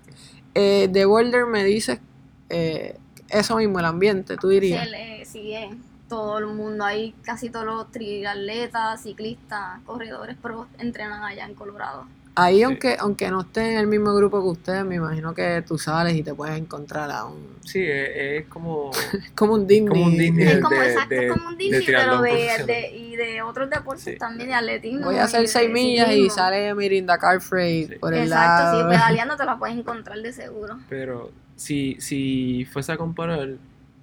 Eh, 0.54 0.88
de 0.90 1.04
Boulder 1.04 1.46
me 1.46 1.64
dices 1.64 1.98
eh, 2.50 2.98
eso 3.30 3.56
mismo, 3.56 3.78
el 3.78 3.86
ambiente, 3.86 4.36
tú 4.36 4.48
Sí, 4.48 4.54
dirías. 4.54 4.86
eh, 4.94 5.22
sí, 5.24 5.54
eh, 5.54 5.70
todo 6.08 6.38
el 6.38 6.46
mundo 6.48 6.84
ahí, 6.84 7.14
casi 7.22 7.48
todos 7.48 7.64
los 7.64 7.90
triatletas, 7.90 9.02
ciclistas, 9.02 9.80
corredores 9.86 10.36
pro 10.36 10.66
entrenan 10.78 11.22
allá 11.22 11.46
en 11.46 11.54
Colorado. 11.54 12.04
Ahí, 12.34 12.56
Sí. 12.58 12.62
aunque, 12.62 12.96
aunque 12.98 13.30
no 13.30 13.42
esté 13.42 13.72
en 13.72 13.78
el 13.78 13.86
mismo 13.86 14.14
grupo 14.14 14.40
que 14.40 14.48
ustedes, 14.48 14.84
me 14.86 14.94
imagino 14.94 15.34
que 15.34 15.62
tú 15.66 15.76
sales 15.76 16.14
y 16.14 16.22
te 16.22 16.32
puedes 16.32 16.56
encontrar 16.58 17.10
a 17.10 17.26
un. 17.26 17.58
Sí, 17.62 17.82
es, 17.84 18.08
es 18.16 18.46
como. 18.46 18.90
Es 19.12 19.30
como 19.32 19.52
un 19.54 19.66
Disney. 19.66 19.88
Como 19.88 20.04
un 20.06 20.16
Disney. 20.16 20.46
Es 20.46 20.54
de- 20.56 20.60
como, 20.62 20.76
de- 20.80 20.86
exacto, 20.92 21.14
de- 21.14 21.26
es 21.26 21.32
como 21.32 21.48
un 21.48 21.58
de 21.58 21.64
Disney, 21.64 21.86
pero 21.86 22.22
de, 22.22 22.90
y 22.96 23.16
de 23.16 23.42
otros 23.42 23.68
deportes 23.68 24.04
Sí. 24.04 24.16
también, 24.16 24.48
de 24.48 24.54
atletismo. 24.54 25.04
Voy 25.04 25.16
a 25.16 25.24
hacer 25.24 25.44
y 25.44 25.46
6 25.48 25.68
de 25.68 25.74
millas 25.74 26.10
y 26.12 26.30
sale 26.30 26.74
Mirinda 26.74 27.18
Carfrey 27.18 27.84
Sí. 27.86 27.94
por 27.96 28.14
el 28.14 28.22
Exacto, 28.24 28.70
sí, 28.70 28.76
lado. 28.78 28.88
pedaleando 28.90 29.36
te 29.36 29.44
la 29.44 29.58
puedes 29.58 29.76
encontrar 29.76 30.18
de 30.22 30.32
seguro. 30.32 30.78
Pero 30.88 31.30
si, 31.56 31.96
si 32.00 32.66
fuese 32.72 32.92
a 32.92 32.96
comparar, 32.96 33.50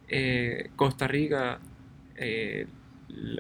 eh, 0.08 0.70
Costa 0.76 1.08
Rica, 1.08 1.60
eh, 2.16 2.68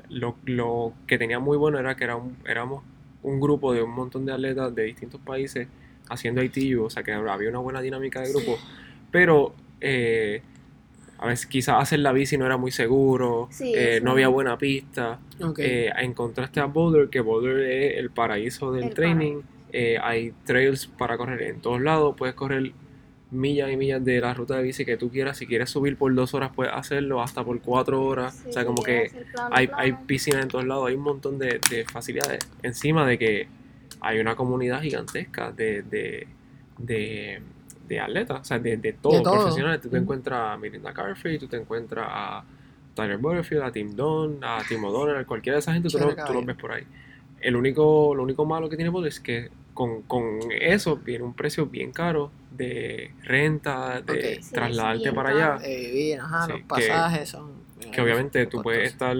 lo, 0.10 0.36
lo 0.46 0.94
que 1.06 1.20
tenía 1.20 1.38
muy 1.38 1.58
bueno 1.58 1.78
era 1.80 1.96
que 1.96 2.06
era 2.06 2.16
un- 2.16 2.38
éramos 2.48 2.84
un 3.24 3.39
grupo 3.39 3.74
de 3.74 3.82
un 3.82 3.91
montón 3.91 4.26
de 4.26 4.34
atletas 4.34 4.74
de 4.74 4.84
distintos 4.84 5.20
países 5.22 5.67
haciendo 6.09 6.43
ITU, 6.43 6.86
o 6.86 6.89
sea 6.89 7.03
que 7.03 7.13
había 7.13 7.49
una 7.49 7.59
buena 7.59 7.82
dinámica 7.82 8.22
de 8.22 8.32
grupo, 8.32 8.57
pero 9.11 9.53
eh, 9.82 10.41
a 11.20 11.28
veces 11.28 11.45
quizás 11.45 11.82
hacer 11.82 11.99
la 11.99 12.13
bici 12.13 12.38
no 12.38 12.45
era 12.45 12.57
muy 12.57 12.72
seguro, 12.72 13.49
Sí, 13.51 13.74
eh, 13.76 13.99
no 14.01 14.11
había 14.11 14.30
buena 14.30 14.57
pista, 14.57 15.20
eh, 15.57 15.91
en 15.97 16.13
contraste 16.13 16.61
a 16.61 16.65
Boulder, 16.65 17.09
que 17.09 17.20
Boulder 17.20 17.59
es 17.59 17.97
el 17.97 18.09
paraíso 18.09 18.72
del 18.72 18.86
El 18.86 18.93
training, 18.93 19.41
eh, 19.72 19.97
hay 20.01 20.34
trails 20.45 20.88
para 20.88 21.17
correr 21.17 21.41
en 21.43 21.61
todos 21.61 21.82
lados, 21.82 22.15
puedes 22.17 22.36
correr 22.36 22.72
millas 23.32 23.71
y 23.71 23.77
millas 23.77 24.03
de 24.03 24.19
la 24.21 24.34
ruta 24.34 24.57
de 24.57 24.63
bici 24.63 24.86
que 24.86 24.97
tú 24.97 25.09
quieras, 25.11 25.38
si 25.38 25.45
quieres 25.45 25.69
subir 25.69 25.97
por 25.97 26.13
dos 26.15 26.34
horas 26.34 26.51
puedes 26.55 26.73
hacerlo, 26.73 27.21
hasta 27.21 27.43
por 27.43 27.59
cuatro 27.61 28.03
horas, 28.03 28.34
Sí, 28.36 28.49
o 28.49 28.53
sea, 28.53 28.65
como 28.65 28.82
que 28.84 29.11
hay, 29.51 29.69
hay 29.77 29.91
piscinas 30.07 30.41
en 30.43 30.47
todos 30.49 30.65
lados, 30.65 30.88
hay 30.88 30.95
un 30.95 31.01
montón 31.03 31.38
de, 31.38 31.59
de 31.69 31.86
facilidades, 31.86 32.39
encima 32.63 33.05
de 33.05 33.17
que 33.19 33.47
hay 34.01 34.19
una 34.19 34.36
comunidad 34.36 34.82
gigantesca 34.82 35.51
de, 35.51 35.84
de, 35.84 36.27
de, 36.77 37.41
de 37.88 37.99
atletas, 37.99 38.41
o 38.41 38.43
sea, 38.45 38.59
de, 38.59 38.77
de 38.77 38.93
todo, 38.93 39.13
De 39.17 39.21
todo. 39.23 39.34
profesionales, 39.34 39.82
tú 39.82 39.89
te 39.89 39.97
encuentras 39.97 40.53
a 40.53 40.57
Mirinda 40.57 40.93
Carfrey, 40.93 41.38
tú 41.38 41.47
te 41.47 41.57
encuentras 41.57 42.07
a 42.09 42.43
Tyler 42.95 43.17
Butterfield, 43.17 43.63
a 43.63 43.71
Tim 43.71 43.95
Don, 43.95 44.39
a 44.43 44.63
Tim 44.67 44.84
O'Donnell, 44.84 45.25
cualquiera 45.25 45.55
de 45.57 45.59
esa 45.59 45.73
gente, 45.73 45.89
tú, 45.89 45.97
lo- 45.99 46.15
tú 46.27 46.34
los 46.34 46.45
ves 46.45 46.55
por 46.55 46.71
ahí. 46.71 46.84
El 47.41 47.55
único, 47.55 48.13
lo 48.15 48.23
único 48.23 48.45
malo 48.45 48.69
que 48.69 48.75
tiene 48.75 48.89
Boulder 48.89 49.09
es 49.09 49.19
que 49.19 49.49
con, 49.73 50.01
con 50.03 50.39
eso 50.59 50.97
viene 50.97 51.23
un 51.23 51.34
precio 51.34 51.65
bien 51.67 51.91
caro 51.91 52.32
de 52.52 53.12
renta, 53.24 54.02
de 54.02 54.41
trasladarte 54.52 55.14
para 55.14 55.30
allá, 55.30 55.58
vivir, 55.58 56.20
ajá, 56.20 56.45
Sí, 56.45 56.52
los 56.52 56.60
que- 56.62 56.68
pasajes 56.68 57.30
son. 57.30 57.54
que 57.91 58.02
obviamente 58.02 58.45
tú 58.47 58.62
puedes 58.62 58.91
estar, 58.91 59.16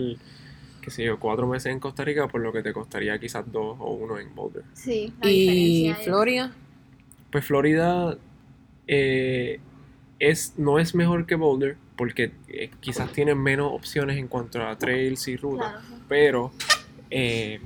qué 0.82 0.92
sé 0.92 1.04
yo, 1.04 1.20
cuatro 1.20 1.48
meses 1.48 1.72
en 1.72 1.80
Costa 1.80 2.04
Rica 2.04 2.28
por 2.28 2.42
lo 2.42 2.52
que 2.52 2.62
te 2.64 2.74
costaría 2.74 3.18
quizás 3.20 3.50
dos 3.52 3.78
o 3.80 3.92
uno 3.94 4.20
en 4.20 4.34
Boulder. 4.36 4.64
Sí, 4.74 5.14
la 5.22 5.30
Y 5.30 5.94
Florida, 6.04 6.52
Pues 7.32 7.46
Florida 7.46 8.18
eh, 8.88 9.60
es, 10.18 10.54
no 10.58 10.80
es 10.80 10.96
mejor 10.96 11.26
que 11.26 11.36
Boulder 11.36 11.78
porque 11.96 12.32
eh, 12.48 12.72
quizás 12.80 13.12
tiene 13.12 13.36
menos 13.36 13.72
opciones 13.74 14.18
en 14.18 14.28
cuanto 14.28 14.66
a 14.66 14.76
trails 14.78 15.28
y 15.28 15.38
rutas, 15.38 15.72
Claro, 15.72 16.04
pero 16.08 16.52
eh, 17.12 17.60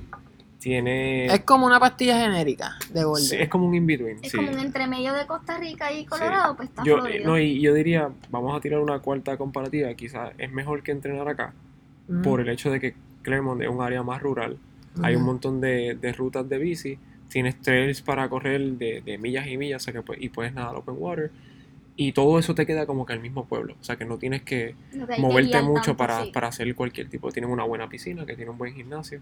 tiene... 0.64 1.26
es 1.26 1.40
como 1.42 1.66
una 1.66 1.78
pastilla 1.78 2.18
genérica 2.18 2.74
de 2.90 3.04
Boulder. 3.04 3.28
sí, 3.28 3.36
es 3.38 3.48
como 3.50 3.66
un 3.68 3.74
in-between. 3.74 4.18
Es 4.22 4.32
sí. 4.32 4.38
como 4.38 4.50
un 4.50 4.58
entremedio 4.58 5.12
de 5.12 5.26
Costa 5.26 5.58
Rica 5.58 5.92
y 5.92 6.04
Colorado, 6.06 6.56
pues 6.56 6.70
está 6.70 6.84
Yo, 6.84 6.96
Florida. 6.96 7.26
no, 7.26 7.38
y 7.38 7.60
yo 7.60 7.74
diría, 7.74 8.10
vamos 8.30 8.56
a 8.56 8.60
tirar 8.60 8.80
una 8.80 8.98
cuarta 9.00 9.36
comparativa, 9.36 9.92
quizás 9.94 10.32
es 10.38 10.50
mejor 10.50 10.82
que 10.82 10.92
entrenar 10.92 11.28
acá 11.28 11.52
Ujú, 12.08 12.22
por 12.22 12.40
el 12.40 12.48
hecho 12.48 12.70
de 12.70 12.80
que 12.80 12.94
Claremont 13.22 13.60
es 13.62 13.68
un 13.68 13.82
área 13.82 14.02
más 14.02 14.22
rural, 14.22 14.58
hay 15.02 15.14
un 15.16 15.22
ujú. 15.22 15.30
montón 15.32 15.60
de, 15.60 15.94
de 16.00 16.12
rutas 16.12 16.48
de 16.48 16.58
bici, 16.58 16.98
tienes 17.28 17.60
trails 17.60 18.00
para 18.02 18.28
correr 18.28 18.60
de, 18.62 19.02
de 19.02 19.18
millas 19.18 19.46
y 19.46 19.56
millas, 19.56 19.82
o 19.82 19.84
sea 19.84 19.92
que 19.92 20.00
pu- 20.04 20.16
y 20.18 20.28
puedes 20.30 20.52
nadar 20.54 20.76
open 20.76 20.94
water, 20.98 21.30
y 21.96 22.12
todo 22.12 22.38
eso 22.38 22.54
te 22.54 22.66
queda 22.66 22.86
como 22.86 23.06
que 23.06 23.12
al 23.12 23.20
mismo 23.20 23.44
pueblo, 23.44 23.76
o 23.80 23.84
sea 23.84 23.96
que 23.96 24.04
no 24.04 24.18
tienes 24.18 24.42
que 24.42 24.74
moverte 25.18 25.60
mucho 25.62 25.94
tanto, 25.94 25.96
para, 25.96 26.24
sí. 26.24 26.30
para 26.32 26.48
hacer 26.48 26.74
cualquier 26.74 27.08
tipo, 27.08 27.30
tienen 27.32 27.50
una 27.50 27.64
buena 27.64 27.88
piscina, 27.88 28.26
que 28.26 28.34
tiene 28.36 28.50
un 28.50 28.58
buen 28.58 28.74
gimnasio. 28.74 29.20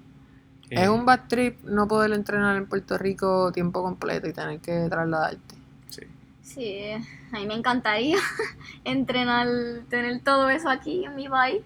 Es 0.74 0.84
Eh, 0.84 0.88
un 0.88 1.04
bad 1.06 1.28
trip 1.28 1.62
no 1.64 1.86
poder 1.88 2.12
entrenar 2.12 2.56
en 2.56 2.66
Puerto 2.66 2.96
Rico 2.98 3.52
tiempo 3.52 3.82
completo 3.82 4.26
y 4.28 4.32
tener 4.32 4.60
que 4.60 4.88
trasladarte. 4.88 5.56
sí. 5.88 6.02
Sí, 6.42 6.90
a 7.32 7.38
mí 7.38 7.46
me 7.46 7.54
encantaría 7.54 8.16
entrenar, 8.84 9.48
tener 9.88 10.20
todo 10.22 10.48
eso 10.50 10.68
aquí 10.68 11.04
en 11.04 11.14
mi 11.14 11.28
país. 11.28 11.62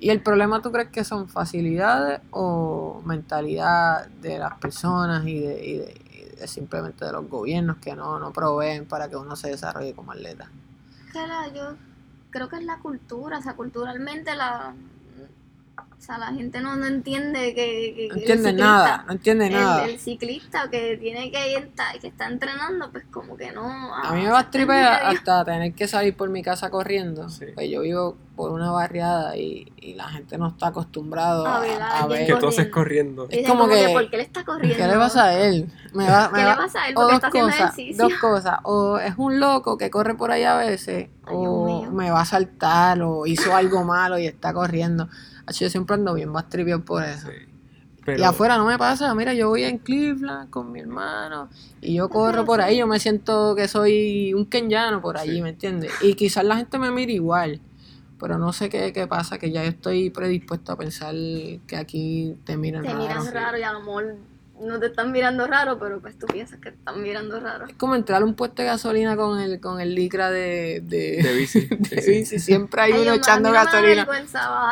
¿Y 0.00 0.10
el 0.10 0.22
problema 0.22 0.62
tú 0.62 0.70
crees 0.72 0.90
que 0.90 1.04
son 1.04 1.28
facilidades 1.28 2.20
o 2.30 3.02
mentalidad 3.04 4.06
de 4.08 4.38
las 4.38 4.54
personas 4.58 5.26
y 5.26 5.40
de, 5.40 5.64
y 5.66 5.78
de- 5.78 6.00
y 6.12 6.36
de 6.40 6.46
simplemente 6.48 7.04
de 7.04 7.12
los 7.12 7.28
gobiernos 7.28 7.78
que 7.78 7.94
no, 7.96 8.18
no 8.18 8.32
proveen 8.32 8.86
para 8.86 9.08
que 9.08 9.16
uno 9.16 9.34
se 9.36 9.48
desarrolle 9.50 9.94
como 9.94 10.12
atleta? 10.12 10.50
Que 11.12 11.26
la- 11.26 11.48
yo 11.52 11.76
creo 12.30 12.48
que 12.48 12.56
es 12.56 12.62
la 12.64 12.78
cultura, 12.78 13.38
o 13.38 13.42
sea, 13.42 13.54
culturalmente 13.56 14.34
la, 14.34 14.74
o 15.98 16.00
sea, 16.00 16.16
la 16.16 16.28
gente 16.28 16.60
no, 16.60 16.76
no 16.76 16.86
entiende 16.86 17.54
que, 17.54 17.92
que- 17.94 18.08
No 18.08 18.14
que 18.14 18.20
el 18.20 18.30
entienden 18.30 18.56
ciclista- 18.56 18.64
nada, 18.64 19.04
no 19.06 19.12
entienden 19.12 19.52
el, 19.52 19.60
nada. 19.60 19.84
el 19.86 19.98
ciclista 19.98 20.70
que 20.70 20.96
tiene 20.96 21.30
que 21.32 21.52
ir, 21.52 21.70
que 22.00 22.06
está 22.06 22.28
entrenando, 22.28 22.90
pues 22.92 23.04
como 23.10 23.36
que 23.36 23.50
no. 23.52 23.94
A 23.94 24.12
mí 24.12 24.22
me 24.22 24.28
ah, 24.28 24.32
va 24.32 24.38
a 24.38 24.44
se 24.44 24.50
tripea 24.50 24.76
está 24.92 25.00
en 25.00 25.06
medio. 25.08 25.18
hasta 25.18 25.44
tener 25.44 25.74
que 25.74 25.88
salir 25.88 26.16
por 26.16 26.30
mi 26.30 26.42
casa 26.42 26.70
corriendo. 26.70 27.28
Sí. 27.28 27.46
Pues 27.54 27.68
yo 27.68 27.80
vivo 27.82 28.16
por 28.36 28.52
una 28.52 28.70
barriada 28.70 29.36
y, 29.36 29.72
y 29.76 29.94
la 29.94 30.08
gente 30.08 30.38
no 30.38 30.46
está 30.48 30.68
acostumbrado 30.68 31.44
A 31.44 31.56
a, 31.56 31.60
ver 31.60 31.82
a 31.82 31.98
a 31.98 32.06
ver. 32.06 32.26
Que 32.26 32.34
tú 32.36 32.46
haces 32.46 32.68
corriendo. 32.68 33.24
Es 33.24 33.30
Dicen 33.30 33.46
como 33.48 33.68
que- 33.68 33.88
¿por 33.92 34.08
qué 34.08 34.16
le 34.18 34.22
está 34.22 34.44
corriendo? 34.44 34.78
¿Qué 34.78 34.86
le 34.86 34.94
pasa 34.96 35.24
a 35.24 35.34
él? 35.40 35.70
Me 35.94 36.08
va, 36.08 36.28
me 36.30 36.38
¿Qué 36.38 36.44
va- 36.44 36.50
le 36.52 36.56
pasa 36.56 36.82
a 36.84 36.88
él? 36.88 36.94
o 36.96 37.00
Porque 37.00 37.06
dos 37.06 37.14
está 37.16 37.26
haciendo 37.28 37.50
cosas, 37.50 37.78
ejercicio. 37.78 38.04
dos 38.08 38.14
cosas. 38.20 38.58
O 38.62 38.98
es 38.98 39.14
un 39.18 39.40
loco 39.40 39.76
que 39.76 39.90
corre 39.90 40.14
por 40.14 40.30
ahí 40.30 40.44
a 40.44 40.54
veces, 40.56 41.08
Ay, 41.24 41.34
o 41.36 41.90
me 41.90 42.10
va 42.12 42.20
a 42.20 42.24
saltar, 42.24 43.02
o 43.02 43.26
hizo 43.26 43.54
algo 43.56 43.82
malo 43.82 44.16
y 44.18 44.26
está 44.28 44.52
corriendo. 44.54 45.08
Así 45.48 45.64
yo 45.64 45.70
siempre 45.70 45.94
ando 45.94 46.12
bien 46.14 46.28
más 46.28 46.48
trivial 46.48 46.82
por 46.82 47.02
eso. 47.02 47.28
Sí. 47.28 47.34
Pero, 48.04 48.20
Y 48.20 48.22
afuera 48.24 48.56
no 48.56 48.64
me 48.66 48.78
pasa, 48.78 49.14
mira, 49.14 49.34
yo 49.34 49.48
voy 49.48 49.64
en 49.64 49.78
Cleveland 49.78 50.48
con 50.50 50.72
mi 50.72 50.80
hermano 50.80 51.48
y 51.82 51.94
yo 51.94 52.08
corro 52.08 52.44
por 52.46 52.60
ahí, 52.62 52.78
yo 52.78 52.86
me 52.86 52.98
siento 52.98 53.54
que 53.54 53.68
soy 53.68 54.32
un 54.34 54.46
kenyano 54.46 55.00
por 55.02 55.18
allí, 55.18 55.36
Sí. 55.36 55.42
¿me 55.42 55.50
entiendes? 55.50 55.92
Y 56.02 56.14
quizás 56.14 56.44
la 56.44 56.56
gente 56.56 56.78
me 56.78 56.90
mire 56.90 57.12
igual, 57.12 57.60
pero 58.18 58.38
no 58.38 58.52
sé 58.54 58.70
qué, 58.70 58.92
qué 58.94 59.06
pasa, 59.06 59.38
que 59.38 59.50
ya 59.50 59.62
yo 59.62 59.68
estoy 59.70 60.08
predispuesto 60.10 60.72
a 60.72 60.76
pensar 60.78 61.14
que 61.66 61.76
aquí 61.76 62.34
te 62.44 62.56
miran 62.56 62.82
Te 62.82 62.88
raro. 62.88 63.00
miran 63.02 63.32
raro 63.32 63.58
y 63.58 63.62
a 63.62 63.72
lo 63.72 63.80
mejor 63.80 64.16
no 64.60 64.78
te 64.80 64.86
están 64.86 65.12
mirando 65.12 65.46
raro, 65.46 65.78
pero 65.78 66.00
pues 66.00 66.18
tú 66.18 66.26
piensas 66.26 66.58
que 66.60 66.70
te 66.72 66.76
están 66.78 67.02
mirando 67.02 67.38
raro. 67.40 67.66
Es 67.66 67.74
como 67.74 67.94
entrar 67.94 68.22
a 68.22 68.24
un 68.24 68.34
puesto 68.34 68.62
de 68.62 68.68
gasolina 68.68 69.16
con 69.16 69.40
el, 69.40 69.60
con 69.60 69.80
el 69.80 69.94
licra 69.94 70.30
de, 70.30 70.80
de, 70.84 71.22
de 71.22 71.32
bici. 71.34 71.66
de 71.78 72.02
sí. 72.02 72.10
bici, 72.10 72.38
siempre 72.38 72.82
hay 72.82 72.92
Ay, 72.92 73.02
uno 73.02 73.14
echando 73.14 73.52
gasolina. 73.52 74.06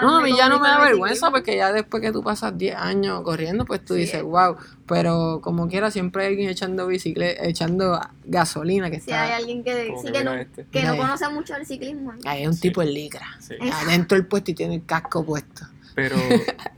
No, 0.03 0.19
a 0.19 0.21
mí 0.23 0.37
ya 0.37 0.49
no 0.49 0.61
me 0.61 0.69
da 0.69 0.81
vergüenza 0.81 1.31
porque 1.31 1.57
ya 1.57 1.73
después 1.73 2.03
que 2.03 2.13
tú 2.13 2.23
pasas 2.23 2.57
10 2.57 2.75
años 2.77 3.23
corriendo, 3.23 3.65
pues 3.65 3.85
tú 3.85 3.95
Sí. 3.95 4.01
dices, 4.01 4.23
wow. 4.23 4.57
Pero 4.87 5.41
como 5.43 5.69
quiera, 5.69 5.91
siempre 5.91 6.23
hay 6.25 6.29
alguien 6.31 6.49
echando 6.49 6.87
bicicleta, 6.87 7.45
echando 7.45 8.01
gasolina 8.25 8.91
que 8.91 9.01
Si 9.01 9.11
hay 9.11 9.25
está. 9.25 9.37
alguien 9.37 9.65
que, 9.65 9.93
sí, 10.01 10.25
no, 10.25 10.35
este. 10.35 10.65
que 10.71 10.83
no 10.85 10.97
conoce 10.97 11.29
mucho 11.29 11.57
el 11.57 11.67
ciclismo. 11.67 12.13
Hay 12.25 12.47
un 12.47 12.55
Sí. 12.55 12.61
tipo 12.63 12.83
en 12.83 12.93
licra. 12.95 13.27
Sí. 13.41 13.55
Adentro 13.73 14.17
del 14.17 14.27
puesto 14.27 14.51
y 14.53 14.55
tiene 14.55 14.77
el 14.77 14.85
casco 14.87 15.25
puesto. 15.25 15.67
Pero 15.97 16.17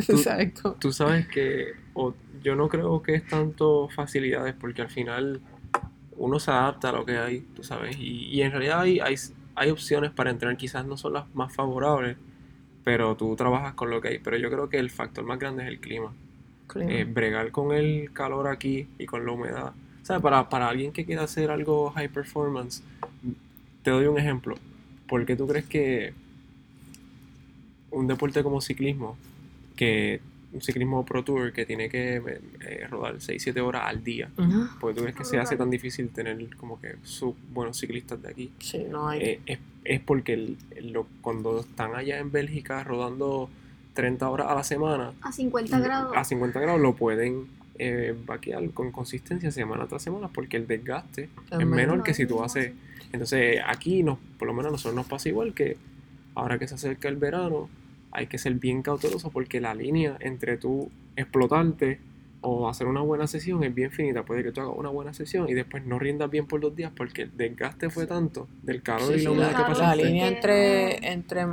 ¿Tú 0.06 0.12
tú, 0.12 0.18
sabes 0.18 0.52
cómo? 0.62 0.74
tú 0.76 0.92
sabes 0.92 1.26
que 1.28 1.72
o- 1.94 2.14
yo 2.48 2.56
no 2.56 2.68
creo 2.70 3.02
que 3.02 3.14
es 3.14 3.26
tanto 3.26 3.88
facilidades 3.88 4.54
porque 4.58 4.80
al 4.80 4.88
final 4.88 5.42
uno 6.16 6.40
se 6.40 6.50
adapta 6.50 6.88
a 6.88 6.92
lo 6.92 7.04
que 7.04 7.18
hay, 7.18 7.40
tú 7.54 7.62
sabes, 7.62 7.96
y, 7.98 8.24
y 8.30 8.40
en 8.40 8.52
realidad 8.52 8.80
hay, 8.80 9.00
hay, 9.00 9.16
hay 9.54 9.70
opciones 9.70 10.12
para 10.12 10.30
entrenar, 10.30 10.56
quizás 10.56 10.86
no 10.86 10.96
son 10.96 11.12
las 11.12 11.34
más 11.34 11.52
favorables, 11.52 12.16
pero 12.84 13.16
tú 13.16 13.36
trabajas 13.36 13.74
con 13.74 13.90
lo 13.90 14.00
que 14.00 14.08
hay. 14.08 14.18
Pero 14.18 14.38
yo 14.38 14.50
creo 14.50 14.70
que 14.70 14.78
el 14.78 14.88
factor 14.88 15.22
más 15.24 15.38
grande 15.38 15.64
es 15.64 15.68
el 15.68 15.78
clima. 15.78 16.10
Eh, 16.76 17.04
bregar 17.04 17.50
con 17.50 17.74
el 17.74 18.12
calor 18.14 18.48
aquí 18.48 18.88
y 18.98 19.04
con 19.04 19.26
la 19.26 19.32
humedad. 19.32 19.72
O 20.02 20.06
sea, 20.06 20.20
para, 20.20 20.48
para 20.48 20.70
alguien 20.70 20.92
que 20.92 21.04
quiera 21.04 21.24
hacer 21.24 21.50
algo 21.50 21.90
high 21.90 22.08
performance, 22.08 22.82
te 23.82 23.90
doy 23.90 24.06
un 24.06 24.18
ejemplo. 24.18 24.56
¿Por 25.06 25.26
qué 25.26 25.36
tú 25.36 25.46
crees 25.46 25.66
que 25.66 26.14
un 27.90 28.06
deporte 28.06 28.42
como 28.42 28.62
ciclismo, 28.62 29.18
que 29.76 30.20
un 30.58 30.62
ciclismo 30.62 31.04
pro 31.04 31.22
tour 31.24 31.52
que 31.52 31.64
tiene 31.64 31.88
que 31.88 32.16
eh, 32.60 32.86
rodar 32.90 33.16
6-7 33.16 33.60
horas 33.60 33.82
al 33.86 34.02
día. 34.02 34.28
Ujú. 34.36 34.66
Porque 34.80 34.98
tú 34.98 35.04
ves 35.04 35.14
que 35.14 35.24
se 35.24 35.38
hace 35.38 35.56
tan 35.56 35.70
difícil 35.70 36.08
tener 36.10 36.54
como 36.56 36.80
que 36.80 36.96
sus 37.04 37.34
buenos 37.52 37.78
ciclistas 37.78 38.20
de 38.22 38.28
aquí. 38.28 38.52
Sí, 38.58 38.84
no 38.90 39.08
hay. 39.08 39.20
Eh, 39.22 39.40
es, 39.46 39.58
es 39.84 40.00
porque 40.00 40.34
el- 40.34 40.56
el- 40.76 40.92
lo- 40.92 41.06
cuando 41.20 41.60
están 41.60 41.94
allá 41.94 42.18
en 42.18 42.30
Bélgica 42.32 42.82
rodando 42.84 43.48
30 43.94 44.28
horas 44.28 44.48
a 44.50 44.54
la 44.54 44.64
semana, 44.64 45.12
A 45.22 45.32
50 45.32 45.78
grados. 45.80 46.12
a 46.16 46.24
50 46.24 46.60
grados 46.60 46.80
lo 46.80 46.94
pueden 46.94 47.46
eh, 47.80 48.12
vaquear 48.26 48.68
con 48.70 48.90
consistencia 48.90 49.52
semana 49.52 49.86
tras 49.86 50.02
semana 50.02 50.26
porque 50.28 50.56
el 50.56 50.66
desgaste 50.66 51.28
Es 51.52 51.64
menor. 51.66 52.02
que 52.02 52.12
si 52.12 52.26
tú 52.26 52.42
haces... 52.42 52.72
Entonces 53.12 53.60
aquí, 53.64 54.02
nos, 54.02 54.18
por 54.38 54.48
lo 54.48 54.52
menos 54.54 54.68
a 54.70 54.72
nosotros 54.72 54.94
nos 54.96 55.06
pasa 55.06 55.28
igual 55.28 55.54
que 55.54 55.76
ahora 56.34 56.58
que 56.58 56.66
se 56.68 56.74
acerca 56.74 57.08
el 57.08 57.16
verano, 57.16 57.68
hay 58.12 58.26
que 58.26 58.38
ser 58.38 58.54
bien 58.54 58.82
cauteloso 58.82 59.30
porque 59.30 59.60
la 59.60 59.74
línea 59.74 60.16
entre 60.20 60.56
tú 60.56 60.90
explotarte 61.16 62.00
o 62.40 62.68
hacer 62.68 62.86
una 62.86 63.00
buena 63.00 63.26
sesión 63.26 63.64
es 63.64 63.74
bien 63.74 63.90
finita. 63.90 64.24
Puede 64.24 64.42
que 64.44 64.52
tú 64.52 64.60
hagas 64.60 64.74
una 64.76 64.90
buena 64.90 65.12
sesión 65.12 65.48
y 65.48 65.54
después 65.54 65.84
no 65.84 65.98
rindas 65.98 66.30
bien 66.30 66.46
por 66.46 66.60
dos 66.60 66.74
días 66.76 66.92
porque 66.96 67.22
el 67.22 67.36
desgaste 67.36 67.90
fue 67.90 68.06
tanto 68.06 68.48
del 68.62 68.82
calor 68.82 69.08
Sí, 69.08 69.14
y 69.14 69.18
sí, 69.18 69.24
la 69.24 69.30
humedad 69.32 69.52
la, 69.52 69.56
que 69.58 69.62
calor, 69.64 69.78
la 69.78 69.84
pasaste. 69.84 70.04
línea 70.04 70.28
entre, 70.28 71.12
entre 71.12 71.46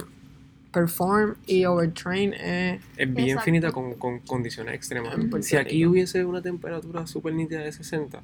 perform 0.72 1.36
y 1.48 1.66
overtrain 1.66 2.34
es. 2.34 2.82
Es 2.98 3.14
bien 3.14 3.30
Exacto. 3.30 3.46
finita 3.46 3.72
con, 3.72 3.96
con 3.96 4.20
condiciones 4.20 4.76
extremas. 4.76 5.16
Si 5.42 5.56
aquí 5.56 5.86
hubiese 5.86 6.24
una 6.26 6.42
temperatura 6.42 7.08
súper 7.08 7.34
nítida 7.34 7.62
de 7.62 7.72
60, 7.72 8.22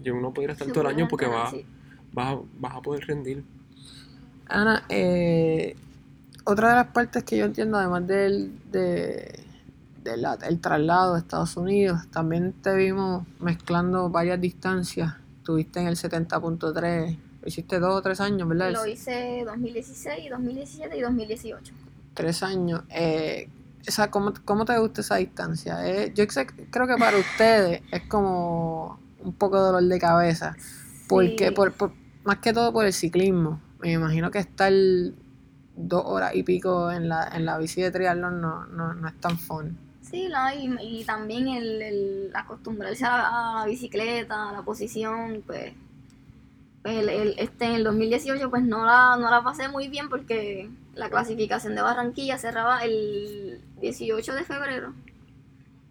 yo 0.00 0.14
no 0.20 0.32
podría 0.32 0.52
estar 0.52 0.68
Se 0.68 0.72
todo 0.72 0.82
el 0.82 0.94
año 0.94 1.08
porque 1.08 1.26
vas, 1.26 1.54
vas 2.12 2.74
a 2.74 2.80
poder 2.82 3.04
rendir. 3.06 3.42
Ana, 4.48 4.84
eh, 4.88 5.74
otra 6.46 6.70
de 6.70 6.74
las 6.76 6.86
partes 6.88 7.24
que 7.24 7.36
yo 7.36 7.44
entiendo, 7.44 7.76
además 7.76 8.06
del 8.06 8.52
de, 8.70 9.40
de 10.02 10.16
la- 10.16 10.38
el 10.48 10.60
traslado 10.60 11.14
a 11.14 11.18
Estados 11.18 11.56
Unidos, 11.56 12.02
también 12.10 12.52
te 12.62 12.74
vimos 12.74 13.26
mezclando 13.40 14.08
varias 14.08 14.40
distancias. 14.40 15.14
Estuviste 15.38 15.80
en 15.80 15.88
el 15.88 15.96
70.3, 15.96 17.18
lo 17.42 17.48
hiciste 17.48 17.78
dos 17.78 17.94
o 17.96 18.02
tres 18.02 18.20
años, 18.20 18.48
¿verdad? 18.48 18.72
Lo 18.72 18.86
hice 18.86 19.42
2016, 19.44 20.30
2017 20.30 20.96
y 20.96 21.00
2018. 21.02 21.72
Tres 22.14 22.42
años. 22.42 22.82
Eh, 22.90 23.48
esa, 23.84 24.10
¿cómo, 24.10 24.32
cómo 24.44 24.64
te 24.64 24.76
gusta 24.78 25.00
esa 25.02 25.16
distancia? 25.16 25.86
Eh, 25.88 26.12
yo 26.14 26.24
sé- 26.28 26.46
creo 26.70 26.86
que 26.86 26.96
para 26.96 27.16
ustedes 27.18 27.82
es 27.92 28.02
como 28.08 28.98
un 29.22 29.32
poco 29.32 29.60
dolor 29.60 29.82
de 29.82 29.98
cabeza. 29.98 30.56
Porque 31.08 31.48
Sí. 31.48 31.54
por, 31.54 31.72
por- 31.72 31.92
más 32.24 32.38
que 32.38 32.52
todo 32.52 32.72
por 32.72 32.84
el 32.86 32.92
ciclismo. 32.92 33.60
Me 33.80 33.92
imagino 33.92 34.30
que 34.32 34.38
estar 34.40 34.72
dos 35.76 36.02
horas 36.06 36.34
y 36.34 36.42
pico 36.42 36.90
en 36.90 37.08
la, 37.08 37.28
en 37.34 37.44
la 37.44 37.58
bici 37.58 37.82
de 37.82 37.90
triatlón 37.90 38.40
no, 38.40 38.64
no, 38.66 38.94
no 38.94 39.08
es 39.08 39.14
tan 39.20 39.38
fun. 39.38 39.76
Sí, 40.02 40.28
no, 40.28 40.52
y, 40.54 41.00
y 41.00 41.04
también 41.04 41.48
el, 41.48 41.82
el 41.82 42.30
acostumbrarse 42.34 43.04
a 43.04 43.18
la, 43.18 43.28
a 43.28 43.60
la 43.60 43.66
bicicleta, 43.66 44.48
a 44.50 44.52
la 44.52 44.62
posición, 44.62 45.42
pues, 45.46 45.72
pues 46.82 46.98
el, 46.98 47.08
el- 47.08 47.34
este, 47.38 47.64
en 47.66 47.72
el 47.72 47.84
2018 47.84 48.48
pues 48.48 48.62
no 48.62 48.84
la, 48.86 49.16
no 49.18 49.30
la 49.30 49.42
pasé 49.42 49.68
muy 49.68 49.88
bien 49.88 50.08
porque 50.08 50.70
la 50.94 51.10
clasificación 51.10 51.74
de 51.74 51.82
Barranquilla 51.82 52.38
cerraba 52.38 52.84
el 52.84 53.60
18 53.80 54.32
de 54.34 54.44
febrero 54.44 54.92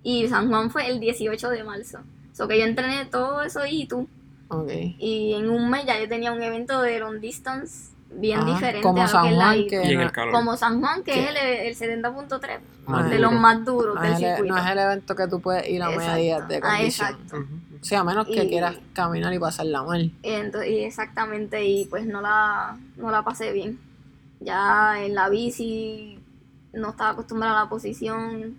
y 0.03 0.27
San 0.29 0.47
Juan 0.49 0.69
fue 0.71 0.87
el 0.89 0.99
18 0.99 1.49
de 1.49 1.63
marzo. 1.63 1.99
So 2.33 2.47
que 2.47 2.57
yo 2.59 2.65
entrené 2.65 3.05
todo 3.05 3.41
eso 3.43 3.65
y 3.65 3.85
tú 3.87 4.07
Ok. 4.47 4.69
y 4.99 5.33
en 5.33 5.49
un 5.49 5.69
mes 5.69 5.85
ya 5.85 5.99
yo 5.99 6.07
tenía 6.07 6.31
un 6.31 6.41
evento 6.41 6.81
de 6.81 6.99
long 6.99 7.19
distance 7.19 7.89
bien 8.11 8.45
diferente 8.45 8.81
como 8.81 9.01
a 9.01 9.05
lo 9.05 9.09
San 9.11 9.23
que 9.23 9.29
es 9.31 9.37
la 9.37 9.45
Juan, 9.45 9.67
que 9.67 9.95
no- 9.95 10.01
el. 10.01 10.31
Como 10.31 10.57
San 10.57 10.79
Juan, 10.79 11.03
que 11.03 11.11
¿Qué? 11.13 11.23
es 11.23 11.29
el, 11.29 11.37
el 11.37 12.01
70.3, 12.03 12.59
Más 12.87 13.09
de 13.09 13.19
los 13.19 13.33
más 13.33 13.65
duros 13.65 13.95
no, 13.95 14.01
del 14.01 14.15
circuito. 14.17 14.53
no 14.53 14.57
es 14.61 14.71
el 14.71 14.77
evento 14.79 15.15
que 15.15 15.27
tú 15.27 15.41
puedes 15.41 15.67
ir 15.69 15.81
a 15.83 15.87
Exacto. 15.91 16.11
medias 16.13 16.47
de 16.47 16.57
Ah, 16.57 16.59
condición. 16.61 17.07
exacto. 17.09 17.37
Ujú. 17.37 17.47
O 17.81 17.83
sea, 17.87 17.99
a 17.99 18.03
menos 18.03 18.25
que 18.27 18.43
Y- 18.43 18.49
quieras 18.49 18.77
caminar 18.93 19.33
y 19.33 19.39
pasarla 19.39 19.83
mal. 19.83 20.11
Ento- 20.23 20.67
y 20.67 20.79
exactamente, 20.85 21.63
y 21.65 21.85
pues 21.85 22.05
no 22.07 22.21
la, 22.21 22.77
no 22.95 23.11
la 23.11 23.21
pasé 23.23 23.51
bien. 23.51 23.79
Ya 24.39 25.03
en 25.03 25.13
la 25.15 25.29
bici 25.29 26.19
no 26.73 26.89
estaba 26.89 27.11
acostumbrada 27.11 27.59
a 27.61 27.63
la 27.65 27.69
posición, 27.69 28.55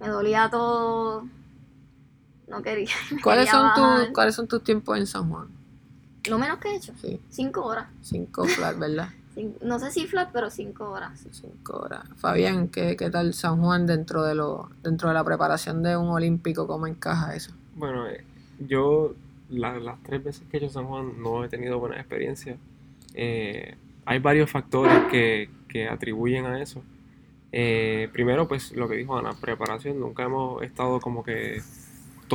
me 0.00 0.08
dolía 0.08 0.48
todo, 0.50 1.26
no 2.48 2.62
quería. 2.62 2.88
¿Cuáles 3.22 3.46
quería 3.46 3.60
son, 3.60 3.74
tus, 3.74 3.82
bajar. 3.84 4.12
¿Cuáles 4.12 4.34
son 4.34 4.48
tus 4.48 4.62
tiempos 4.64 4.98
en 4.98 5.06
San 5.06 5.28
Juan? 5.30 5.48
Lo 6.28 6.38
menos 6.38 6.58
que 6.58 6.68
he 6.68 6.76
hecho, 6.76 6.92
Sí, 7.00 7.20
cinco 7.30 7.64
horas. 7.64 7.86
cinco 8.00 8.44
flat, 8.46 8.78
¿verdad? 8.78 9.08
Cin- 9.34 9.54
no 9.62 9.78
sé 9.78 9.90
si 9.90 10.06
flat, 10.06 10.30
pero 10.32 10.50
cinco 10.50 10.90
horas. 10.90 11.24
Cinco 11.30 11.78
horas. 11.78 12.02
Fabián, 12.16 12.68
¿qué, 12.68 12.96
qué 12.96 13.08
tal 13.10 13.32
San 13.34 13.60
Juan 13.62 13.86
dentro 13.86 14.22
de 14.22 14.34
lo, 14.34 14.68
dentro 14.82 15.08
de 15.08 15.14
la 15.14 15.24
preparación 15.24 15.82
de 15.82 15.96
un 15.96 16.08
olímpico? 16.10 16.66
¿Cómo 16.66 16.86
encaja 16.86 17.34
eso? 17.34 17.52
Bueno, 17.74 18.06
eh, 18.08 18.22
yo 18.58 19.14
la- 19.48 19.78
las 19.78 20.02
tres 20.02 20.22
veces 20.22 20.42
que 20.50 20.58
he 20.58 20.60
hecho 20.60 20.70
San 20.72 20.86
Juan 20.86 21.20
no 21.22 21.44
he 21.44 21.48
tenido 21.48 21.78
buena 21.78 21.96
experiencia. 21.98 22.56
Eh, 23.14 23.74
hay 24.04 24.18
varios 24.18 24.50
factores 24.50 25.02
que, 25.10 25.48
que 25.68 25.88
atribuyen 25.88 26.44
a 26.46 26.60
eso. 26.62 26.82
Eh, 27.52 28.08
primero, 28.12 28.46
pues 28.48 28.72
lo 28.72 28.88
que 28.88 28.96
dijo 28.96 29.16
Ana, 29.18 29.32
preparación. 29.40 29.98
Nunca 29.98 30.24
hemos 30.24 30.62
estado 30.62 31.00
como 31.00 31.22
que 31.24 31.62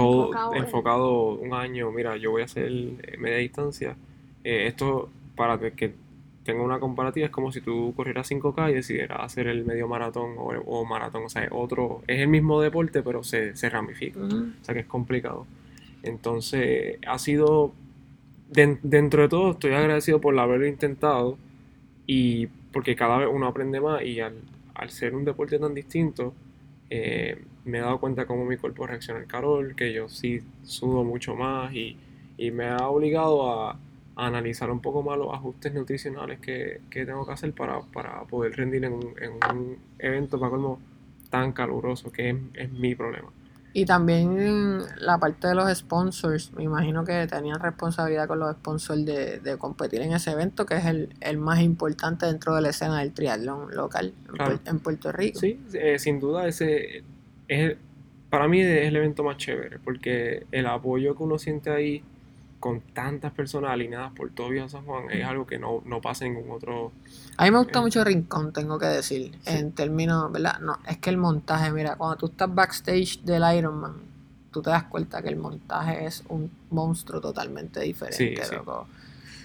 todo 0.01 0.23
Enfocado 0.25 0.53
en- 0.55 0.63
enfocado 0.63 1.29
un 1.35 1.53
año. 1.53 1.91
Mira, 1.91 2.17
yo 2.17 2.31
voy 2.31 2.41
a 2.41 2.45
hacer 2.45 2.71
eh, 2.71 3.17
media 3.17 3.37
distancia. 3.37 3.95
Eh, 4.43 4.67
esto, 4.67 5.09
para 5.35 5.57
que- 5.59 5.93
tenga 6.43 6.63
una 6.63 6.79
comparativa, 6.79 7.25
es 7.25 7.31
como 7.31 7.51
si 7.51 7.59
tú 7.59 7.93
corrieras 7.95 8.25
5K 8.31 8.71
y 8.71 8.75
decidieras 8.75 9.19
hacer 9.21 9.47
el 9.47 9.65
medio 9.65 9.85
maratón 9.89 10.35
o, 10.37 10.45
o 10.65 10.85
maratón. 10.85 11.23
O 11.25 11.29
sea, 11.29 11.43
es 11.43 11.49
otro, 11.51 12.01
es 12.07 12.19
el 12.21 12.29
mismo 12.29 12.61
deporte, 12.61 13.03
pero 13.03 13.21
se, 13.21 13.53
se 13.57 13.69
ramifica. 13.69 14.17
Ujú. 14.19 14.51
O 14.61 14.63
sea 14.65 14.73
que 14.73 14.79
es 14.81 14.85
complicado. 14.87 15.45
Entonces, 16.03 16.99
ha 17.05 17.17
sido, 17.19 17.73
den- 18.49 18.79
dentro 18.81 19.23
de 19.23 19.27
todo, 19.29 19.51
estoy 19.51 19.73
agradecido 19.73 20.21
por 20.21 20.37
haberlo 20.39 20.65
intentado 20.67 21.37
y 22.05 22.47
porque 22.71 22.95
cada 22.95 23.17
vez 23.17 23.27
uno 23.31 23.47
aprende 23.47 23.81
más 23.81 24.01
y 24.03 24.21
al, 24.21 24.35
al 24.73 24.89
ser 24.89 25.15
un 25.15 25.25
deporte 25.25 25.59
tan 25.59 25.73
distinto, 25.73 26.33
eh, 26.89 27.41
me 27.67 27.77
he 27.77 27.81
dado 27.81 27.99
cuenta 27.99 28.25
cómo 28.25 28.45
mi 28.45 28.57
cuerpo 28.57 28.87
reacciona 28.87 29.19
al 29.19 29.27
calor, 29.27 29.75
que 29.75 29.93
yo 29.93 30.09
sí 30.09 30.41
sudo 30.63 31.03
mucho 31.03 31.35
más 31.35 31.73
y, 31.73 31.97
y 32.37 32.51
me 32.51 32.65
ha 32.67 32.87
obligado 32.87 33.51
a, 33.51 33.71
a 33.71 34.25
analizar 34.27 34.71
un 34.71 34.79
poco 34.79 35.03
más 35.03 35.17
los 35.17 35.33
ajustes 35.33 35.73
nutricionales 35.73 36.39
que, 36.39 36.81
que 36.89 37.05
tengo 37.05 37.25
que 37.25 37.33
hacer 37.33 37.53
para, 37.53 37.81
para 37.81 38.21
poder 38.23 38.55
rendir 38.55 38.85
en 38.85 38.93
un, 38.93 39.13
en 39.21 39.31
un 39.57 39.77
evento 39.99 40.39
para 40.39 40.49
colmo 40.51 40.79
tan 41.29 41.51
caluroso, 41.51 42.11
que 42.11 42.29
es, 42.31 42.35
es 42.55 42.71
mi 42.71 42.95
problema. 42.95 43.29
Y 43.73 43.85
también 43.85 44.79
la 44.97 45.19
parte 45.19 45.49
de 45.49 45.53
los 45.53 45.69
sponsors, 45.77 46.51
me 46.53 46.63
imagino 46.63 47.03
que 47.05 47.27
tenían 47.27 47.59
responsabilidad 47.59 48.27
con 48.27 48.39
los 48.39 48.55
sponsors 48.55 49.05
de, 49.05 49.39
de 49.39 49.57
competir 49.57 50.01
en 50.01 50.13
ese 50.13 50.31
evento, 50.31 50.65
que 50.65 50.77
es 50.77 50.85
el, 50.85 51.09
el 51.21 51.37
más 51.37 51.59
importante 51.61 52.25
dentro 52.25 52.55
de 52.55 52.61
la 52.61 52.69
escena 52.69 52.99
del 52.99 53.11
triatlón 53.13 53.75
local 53.75 54.13
en, 54.29 54.35
Claro. 54.35 54.55
Puer- 54.55 54.69
en 54.69 54.79
Puerto 54.79 55.11
Rico. 55.11 55.39
Sí, 55.39 55.59
eh, 55.73 55.99
sin 55.99 56.19
duda 56.19 56.47
ese 56.47 57.03
es 57.47 57.75
para 58.29 58.47
mí 58.47 58.59
es 58.61 58.87
el 58.87 58.95
evento 58.95 59.23
más 59.23 59.37
chévere 59.37 59.79
porque 59.79 60.45
el 60.51 60.65
apoyo 60.67 61.15
que 61.15 61.23
uno 61.23 61.39
siente 61.39 61.69
ahí 61.69 62.03
con 62.59 62.81
tantas 62.81 63.31
personas 63.31 63.71
alineadas 63.71 64.11
por 64.13 64.29
todo 64.31 64.49
Viejo 64.49 64.67
San 64.67 64.83
Juan 64.83 65.09
es 65.11 65.23
algo 65.23 65.45
que 65.45 65.57
no, 65.59 65.81
no 65.85 66.01
pasa 66.01 66.25
en 66.25 66.33
ningún 66.33 66.51
otro 66.51 66.91
A 67.37 67.45
mí 67.45 67.51
me 67.51 67.59
gusta 67.59 67.79
Eh. 67.79 67.81
mucho 67.83 68.03
Rincón, 68.03 68.51
tengo 68.51 68.77
que 68.79 68.87
decir, 68.87 69.31
Sí. 69.41 69.57
en 69.57 69.71
términos, 69.71 70.31
¿verdad? 70.31 70.59
No, 70.59 70.77
es 70.87 70.97
que 70.97 71.09
el 71.11 71.17
montaje, 71.17 71.71
mira, 71.71 71.95
cuando 71.95 72.17
tú 72.17 72.25
estás 72.25 72.53
backstage 72.53 73.21
del 73.23 73.43
Ironman, 73.57 73.93
tú 74.51 74.61
te 74.63 74.71
das 74.71 74.83
cuenta 74.85 75.21
que 75.21 75.29
el 75.29 75.35
montaje 75.37 76.05
es 76.07 76.23
un 76.29 76.49
monstruo 76.71 77.21
totalmente 77.21 77.79
diferente, 77.81 78.17
Sí, 78.43 78.49
sí. 78.49 78.55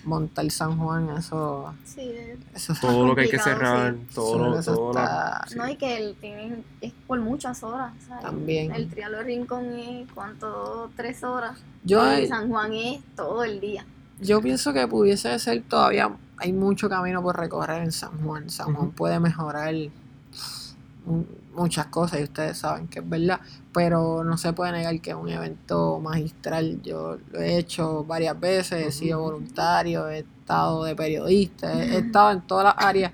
Montar 0.04 0.50
San 0.50 0.76
Juan, 0.78 1.08
eso, 1.16 1.72
Sí, 1.84 2.10
eso 2.54 2.74
todo 2.80 3.06
lo 3.06 3.14
que 3.14 3.22
hay 3.22 3.30
que 3.30 3.38
cerrar, 3.38 3.94
sí. 3.94 4.14
todo, 4.14 4.32
Sí, 4.62 4.68
lo- 4.68 4.74
todo 4.74 4.92
la- 4.92 5.02
está- 5.04 5.44
sí. 5.48 5.54
No, 5.56 5.68
y 5.68 5.76
que 5.76 5.96
el, 5.96 6.14
tienen, 6.16 6.64
es 6.80 6.92
por 7.06 7.20
muchas 7.20 7.62
horas. 7.62 7.92
¿sabes? 8.08 8.24
También. 8.24 8.72
El 8.72 8.88
trialo 8.88 9.18
de 9.18 9.24
Rincón 9.24 9.66
es, 9.78 10.08
¿cuánto? 10.12 10.90
Tres 10.96 11.22
horas. 11.22 11.58
Yo, 11.84 12.18
y 12.18 12.26
San 12.28 12.48
Juan 12.48 12.72
es 12.72 13.00
todo 13.16 13.44
el 13.44 13.60
día. 13.60 13.84
yo 14.20 14.40
pienso 14.40 14.72
que 14.72 14.86
pudiese 14.86 15.36
ser 15.40 15.62
todavía, 15.62 16.10
hay 16.36 16.52
mucho 16.52 16.88
camino 16.88 17.22
por 17.22 17.36
recorrer 17.38 17.82
en 17.82 17.92
San 17.92 18.16
Juan. 18.24 18.48
San 18.50 18.74
Juan 18.74 18.90
puede 18.92 19.18
mejorar 19.20 19.74
mu- 19.74 19.90
muchas 21.54 21.86
cosas 21.86 22.20
y 22.20 22.24
ustedes 22.24 22.58
saben 22.58 22.88
que 22.88 23.00
es 23.00 23.08
verdad, 23.08 23.40
pero 23.72 24.24
no 24.24 24.36
se 24.36 24.52
puede 24.52 24.72
negar 24.72 25.00
que 25.00 25.10
es 25.10 25.16
un 25.16 25.28
evento 25.28 26.00
magistral. 26.00 26.80
Yo 26.82 27.18
lo 27.30 27.40
he 27.40 27.58
hecho 27.58 28.04
varias 28.04 28.38
veces, 28.38 28.86
he 28.86 28.92
sido 28.92 29.20
voluntario, 29.20 30.08
he 30.08 30.20
estado 30.20 30.84
de 30.84 30.96
periodista, 30.96 31.72
he, 31.72 31.94
he 31.94 31.98
estado 31.98 32.32
en 32.32 32.42
todas 32.42 32.64
las 32.64 32.74
áreas 32.76 33.12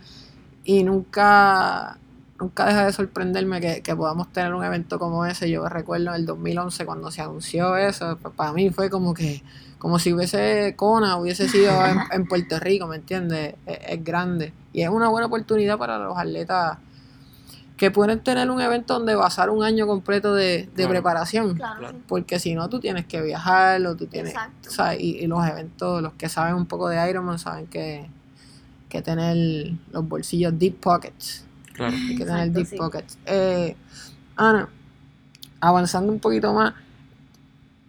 y 0.65 0.85
nunca, 0.85 1.99
nunca 2.39 2.67
deja 2.67 2.87
de 2.87 2.93
sorprenderme 2.93 3.61
que, 3.61 3.83
que 3.83 3.97
podamos 3.97 4.33
tener 4.33 4.55
un 4.55 4.65
evento 4.65 4.99
como 4.99 5.25
ese. 5.25 5.51
Yo 5.51 5.69
recuerdo 5.69 6.11
en 6.11 6.17
el 6.17 6.27
2011 6.27 6.87
cuando 6.87 7.11
se 7.11 7.23
anunció 7.23 7.77
eso, 7.77 8.19
pues, 8.21 8.35
para 8.35 8.53
mí 8.53 8.71
fue 8.71 8.91
como 8.91 9.15
que 9.15 9.43
como 9.79 10.01
si 10.01 10.13
hubiese 10.13 10.75
Kona, 10.77 11.19
hubiese 11.19 11.49
sido 11.49 11.71
en, 11.87 11.99
en 12.11 12.27
Puerto 12.27 12.59
Rico, 12.59 12.89
¿me 12.89 12.97
entiendes? 12.97 13.55
Es, 13.65 13.79
es 13.91 14.05
grande 14.05 14.53
y 14.73 14.83
es 14.83 14.89
una 14.89 15.09
buena 15.09 15.29
oportunidad 15.29 15.79
para 15.79 15.99
los 15.99 16.19
atletas 16.19 16.79
que 17.79 17.91
pueden 17.93 18.21
tener 18.23 18.51
un 18.51 18.61
evento 18.61 18.95
donde 18.95 19.15
basar 19.15 19.49
un 19.51 19.63
año 19.65 19.87
completo 19.87 20.35
de, 20.35 20.65
de 20.65 20.69
Claro. 20.75 20.91
preparación. 20.91 21.55
Claro, 21.55 21.79
Claro. 21.79 21.97
sí. 21.97 22.05
Porque 22.09 22.39
si 22.41 22.55
no, 22.55 22.69
tú 22.69 22.81
tienes 22.81 23.07
que 23.07 23.23
viajar 23.23 23.87
o 23.87 23.97
tú 23.97 24.07
tienes... 24.07 24.35
O 24.67 24.71
sea, 24.71 24.95
y, 24.97 25.11
y 25.21 25.27
los 25.29 25.47
eventos, 25.47 26.03
los 26.03 26.13
que 26.15 26.29
saben 26.29 26.55
un 26.57 26.67
poco 26.67 26.89
de 26.89 27.09
Ironman 27.09 27.39
saben 27.39 27.69
que, 27.69 28.11
que 28.89 29.01
tener 29.01 29.73
los 29.93 30.07
bolsillos 30.09 30.59
deep 30.59 30.81
pockets. 30.81 31.45
Claro. 31.73 31.95
Hay 31.97 32.17
que 32.17 32.25
tener 32.25 32.49
Exacto, 32.49 32.59
deep 32.59 32.67
sí. 32.67 32.77
pockets. 32.77 33.19
Eh, 33.27 33.77
Ana, 34.37 34.69
avanzando 35.61 36.13
un 36.13 36.19
poquito 36.19 36.53
más, 36.53 36.75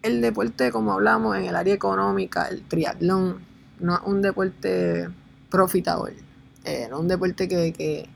el 0.04 0.22
deporte, 0.22 0.72
como 0.72 0.94
hablamos, 0.94 1.36
en 1.36 1.46
el 1.46 1.56
área 1.56 1.74
económica, 1.74 2.48
el 2.48 2.62
triatlón, 2.62 3.40
no 3.80 3.96
es 3.96 4.02
un 4.06 4.22
deporte 4.22 5.10
profitable. 5.50 6.16
Eh, 6.64 6.86
no 6.90 6.98
es 6.98 7.02
un 7.02 7.08
deporte 7.08 7.48
que, 7.48 7.74
que, 7.74 8.08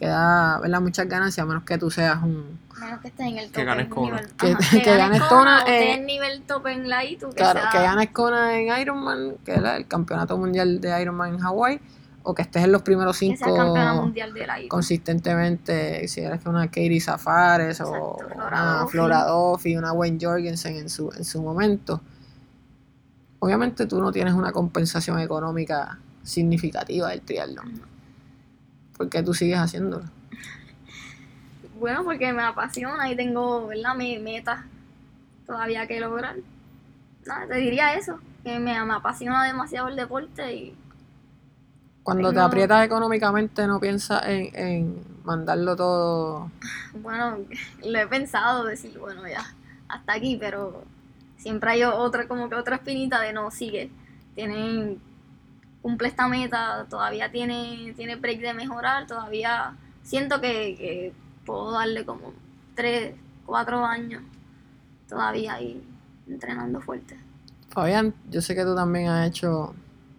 que 0.00 0.06
da 0.06 0.58
¿verdad? 0.60 0.80
muchas 0.80 1.06
ganancias, 1.08 1.44
a 1.44 1.46
menos 1.46 1.62
que 1.62 1.78
tú 1.78 1.90
seas 1.90 2.20
un... 2.22 2.58
Menos 2.80 3.00
que 3.00 3.08
estés 3.08 3.26
en 3.26 3.36
el 3.38 3.46
Que 3.52 3.60
top. 3.60 3.64
ganes 3.66 3.84
en 3.84 3.90
Kona. 3.90 4.16
nivel- 4.22 4.36
Que- 4.70 4.80
que 4.82 4.96
ganes 4.96 5.22
Kona, 5.24 5.58
estés 5.58 5.74
eh, 5.74 5.92
en 5.92 6.06
nivel 6.06 6.42
top 6.42 6.66
en 6.68 6.88
la 6.88 7.04
ITU. 7.04 7.28
Que 7.28 7.36
Claro, 7.36 7.60
sea- 7.60 7.70
que 7.70 7.78
ganes 7.78 8.10
Kona 8.10 8.58
en 8.58 8.80
Ironman, 8.80 9.34
que 9.44 9.52
es 9.52 9.62
el 9.62 9.86
campeonato 9.86 10.38
mundial 10.38 10.80
de 10.80 11.02
Ironman 11.02 11.34
en 11.34 11.38
Hawái, 11.40 11.80
o 12.22 12.34
que 12.34 12.40
estés 12.42 12.64
en 12.64 12.72
los 12.72 12.80
primeros 12.82 13.18
que 13.18 13.36
sea 13.36 13.46
cinco 13.46 13.56
campeona 13.56 13.92
mundial 13.94 14.32
de 14.32 14.46
la 14.46 14.58
ITU. 14.60 14.68
consistentemente, 14.68 16.08
si 16.08 16.20
eres 16.22 16.44
una 16.46 16.66
Katie 16.68 17.00
Zafares 17.00 17.80
o 17.82 18.16
una. 18.34 18.86
Flora 18.88 19.24
Duffy, 19.26 19.76
una 19.76 19.92
Wayne 19.92 20.18
Jorgensen 20.20 20.76
en 20.76 20.88
su, 20.88 21.12
en 21.14 21.24
su 21.24 21.42
momento. 21.42 22.00
Obviamente 23.40 23.86
tú 23.86 24.00
no 24.00 24.10
tienes 24.12 24.32
una 24.34 24.52
compensación 24.52 25.18
económica 25.20 25.98
significativa 26.22 27.08
del 27.10 27.20
triatlón. 27.22 27.89
¿Por 29.00 29.08
qué 29.08 29.22
tú 29.22 29.32
sigues 29.32 29.58
haciéndolo? 29.58 30.04
Bueno, 31.78 32.04
porque 32.04 32.34
me 32.34 32.42
apasiona 32.42 33.10
y 33.10 33.16
tengo, 33.16 33.66
¿verdad? 33.66 33.94
Mi 33.94 34.18
metas 34.18 34.66
todavía 35.46 35.86
que 35.86 36.00
lograr. 36.00 36.36
Nada, 37.24 37.46
te 37.46 37.54
diría 37.54 37.94
eso, 37.94 38.18
que 38.44 38.58
me, 38.58 38.84
me 38.84 38.92
apasiona 38.92 39.42
demasiado 39.46 39.88
el 39.88 39.96
deporte 39.96 40.54
y 40.54 40.74
Cuando 42.02 42.30
te 42.30 42.40
aprietas 42.40 42.84
económicamente 42.84 43.66
no 43.66 43.80
piensas 43.80 44.22
en, 44.26 44.54
en 44.54 45.04
mandarlo 45.24 45.74
todo. 45.76 46.50
bueno, 47.02 47.38
lo 47.82 47.98
he 47.98 48.06
pensado, 48.06 48.64
decir, 48.64 48.98
bueno, 48.98 49.26
ya, 49.26 49.46
hasta 49.88 50.12
aquí, 50.12 50.36
pero 50.38 50.84
siempre 51.38 51.70
hay 51.70 51.84
otra, 51.84 52.28
como 52.28 52.50
que 52.50 52.54
otra 52.54 52.76
espinita 52.76 53.18
de 53.22 53.32
no, 53.32 53.50
sigue, 53.50 53.90
tienen, 54.34 55.00
cumple 55.82 56.08
esta 56.08 56.28
meta, 56.28 56.86
todavía 56.88 57.30
tiene, 57.30 57.92
tiene 57.96 58.16
break 58.16 58.40
de 58.40 58.54
mejorar, 58.54 59.06
todavía 59.06 59.74
siento 60.02 60.40
que, 60.40 60.76
que 60.76 61.12
puedo 61.46 61.70
darle 61.72 62.04
como 62.04 62.32
tres, 62.74 63.14
cuatro 63.46 63.84
años 63.84 64.22
todavía 65.08 65.54
ahí 65.54 65.82
entrenando 66.28 66.80
fuerte. 66.80 67.18
Fabián, 67.70 68.14
yo 68.30 68.40
sé 68.42 68.54
que 68.54 68.62
tú 68.64 68.74
también 68.74 69.08
has 69.08 69.28
hecho 69.28 69.74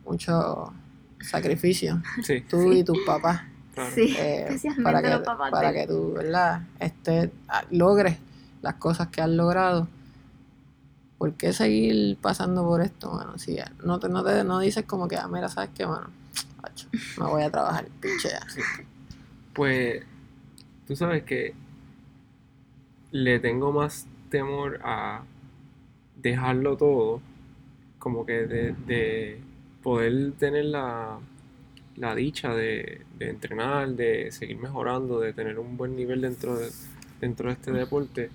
mucho 0.06 0.74
sacrificio, 1.22 2.02
Sí, 2.24 2.42
tú 2.42 2.74
y 2.74 2.84
tus 2.84 2.98
papás. 3.06 3.42
claro. 3.74 3.92
Sí, 3.94 4.16
eh, 4.18 4.42
especialmente 4.48 4.84
para 4.84 5.02
que, 5.02 5.10
los 5.10 5.20
papás 5.22 5.52
para 5.52 5.72
de- 5.72 5.82
que 5.82 5.88
tú, 5.88 6.14
¿verdad? 6.14 6.62
Este, 6.80 7.32
logres 7.70 8.18
las 8.62 8.76
cosas 8.76 9.08
que 9.10 9.22
has 9.22 9.30
logrado. 9.30 9.88
¿Por 11.22 11.36
qué 11.36 11.54
seguir 11.54 12.18
pasando 12.18 12.64
por 12.64 12.82
esto, 12.82 13.12
mano? 13.12 13.38
Si 13.38 13.54
ya 13.54 13.72
no 13.84 14.00
te, 14.00 14.10
no 14.10 14.24
te 14.24 14.44
no 14.44 14.58
dices 14.58 14.86
como 14.86 15.08
que, 15.08 15.18
ah, 15.18 15.28
mira, 15.28 15.50
¿sabes 15.50 15.70
qué, 15.76 15.86
mano? 15.86 16.10
Me 17.20 17.28
voy 17.28 17.44
a 17.44 17.52
trabajar, 17.52 17.86
pinchea. 18.02 18.40
Pues 19.54 20.04
tú 20.88 20.96
sabes 20.96 21.22
que 21.22 21.54
le 23.12 23.38
tengo 23.38 23.72
más 23.72 24.08
temor 24.32 24.80
a 24.84 25.22
dejarlo 26.16 26.76
todo, 26.76 27.22
como 28.00 28.26
que 28.26 28.48
de, 28.48 28.74
de 28.88 29.40
poder 29.84 30.32
tener 30.40 30.66
la, 30.66 31.20
la 31.98 32.16
dicha 32.16 32.56
de, 32.56 33.06
de 33.20 33.30
entrenar, 33.30 33.90
de 33.90 34.32
seguir 34.32 34.58
mejorando, 34.58 35.20
de 35.20 35.34
tener 35.34 35.60
un 35.60 35.78
buen 35.78 35.96
nivel 35.96 36.22
dentro 36.22 36.58
de, 36.58 36.72
dentro 37.20 37.50
de 37.50 37.54
este 37.54 37.72
deporte, 37.72 38.32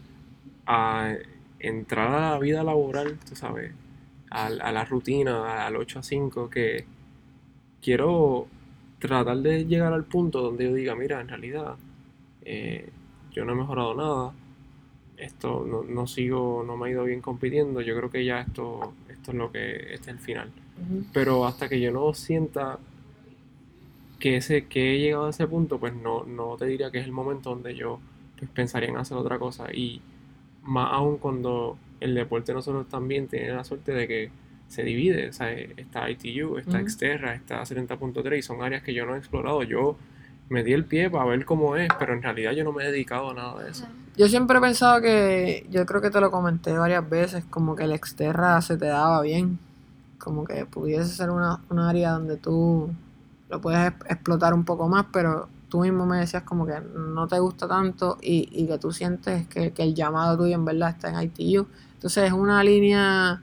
a 0.67 1.13
entrar 1.59 2.13
a 2.13 2.31
la 2.33 2.39
vida 2.39 2.63
laboral, 2.63 3.19
tú 3.29 3.35
sabes, 3.37 3.73
a, 4.31 4.47
a 4.47 4.73
la 4.73 4.85
rutina, 4.85 5.67
al 5.67 5.77
8 5.77 6.01
a 6.01 6.03
5, 6.03 6.51
que 6.51 6.85
quiero 7.81 8.47
tratar 8.99 9.39
de 9.39 9.65
llegar 9.67 9.93
al 9.93 10.05
punto 10.05 10.41
donde 10.41 10.65
yo 10.65 10.75
diga, 10.75 10.95
mira, 10.95 11.21
en 11.21 11.29
realidad 11.29 11.77
eh, 12.43 12.89
yo 13.33 13.45
no 13.45 13.53
he 13.53 13.57
mejorado 13.57 13.95
nada, 13.95 14.33
esto 15.17 15.65
no, 15.67 15.83
no 15.83 16.07
sigo, 16.07 16.65
no 16.67 16.77
me 16.77 16.89
ha 16.89 16.91
ido 16.91 17.05
bien 17.05 17.21
compitiendo, 17.21 17.81
yo 17.81 17.97
creo 17.97 18.11
que 18.11 18.25
ya 18.25 18.41
esto, 18.41 18.95
esto 19.09 19.31
es 19.31 19.37
lo 19.37 19.53
que, 19.53 19.95
este 19.95 20.11
es 20.11 20.17
el 20.17 20.19
final. 20.19 20.53
Pero 21.13 21.47
hasta 21.47 21.69
que 21.69 21.81
yo 21.81 21.91
no 21.91 22.13
sienta 22.13 22.79
que 24.19 24.37
ese, 24.37 24.67
que 24.67 24.95
he 24.95 24.99
llegado 24.99 25.27
a 25.27 25.31
ese 25.31 25.47
punto, 25.47 25.79
pues 25.79 25.95
no, 25.95 26.25
no 26.25 26.57
te 26.57 26.67
diría 26.67 26.91
que 26.91 26.99
es 26.99 27.05
el 27.05 27.13
momento 27.13 27.51
donde 27.51 27.75
yo 27.75 27.99
pues, 28.39 28.51
pensaría 28.51 28.91
en 28.91 28.97
hacer 28.97 29.17
otra 29.17 29.39
cosa. 29.39 29.73
Y 29.73 30.03
más 30.67 30.93
aún 30.93 31.19
cuando 31.19 31.79
el 32.01 32.15
deporte 32.15 32.53
de 32.53 32.57
nosotros 32.57 32.89
también 32.89 33.29
tiene 33.29 33.51
la 33.53 33.65
suerte 33.65 33.93
de 33.93 34.07
que 34.07 34.31
se 34.69 34.83
divide. 34.83 35.29
O 35.29 35.33
sea, 35.33 35.53
está 35.53 36.11
ITU, 36.11 36.59
está 36.59 36.79
Ujú. 36.79 36.89
Xterra, 36.91 37.35
está 37.35 37.65
70.3 37.65 38.39
y 38.39 38.43
son 38.43 38.63
áreas 38.63 38.83
que 38.83 38.93
yo 38.95 39.07
no 39.07 39.15
he 39.15 39.19
explorado. 39.19 39.63
Yo 39.63 39.97
me 40.49 40.63
di 40.63 40.73
el 40.73 40.85
pie 40.85 41.11
para 41.11 41.25
ver 41.25 41.45
cómo 41.45 41.77
es, 41.77 41.89
pero 41.99 42.13
en 42.13 42.23
realidad 42.23 42.53
yo 42.53 42.65
no 42.65 42.73
me 42.73 42.85
he 42.85 42.91
dedicado 42.91 43.31
a 43.31 43.35
nada 43.35 43.63
de 43.63 43.71
eso. 43.71 43.87
Yo 44.17 44.29
siempre 44.29 44.59
he 44.59 44.61
pensado 44.61 45.01
que, 45.03 45.67
yo 45.71 45.85
creo 45.85 46.01
que 46.01 46.11
te 46.11 46.21
lo 46.21 46.31
comenté 46.31 46.73
varias 46.77 47.09
veces, 47.09 47.45
como 47.51 47.77
que 47.77 47.85
el 47.85 47.93
Exterra 47.93 48.61
se 48.63 48.77
te 48.77 48.87
daba 48.87 49.21
bien. 49.23 49.59
Como 50.19 50.45
que 50.45 50.65
pudiese 50.65 51.05
ser 51.15 51.31
una, 51.31 51.61
un 51.69 51.79
área 51.79 52.13
donde 52.13 52.37
tú 52.39 52.91
lo 53.51 53.61
puedes 53.61 53.89
ex- 53.93 54.11
explotar 54.11 54.55
un 54.55 54.65
poco 54.65 54.89
más, 54.89 55.07
pero 55.13 55.49
tú 55.69 55.81
mismo 55.81 56.07
me 56.07 56.19
decías 56.19 56.43
como 56.45 56.67
que 56.67 56.75
no 56.97 57.27
te 57.27 57.39
gusta 57.39 57.67
tanto 57.67 58.19
y, 58.23 58.49
y 58.53 58.67
que 58.67 58.79
tú 58.79 58.93
sientes 58.93 59.47
que, 59.49 59.73
que 59.73 59.83
el 59.83 59.95
llamado 59.95 60.37
tuyo 60.37 60.55
en 60.55 60.65
verdad 60.65 60.91
está 60.91 61.09
en 61.09 61.23
ITU. 61.23 61.67
Entonces 61.95 62.25
es 62.25 62.33
una 62.33 62.63
línea, 62.63 63.43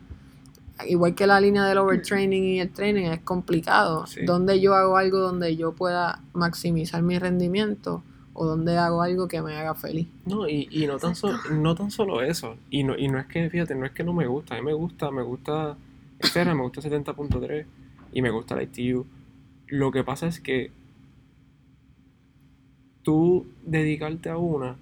igual 0.88 1.16
que 1.16 1.28
la 1.28 1.42
línea 1.42 1.66
del 1.66 1.80
overtraining 1.80 2.44
y 2.44 2.60
el 2.60 2.72
training, 2.72 3.06
es 3.06 3.22
complicado. 3.22 4.08
Sí. 4.08 4.26
Donde 4.26 4.62
yo 4.62 4.76
hago 4.76 4.98
algo 4.98 5.20
donde 5.20 5.56
yo 5.56 5.74
pueda 5.74 6.22
maximizar 6.34 7.02
mi 7.02 7.20
rendimiento 7.20 8.04
o 8.34 8.46
donde 8.46 8.78
hago 8.78 9.02
algo 9.02 9.28
que 9.28 9.42
me 9.42 9.56
haga 9.56 9.76
feliz. 9.76 10.08
No, 10.26 10.48
y, 10.48 10.68
y 10.72 10.88
no, 10.88 10.98
tan 10.98 11.16
solo, 11.16 11.38
no 11.52 11.76
tan 11.76 11.92
solo 11.92 12.22
eso. 12.22 12.56
Y 12.70 12.84
no, 12.84 12.98
y 12.98 13.08
no 13.08 13.20
es 13.20 13.28
que, 13.28 13.50
fíjate, 13.50 13.76
no 13.76 13.86
es 13.86 13.92
que 13.92 14.04
no 14.04 14.14
me 14.14 14.28
gusta. 14.28 14.56
A 14.56 14.60
mí 14.60 14.66
me 14.66 14.74
gusta, 14.74 15.12
me 15.12 15.24
gusta 15.24 15.78
Xterra, 16.20 16.56
me 16.56 16.64
gusta 16.64 16.82
70.3 16.82 17.66
y 18.14 18.22
me 18.22 18.32
gusta 18.32 18.56
la 18.56 18.64
ITU. 18.64 19.06
Lo 19.68 19.92
que 19.92 20.04
pasa 20.04 20.28
es 20.28 20.40
que 20.40 20.72
tú 23.04 23.46
dedicarte 23.66 24.30
a 24.30 24.38
una, 24.38 24.76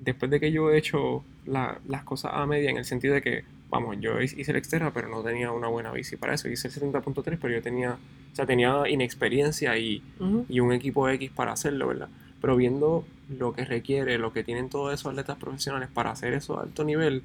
después 0.00 0.30
de 0.30 0.40
que 0.40 0.52
yo 0.52 0.70
he 0.70 0.78
hecho 0.78 1.24
la- 1.46 1.78
las 1.88 2.04
cosas 2.04 2.32
a 2.34 2.46
media, 2.46 2.70
en 2.70 2.76
el 2.78 2.84
sentido 2.84 3.14
de 3.14 3.22
que, 3.22 3.44
vamos, 3.70 3.96
yo 4.00 4.20
hice 4.20 4.50
el 4.52 4.62
Xterra, 4.64 4.92
pero 4.92 5.08
no 5.08 5.22
tenía 5.22 5.52
una 5.52 5.68
buena 5.68 5.92
bici 5.92 6.16
para 6.16 6.34
eso. 6.34 6.48
Hice 6.48 6.68
el 6.68 6.74
70.3, 6.74 7.38
pero 7.40 7.54
yo 7.54 7.62
tenía, 7.62 7.92
o 7.92 8.34
sea, 8.36 8.46
tenía 8.46 8.88
inexperiencia 8.88 9.76
y, 9.78 10.02
y 10.48 10.60
un 10.60 10.72
equipo 10.72 11.08
X 11.08 11.30
para 11.30 11.52
hacerlo, 11.52 11.88
¿verdad? 11.88 12.08
Pero 12.40 12.56
viendo 12.56 13.04
lo 13.28 13.52
que 13.52 13.64
requiere, 13.64 14.18
lo 14.18 14.32
que 14.32 14.42
tienen 14.42 14.68
todos 14.70 14.92
esos 14.94 15.10
atletas 15.10 15.36
profesionales 15.38 15.88
para 15.92 16.10
hacer 16.10 16.32
eso 16.34 16.58
a 16.58 16.62
alto 16.62 16.82
nivel, 16.84 17.22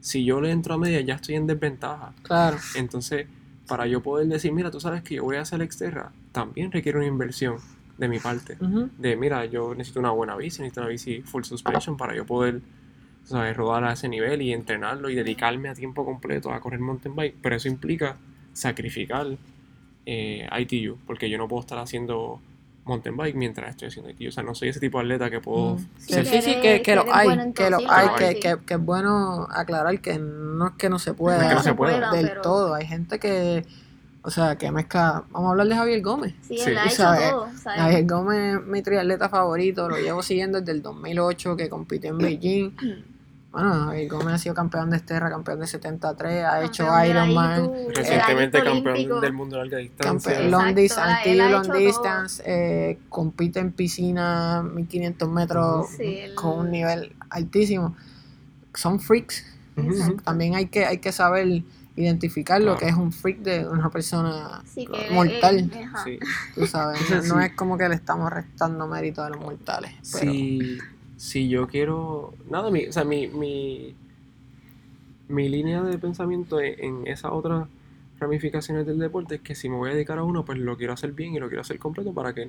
si 0.00 0.24
yo 0.24 0.40
le 0.40 0.50
entro 0.50 0.74
a 0.74 0.78
media 0.78 1.00
ya 1.02 1.14
estoy 1.14 1.34
en 1.36 1.46
desventaja. 1.46 2.12
Claro. 2.22 2.56
Entonces, 2.74 3.26
para 3.68 3.86
yo 3.86 4.02
poder 4.02 4.26
decir, 4.26 4.52
mira, 4.52 4.70
tú 4.70 4.80
sabes 4.80 5.02
que 5.02 5.16
yo 5.16 5.24
voy 5.24 5.36
a 5.36 5.42
hacer 5.42 5.60
Xterra, 5.70 6.10
también 6.32 6.72
requiere 6.72 6.98
una 6.98 7.06
inversión 7.06 7.56
de 8.00 8.08
mi 8.08 8.18
parte. 8.18 8.56
Ujú. 8.60 8.88
De, 8.98 9.14
mira, 9.16 9.44
yo 9.44 9.74
necesito 9.74 10.00
una 10.00 10.10
buena 10.10 10.34
bici, 10.36 10.62
necesito 10.62 10.80
una 10.80 10.88
bici 10.90 11.20
full 11.22 11.44
suspension 11.44 11.96
para 11.96 12.14
yo 12.16 12.24
poder, 12.26 12.60
¿sabes? 13.24 13.56
Rodar 13.56 13.84
a 13.84 13.92
ese 13.92 14.08
nivel 14.08 14.42
y 14.42 14.52
entrenarlo 14.52 15.08
y 15.10 15.14
dedicarme 15.14 15.68
a 15.68 15.74
tiempo 15.74 16.04
completo 16.04 16.50
a 16.52 16.60
correr 16.60 16.80
mountain 16.80 17.14
bike. 17.14 17.36
Pero 17.42 17.54
eso 17.56 17.68
implica 17.68 18.16
sacrificar 18.54 19.26
eh, 20.06 20.48
ITU, 20.58 20.98
porque 21.06 21.28
yo 21.30 21.38
no 21.38 21.46
puedo 21.46 21.60
estar 21.60 21.78
haciendo 21.78 22.40
mountain 22.84 23.16
bike 23.16 23.36
mientras 23.36 23.70
estoy 23.70 23.88
haciendo 23.88 24.10
ITU. 24.10 24.28
O 24.28 24.32
sea, 24.32 24.42
no 24.42 24.54
soy 24.54 24.70
ese 24.70 24.80
tipo 24.80 24.98
de 24.98 25.04
atleta 25.04 25.30
que 25.30 25.40
puedo... 25.40 25.76
Mm. 25.76 25.86
ser- 25.98 26.26
Sí, 26.26 26.40
sí, 26.40 26.42
sí, 26.54 26.60
que, 26.60 26.82
que 26.82 26.96
lo 26.96 27.04
hay, 27.14 27.26
bueno 27.28 27.42
en 27.42 27.52
que 27.52 27.70
lo 27.70 27.78
hay, 27.88 28.08
que, 28.16 28.28
sí. 28.28 28.40
que, 28.40 28.56
que 28.66 28.74
es 28.74 28.80
bueno 28.80 29.46
aclarar 29.50 30.00
que 30.00 30.18
no 30.18 30.68
es 30.68 30.72
que 30.74 30.88
no 30.88 30.98
se 30.98 31.12
pueda, 31.14 31.36
No 31.38 31.42
es 31.44 31.48
que 31.50 31.54
no 31.54 31.62
se 31.62 31.74
pueda. 31.74 32.10
del 32.12 32.28
pero- 32.28 32.40
todo. 32.40 32.74
Hay 32.74 32.86
gente 32.86 33.18
que, 33.20 33.64
o 34.22 34.30
sea, 34.30 34.56
que 34.56 34.70
mezcla. 34.70 35.24
Vamos 35.30 35.48
a 35.48 35.50
hablar 35.52 35.66
de 35.68 35.74
Javier 35.76 36.02
Gómez. 36.02 36.34
Sí, 36.42 36.58
Sí. 36.58 36.70
él 36.70 36.78
ha 36.78 36.84
hecho 36.86 36.96
sabe, 36.96 37.30
todo. 37.30 37.46
¿sabes? 37.56 37.80
Javier 37.80 38.06
Gómez 38.06 38.56
es 38.60 38.66
mi 38.66 38.82
triatleta 38.82 39.28
favorito, 39.28 39.88
lo 39.88 39.96
llevo 39.96 40.22
siguiendo 40.22 40.60
desde 40.60 40.72
el 40.72 40.82
2008 40.82 41.56
que 41.56 41.68
compitió 41.68 42.10
en 42.10 42.18
Beijing. 42.18 42.70
Bueno, 43.52 43.74
Javier 43.86 44.08
Gómez 44.08 44.34
ha 44.34 44.38
sido 44.38 44.54
campeón 44.54 44.90
de 44.90 44.98
Esterra, 44.98 45.28
campeón 45.28 45.58
de 45.58 45.66
73, 45.66 46.44
ha 46.44 46.62
hecho 46.64 46.84
Ironman, 47.04 47.64
ITU, 47.64 47.74
Recientemente 47.96 48.58
el 48.58 48.64
campeón 48.64 48.94
olímpico. 48.94 49.20
del 49.20 49.32
mundo 49.32 49.56
de 49.56 49.62
larga 49.64 49.78
distancia. 49.78 50.32
campeón 50.34 50.50
long 50.52 50.78
Exacto, 50.78 50.80
distance, 50.80 51.32
él 51.32 51.50
long 51.50 51.72
distance, 51.76 52.42
eh, 52.46 52.98
compite 53.08 53.58
en 53.58 53.72
piscina 53.72 54.62
1500 54.62 55.28
metros 55.28 55.88
Sí, 55.96 56.18
él- 56.20 56.34
con 56.36 56.60
un 56.60 56.70
nivel 56.70 57.12
altísimo. 57.28 57.96
Son 58.72 59.00
freaks. 59.00 59.44
También 60.24 60.54
hay 60.54 60.66
que, 60.66 60.86
hay 60.86 60.98
que 60.98 61.10
saber 61.10 61.62
identificar 62.00 62.60
lo 62.60 62.76
que 62.76 62.88
es 62.88 62.94
un 62.94 63.12
freak 63.12 63.38
de 63.38 63.66
una 63.68 63.90
persona 63.90 64.62
Sí, 64.66 64.86
que 64.86 65.06
él- 65.06 65.12
mortal. 65.14 65.70
Sí. 66.04 66.18
Tú 66.54 66.66
sabes, 66.66 66.98
Sí, 67.08 67.14
no, 67.28 67.40
es 67.40 67.52
como 67.54 67.76
que 67.78 67.88
le 67.88 67.94
estamos 67.94 68.30
restando 68.32 68.86
mérito 68.86 69.22
a 69.22 69.30
los 69.30 69.40
mortales. 69.40 69.92
Pero, 70.12 70.32
Si, 70.32 70.78
si 71.16 71.48
yo 71.48 71.66
quiero. 71.68 72.34
Nada, 72.50 72.70
mi, 72.70 72.86
o 72.86 72.92
sea, 72.92 73.04
mi, 73.04 73.26
mi, 73.28 73.94
mi 75.28 75.48
línea 75.48 75.82
de 75.82 75.98
pensamiento 75.98 76.60
en, 76.60 76.74
en 76.82 77.06
esas 77.06 77.32
otras 77.32 77.68
ramificaciones 78.18 78.86
del 78.86 78.98
deporte 78.98 79.36
es 79.36 79.40
que 79.40 79.54
si 79.54 79.68
me 79.68 79.76
voy 79.76 79.90
a 79.90 79.94
dedicar 79.94 80.18
a 80.18 80.24
uno, 80.24 80.44
pues 80.44 80.58
lo 80.58 80.76
quiero 80.76 80.92
hacer 80.92 81.12
bien 81.12 81.34
y 81.34 81.38
lo 81.40 81.48
quiero 81.48 81.62
hacer 81.62 81.78
completo 81.78 82.12
para 82.12 82.34
que 82.34 82.48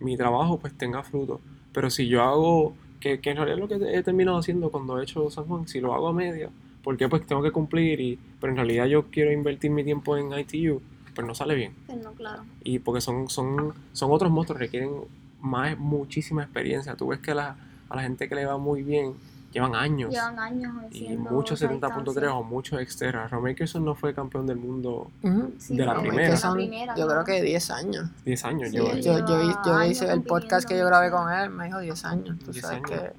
mi 0.00 0.16
trabajo 0.16 0.58
pues 0.58 0.72
tenga 0.76 1.02
fruto. 1.02 1.40
Pero 1.72 1.90
si 1.90 2.08
yo 2.08 2.22
hago, 2.22 2.74
que, 3.00 3.20
que 3.20 3.30
en 3.30 3.36
realidad 3.36 3.58
es 3.58 3.60
lo 3.60 3.68
que 3.68 3.98
he 3.98 4.02
terminado 4.02 4.38
haciendo 4.38 4.70
cuando 4.70 4.98
he 4.98 5.04
hecho 5.04 5.30
San 5.30 5.44
Juan, 5.44 5.68
si 5.68 5.80
lo 5.80 5.94
hago 5.94 6.08
a 6.08 6.12
media, 6.12 6.50
porque 6.82 7.08
pues 7.08 7.26
tengo 7.26 7.42
que 7.42 7.50
cumplir 7.50 8.00
y, 8.00 8.18
pero 8.40 8.52
en 8.52 8.56
realidad 8.56 8.86
yo 8.86 9.10
quiero 9.10 9.32
invertir 9.32 9.70
mi 9.70 9.84
tiempo 9.84 10.16
en 10.16 10.32
ITU, 10.38 10.80
pues 11.14 11.26
no 11.26 11.34
sale 11.34 11.54
bien 11.54 11.74
Pues 11.86 11.98
no, 12.02 12.12
claro. 12.12 12.44
y 12.64 12.78
porque 12.78 13.00
son, 13.00 13.28
son, 13.28 13.74
son 13.92 14.10
otros 14.10 14.30
monstruos, 14.30 14.60
requieren 14.60 14.90
más, 15.40 15.78
muchísima 15.78 16.42
experiencia. 16.42 16.94
Tú 16.96 17.08
ves 17.08 17.18
que 17.18 17.34
la, 17.34 17.56
a 17.88 17.96
la 17.96 18.02
gente 18.02 18.28
que 18.28 18.34
le 18.34 18.46
va 18.46 18.58
muy 18.58 18.82
bien 18.82 19.14
llevan 19.52 19.74
años 19.74 20.10
Llevan 20.10 20.38
años 20.38 20.72
y 20.92 21.14
muchos 21.16 21.60
esa 21.60 21.70
70.3 21.70 22.04
distancia. 22.04 22.34
o 22.34 22.42
muchos 22.42 22.80
exterras. 22.80 23.30
Roman 23.30 23.54
Kirsten 23.54 23.84
no 23.84 23.94
fue 23.94 24.14
campeón 24.14 24.46
del 24.46 24.56
mundo. 24.56 25.10
Sí, 25.58 25.76
de 25.76 25.84
la 25.84 25.92
pero 25.92 26.08
primera. 26.08 26.36
Son, 26.36 26.58
yo 26.96 27.06
creo 27.06 27.24
que 27.24 27.42
10 27.42 27.70
años. 27.70 28.10
10 28.24 28.44
años. 28.46 28.70
Sí. 28.70 28.76
Yo, 28.76 28.96
yo, 28.96 29.26
yo 29.26 29.34
años 29.74 29.90
hice 29.90 30.10
el 30.10 30.22
podcast 30.22 30.66
que 30.66 30.78
yo 30.78 30.86
grabé 30.86 31.10
con 31.10 31.30
él, 31.30 31.50
me 31.50 31.66
dijo 31.66 31.80
10 31.80 32.04
años. 32.06 32.38
Tú 32.38 32.50
10 32.52 32.62
sabes 32.64 32.76
años. 32.78 32.90
que 32.90 33.12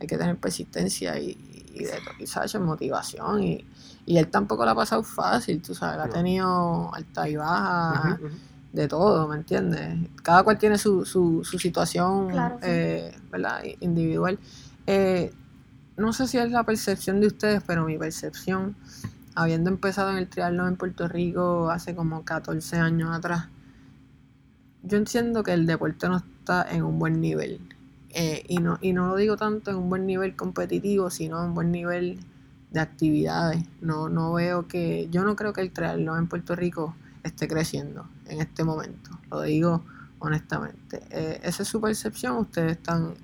hay 0.00 0.06
que 0.06 0.18
tener 0.18 0.36
persistencia 0.36 1.18
y, 1.18 1.38
y, 1.76 1.84
de, 1.84 2.26
¿sabes? 2.26 2.54
motivación. 2.60 3.42
Y, 3.42 3.64
y 4.06 4.18
él 4.18 4.28
tampoco 4.28 4.64
la 4.64 4.72
ha 4.72 4.74
pasado 4.74 5.02
fácil, 5.02 5.60
tú 5.60 5.74
sabes, 5.74 5.98
ha 6.00 6.08
tenido 6.08 6.94
alta 6.94 7.28
y 7.28 7.36
baja, 7.36 8.18
de 8.72 8.88
todo, 8.88 9.26
¿me 9.28 9.36
entiendes? 9.36 10.08
Cada 10.22 10.42
cual 10.42 10.58
tiene 10.58 10.78
su, 10.78 11.04
su, 11.04 11.42
su 11.44 11.58
situación, 11.58 12.28
Claro, 12.30 12.56
sí. 12.56 12.66
eh, 12.68 13.16
Individual. 13.80 14.38
Eh, 14.86 15.32
no 15.96 16.12
sé 16.12 16.26
si 16.28 16.38
es 16.38 16.50
la 16.50 16.62
percepción 16.64 17.20
de 17.20 17.28
ustedes, 17.28 17.62
pero 17.66 17.84
mi 17.86 17.96
percepción, 17.98 18.76
habiendo 19.34 19.70
empezado 19.70 20.10
en 20.10 20.18
el 20.18 20.28
triatlón 20.28 20.68
en 20.68 20.76
Puerto 20.76 21.08
Rico 21.08 21.70
hace 21.70 21.94
como 21.94 22.22
14 22.24 22.76
años 22.76 23.16
atrás, 23.16 23.48
yo 24.82 24.98
entiendo 24.98 25.42
que 25.42 25.52
el 25.52 25.66
deporte 25.66 26.08
no 26.08 26.18
está 26.18 26.66
en 26.70 26.84
un 26.84 26.98
buen 26.98 27.20
nivel. 27.20 27.60
Eh, 28.18 28.44
y, 28.48 28.58
no, 28.58 28.78
y 28.80 28.94
no 28.94 29.08
lo 29.08 29.16
digo 29.16 29.36
tanto 29.36 29.70
en 29.70 29.76
un 29.76 29.90
buen 29.90 30.06
nivel 30.06 30.34
competitivo, 30.36 31.10
sino 31.10 31.38
en 31.42 31.48
un 31.50 31.54
buen 31.54 31.70
nivel 31.70 32.18
de 32.70 32.80
actividades. 32.80 33.62
No, 33.82 34.08
no 34.08 34.32
veo 34.32 34.66
que, 34.66 35.08
yo 35.10 35.22
no 35.22 35.36
creo 35.36 35.52
que 35.52 35.60
el 35.60 35.70
triatlón 35.70 36.18
en 36.20 36.26
Puerto 36.26 36.56
Rico 36.56 36.96
esté 37.24 37.46
creciendo 37.46 38.08
en 38.26 38.40
este 38.40 38.64
momento. 38.64 39.10
Lo 39.30 39.42
digo 39.42 39.84
honestamente. 40.18 41.02
Eh, 41.10 41.40
¿Esa 41.42 41.62
es 41.62 41.68
su 41.68 41.78
percepción? 41.80 42.36
¿Ustedes 42.38 42.72
están 42.72 43.14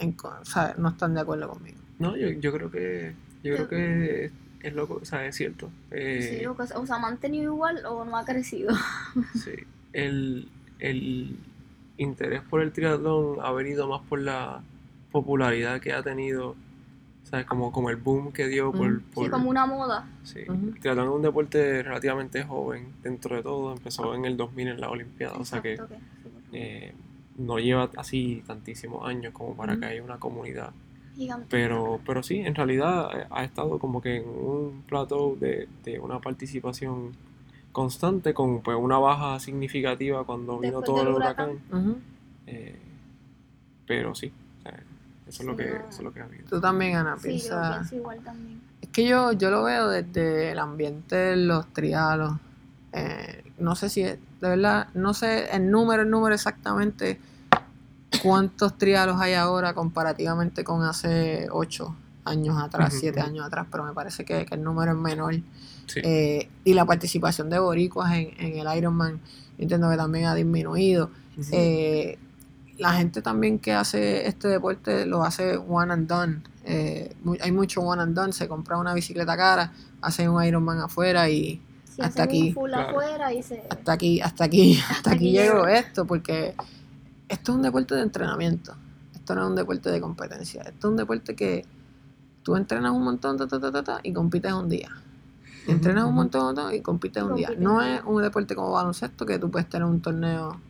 en, 0.00 0.12
co- 0.12 0.34
o 0.40 0.44
sea, 0.44 0.74
no 0.76 0.88
están 0.88 1.14
de 1.14 1.20
acuerdo 1.20 1.48
conmigo? 1.48 1.78
No, 2.00 2.16
yo, 2.16 2.28
yo 2.30 2.52
creo 2.52 2.68
que 2.70 3.14
yo 3.44 3.54
creo 3.54 3.68
que 3.68 4.32
es 4.60 4.74
loco, 4.74 4.98
o 5.00 5.04
sea, 5.04 5.24
es 5.26 5.36
cierto. 5.36 5.70
Eh, 5.92 6.36
Sí, 6.38 6.44
lo 6.44 6.56
que- 6.56 6.62
o 6.74 6.86
sea, 6.86 6.96
¿ha 6.96 6.98
mantenido 6.98 7.52
igual 7.52 7.84
o 7.86 8.04
no 8.04 8.16
ha 8.16 8.24
crecido? 8.24 8.74
Sí, 9.34 9.52
el, 9.92 10.48
el 10.80 11.36
interés 12.02 12.42
por 12.42 12.60
el 12.60 12.72
triatlón 12.72 13.38
ha 13.40 13.52
venido 13.52 13.88
más 13.88 14.02
por 14.02 14.20
la 14.20 14.62
popularidad 15.10 15.80
que 15.80 15.92
ha 15.92 16.02
tenido, 16.02 16.54
¿sabes? 17.24 17.46
Como, 17.46 17.72
como 17.72 17.90
el 17.90 17.96
boom 17.96 18.32
que 18.32 18.48
dio 18.48 18.72
por... 18.72 18.90
Mm. 18.90 19.00
por 19.14 19.24
Sí, 19.24 19.30
como 19.30 19.50
una 19.50 19.66
moda. 19.66 20.08
sí. 20.22 20.40
El 20.40 20.78
triatlón 20.80 21.08
es 21.08 21.14
un 21.14 21.22
deporte 21.22 21.82
relativamente 21.82 22.42
joven 22.42 22.92
dentro 23.02 23.36
de 23.36 23.42
todo, 23.42 23.72
empezó 23.72 24.14
en 24.14 24.24
el 24.24 24.36
2000 24.36 24.68
en 24.68 24.80
la 24.80 24.90
Olimpiada, 24.90 25.36
o 25.38 25.44
sea 25.44 25.60
que 25.62 25.78
eh, 26.52 26.94
no 27.36 27.58
lleva 27.58 27.90
así 27.96 28.42
tantísimos 28.46 29.06
años 29.08 29.32
como 29.32 29.56
para 29.56 29.78
que 29.78 29.86
haya 29.86 30.02
una 30.02 30.18
comunidad. 30.18 30.72
gigante. 31.14 31.46
Pero, 31.50 32.00
pero 32.04 32.22
sí, 32.22 32.40
en 32.40 32.54
realidad 32.54 33.08
eh, 33.14 33.26
ha 33.30 33.44
estado 33.44 33.78
como 33.78 34.00
que 34.00 34.16
en 34.16 34.28
un 34.28 34.82
plateau 34.86 35.36
de, 35.38 35.68
de 35.84 35.98
una 35.98 36.20
participación 36.20 37.12
constante 37.72 38.34
con 38.34 38.60
pues, 38.62 38.76
una 38.78 38.98
baja 38.98 39.40
significativa 39.40 40.24
cuando 40.24 40.58
vino 40.58 40.82
todo 40.82 41.02
el 41.02 41.08
huracán. 41.08 41.58
eh, 42.46 42.78
pero 43.86 44.14
sí, 44.14 44.32
o 44.58 44.62
sea, 44.62 44.72
eso, 45.26 45.42
es 45.42 45.46
lo 45.46 45.56
que, 45.56 45.64
no. 45.64 45.74
eso 45.76 45.88
es 45.90 46.00
lo 46.00 46.12
que 46.12 46.20
ha 46.20 46.24
habido. 46.24 46.44
Tú 46.48 46.60
también, 46.60 46.96
Ana, 46.96 47.16
Sí, 47.16 47.22
yo 47.22 47.28
piensa... 47.28 47.70
pienso 47.72 47.96
igual 47.96 48.20
también. 48.22 48.60
Es 48.80 48.88
que 48.88 49.06
yo, 49.06 49.32
yo 49.32 49.50
lo 49.50 49.62
veo 49.64 49.88
desde 49.88 50.50
el 50.52 50.58
ambiente 50.58 51.16
de 51.16 51.36
los 51.36 51.66
trialos. 51.72 52.32
Eh, 52.92 53.42
no 53.58 53.74
sé 53.74 53.88
si, 53.88 54.02
es- 54.02 54.18
de 54.40 54.48
verdad, 54.48 54.88
no 54.94 55.14
sé 55.14 55.54
el 55.54 55.70
número, 55.70 56.02
el 56.02 56.10
número 56.10 56.34
exactamente 56.34 57.20
cuántos 58.22 58.76
trialos 58.78 59.20
hay 59.20 59.34
ahora 59.34 59.72
comparativamente 59.74 60.64
con 60.64 60.82
hace 60.82 61.48
8 61.50 61.94
años 62.24 62.56
atrás, 62.62 62.90
Ujú, 62.92 63.00
7 63.00 63.18
ujú. 63.20 63.28
años 63.28 63.46
atrás, 63.46 63.66
pero 63.70 63.84
me 63.84 63.92
parece 63.92 64.24
que, 64.24 64.44
que 64.46 64.54
el 64.54 64.62
número 64.62 64.92
es 64.92 64.98
menor. 64.98 65.34
Sí. 65.86 66.00
Eh, 66.02 66.48
y 66.64 66.74
la 66.74 66.84
participación 66.84 67.50
de 67.50 67.58
boricuas 67.58 68.12
en, 68.12 68.30
en 68.38 68.58
el 68.66 68.76
Ironman, 68.76 69.20
entiendo 69.58 69.90
que 69.90 69.96
también 69.96 70.26
ha 70.26 70.34
disminuido. 70.34 71.10
Eh, 71.50 72.18
la 72.78 72.92
gente 72.94 73.22
también 73.22 73.58
que 73.58 73.72
hace 73.72 74.26
este 74.26 74.48
deporte 74.48 75.06
lo 75.06 75.24
hace 75.24 75.56
one 75.56 75.92
and 75.92 76.08
done. 76.08 76.42
Eh, 76.64 77.14
hay 77.40 77.52
mucho 77.52 77.80
one 77.80 78.02
and 78.02 78.14
done. 78.14 78.32
Se 78.32 78.48
compra 78.48 78.78
una 78.78 78.94
bicicleta 78.94 79.36
cara, 79.36 79.72
hacen 80.00 80.30
un 80.30 80.42
Ironman 80.44 80.80
afuera 80.80 81.28
y 81.28 81.60
Si 81.94 82.00
Hasta 82.00 82.22
aquí. 82.22 82.54
Claro. 82.54 83.30
y 83.36 83.42
se... 83.42 83.62
hasta 83.68 83.92
aquí, 83.92 84.20
hasta 84.20 84.44
aquí, 84.44 84.78
hasta 84.90 85.10
aquí 85.10 85.36
aquí 85.36 85.38
llegó. 85.38 85.66
esto, 85.66 86.06
porque 86.06 86.54
esto 87.28 87.52
es 87.52 87.56
un 87.56 87.62
deporte 87.62 87.94
de 87.94 88.02
entrenamiento. 88.02 88.74
Esto 89.14 89.34
no 89.34 89.42
es 89.42 89.48
un 89.50 89.56
deporte 89.56 89.90
de 89.90 90.00
competencia. 90.00 90.62
Esto 90.62 90.88
es 90.88 90.90
un 90.92 90.96
deporte 90.96 91.34
que 91.36 91.64
tú 92.42 92.56
entrenas 92.56 92.92
un 92.92 93.04
montón 93.04 93.36
ta, 93.36 93.46
ta, 93.46 93.60
ta, 93.60 93.72
ta, 93.72 93.82
ta, 93.82 94.00
y 94.02 94.12
compites 94.12 94.52
un 94.52 94.68
día. 94.68 94.90
Entrenas 95.66 96.04
un 96.04 96.14
montón, 96.14 96.56
y 96.74 96.80
compites 96.80 97.22
un 97.22 97.36
día. 97.36 97.50
No 97.56 97.80
es 97.82 98.02
un 98.04 98.20
deporte 98.20 98.54
como 98.54 98.72
baloncesto 98.72 99.24
que 99.24 99.38
tú 99.38 99.50
puedes 99.50 99.68
tener 99.68 99.86
un 99.86 100.00
torneo 100.00 100.60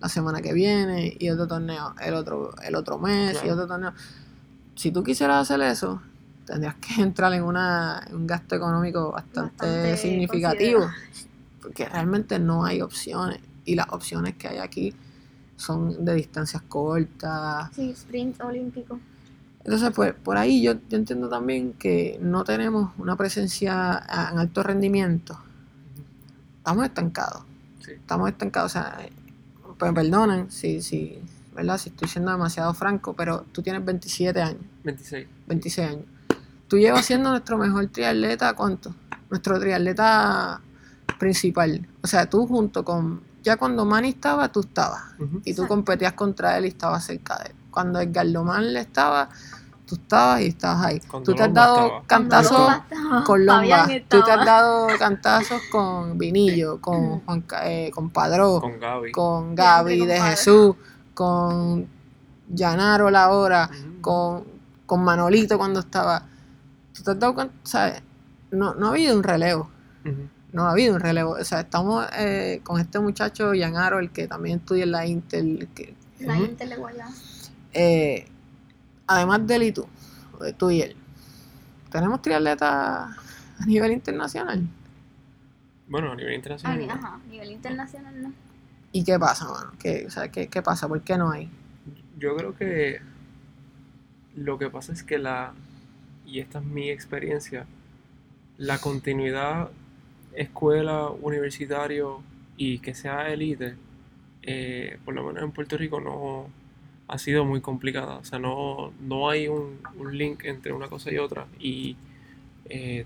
la 0.00 0.08
semana 0.08 0.42
que 0.42 0.52
viene 0.52 1.16
y 1.18 1.30
otro 1.30 1.46
torneo 1.46 1.94
el 2.00 2.14
otro, 2.14 2.54
el 2.62 2.74
otro 2.74 2.98
mes 2.98 3.40
y 3.44 3.48
otro 3.48 3.66
torneo. 3.66 3.92
Si 4.74 4.90
tú 4.90 5.02
quisieras 5.02 5.42
hacer 5.42 5.60
eso, 5.62 6.02
tendrías 6.44 6.74
que 6.76 6.94
entrar 7.02 7.32
en, 7.32 7.44
una, 7.44 8.04
en 8.06 8.16
un 8.16 8.26
gasto 8.26 8.54
económico 8.54 9.12
bastante, 9.12 9.66
Bastante 9.66 9.96
significativo. 9.96 10.90
Porque 11.60 11.88
realmente 11.88 12.38
no 12.38 12.64
hay 12.64 12.82
opciones. 12.82 13.40
Y 13.64 13.76
las 13.76 13.86
opciones 13.90 14.34
que 14.34 14.48
hay 14.48 14.58
aquí 14.58 14.92
son 15.56 16.04
de 16.04 16.14
distancias 16.14 16.62
cortas, 16.62 17.70
Sí, 17.74 17.90
sprint 17.90 18.40
olímpico. 18.40 18.98
Entonces, 19.64 19.90
pues, 19.94 20.14
por 20.14 20.36
ahí 20.36 20.62
yo, 20.62 20.74
yo 20.88 20.96
entiendo 20.98 21.28
también 21.28 21.72
que 21.74 22.18
no 22.20 22.44
tenemos 22.44 22.92
una 22.98 23.16
presencia 23.16 23.92
a- 23.96 24.30
en 24.32 24.38
alto 24.38 24.62
rendimiento. 24.62 25.38
Estamos 26.58 26.84
estancados. 26.84 27.42
Sí. 27.84 27.92
Estamos 27.92 28.28
estancados. 28.30 28.72
O 28.72 28.74
sea, 28.74 28.98
pues 29.78 29.92
perdonen 29.92 30.50
si, 30.50 30.80
si, 30.82 31.18
¿verdad? 31.54 31.78
si 31.78 31.88
estoy 31.90 32.08
siendo 32.08 32.30
demasiado 32.30 32.72
franco, 32.74 33.14
pero 33.14 33.44
tú 33.52 33.62
tienes 33.62 33.84
27 33.84 34.40
años, 34.40 34.62
26. 34.84 35.26
26 35.46 35.88
años. 35.88 36.04
Tú 36.68 36.78
llevas 36.78 37.04
siendo 37.04 37.30
nuestro 37.30 37.58
mejor 37.58 37.86
triatleta, 37.88 38.54
¿cuánto? 38.54 38.94
Nuestro 39.28 39.58
triatleta 39.60 40.60
principal. 41.18 41.86
O 42.02 42.06
sea, 42.06 42.28
tú 42.28 42.46
junto 42.46 42.84
con... 42.84 43.20
Ya 43.42 43.56
cuando 43.56 43.84
Manny 43.84 44.10
estaba, 44.10 44.50
tú 44.52 44.60
estabas 44.60 45.02
y 45.18 45.24
tú 45.26 45.38
Exacto. 45.62 45.68
competías 45.68 46.12
contra 46.12 46.56
él 46.58 46.64
y 46.64 46.68
estabas 46.68 47.04
cerca 47.04 47.36
de 47.38 47.50
él. 47.50 47.56
Cuando 47.72 47.98
Edgar 47.98 48.26
Lomán 48.26 48.72
le 48.72 48.80
estaba, 48.80 49.28
tú 49.86 49.96
estabas 49.96 50.42
y 50.42 50.46
estabas 50.46 50.84
ahí. 50.86 51.00
Cuando 51.00 51.24
tú 51.32 51.34
te 51.36 51.42
has 51.42 51.52
dado 51.52 51.76
estaba. 51.86 52.02
cantazos 52.06 52.82
con 53.26 53.44
Lomba, 53.46 53.88
tú 54.08 54.22
te 54.22 54.30
has 54.30 54.46
dado 54.46 54.86
cantazos 54.98 55.60
con 55.72 56.16
Vinillo, 56.18 56.80
con 56.80 57.20
Juan 57.24 57.40
Ca- 57.40 57.68
eh, 57.68 57.90
con 57.90 58.10
Padró, 58.10 58.60
con, 58.60 58.72
Con 59.10 59.54
Gaby. 59.56 59.98
Con 59.98 60.08
de. 60.08 60.20
Jesús, 60.20 60.76
con 61.14 61.88
Llanaro 62.48 63.10
la 63.10 63.30
hora, 63.30 63.68
Ujú. 63.72 64.00
con, 64.00 64.44
con 64.86 65.02
Manolito 65.02 65.58
cuando 65.58 65.80
estaba. 65.80 66.22
Tú 66.94 67.02
te 67.02 67.10
has 67.10 67.18
dado 67.18 67.34
cuenta, 67.34 67.54
¿sabes? 67.64 68.02
No, 68.50 68.74
no 68.74 68.86
ha 68.86 68.90
habido 68.90 69.16
un 69.16 69.22
relevo 69.22 69.68
no 70.52 70.66
ha 70.66 70.72
habido 70.72 70.94
un 70.94 71.00
relevo. 71.00 71.32
O 71.32 71.44
sea, 71.44 71.60
estamos 71.60 72.06
eh, 72.18 72.60
con 72.62 72.78
este 72.80 72.98
muchacho, 72.98 73.52
Aro, 73.76 73.98
el 73.98 74.10
que 74.10 74.28
también 74.28 74.58
estudia 74.58 74.84
en 74.84 74.92
la 74.92 75.06
Intel. 75.06 75.68
Que, 75.74 75.94
La 76.20 76.34
Ujú. 76.34 76.44
Inter 76.44 76.68
de 76.68 76.76
Guayana. 76.76 77.10
Eh, 77.72 78.26
además 79.06 79.46
de 79.46 79.56
él 79.56 79.62
y 79.64 79.72
tú, 79.72 79.86
o 80.38 80.44
de 80.44 80.52
tú 80.52 80.70
y 80.70 80.82
él, 80.82 80.96
tenemos 81.90 82.22
triatletas 82.22 82.70
a 82.70 83.66
nivel 83.66 83.92
internacional. 83.92 84.66
Bueno, 85.86 86.12
a 86.12 86.16
nivel 86.16 86.32
A 86.32 86.36
internacional. 86.36 86.86
no. 86.86 86.92
ajá, 86.94 87.14
a 87.16 87.26
nivel 87.28 87.52
internacional 87.52 88.22
no. 88.22 88.32
¿Y 88.92 89.04
qué 89.04 89.18
pasa, 89.18 89.46
mano? 89.48 89.72
¿Qué, 89.78 90.04
o 90.06 90.10
sea, 90.10 90.30
¿qué, 90.30 90.48
qué 90.48 90.62
pasa? 90.62 90.88
¿Por 90.88 91.02
qué 91.02 91.16
no 91.18 91.30
hay? 91.30 91.50
Yo 92.18 92.36
creo 92.36 92.54
que 92.56 93.00
lo 94.34 94.58
que 94.58 94.70
pasa 94.70 94.92
es 94.92 95.02
que 95.02 95.18
la, 95.18 95.54
y 96.26 96.40
esta 96.40 96.58
es 96.60 96.64
mi 96.64 96.90
experiencia, 96.90 97.66
la 98.58 98.78
continuidad 98.78 99.70
escuela, 100.34 101.08
universitario 101.10 102.22
y 102.56 102.78
que 102.80 102.94
sea 102.94 103.28
élite, 103.30 103.76
eh, 104.42 104.98
por 105.04 105.14
lo 105.14 105.24
menos 105.24 105.42
en 105.42 105.52
Puerto 105.52 105.76
Rico 105.76 106.00
no 106.00 106.48
ha 107.08 107.18
sido 107.18 107.44
muy 107.44 107.60
complicada. 107.60 108.16
O 108.16 108.24
sea, 108.24 108.38
no, 108.38 108.92
no 109.00 109.28
hay 109.28 109.48
un, 109.48 109.78
un 109.98 110.16
link 110.16 110.44
entre 110.44 110.72
una 110.72 110.88
cosa 110.88 111.12
y 111.12 111.18
otra 111.18 111.46
y 111.60 111.96
eh, 112.68 113.04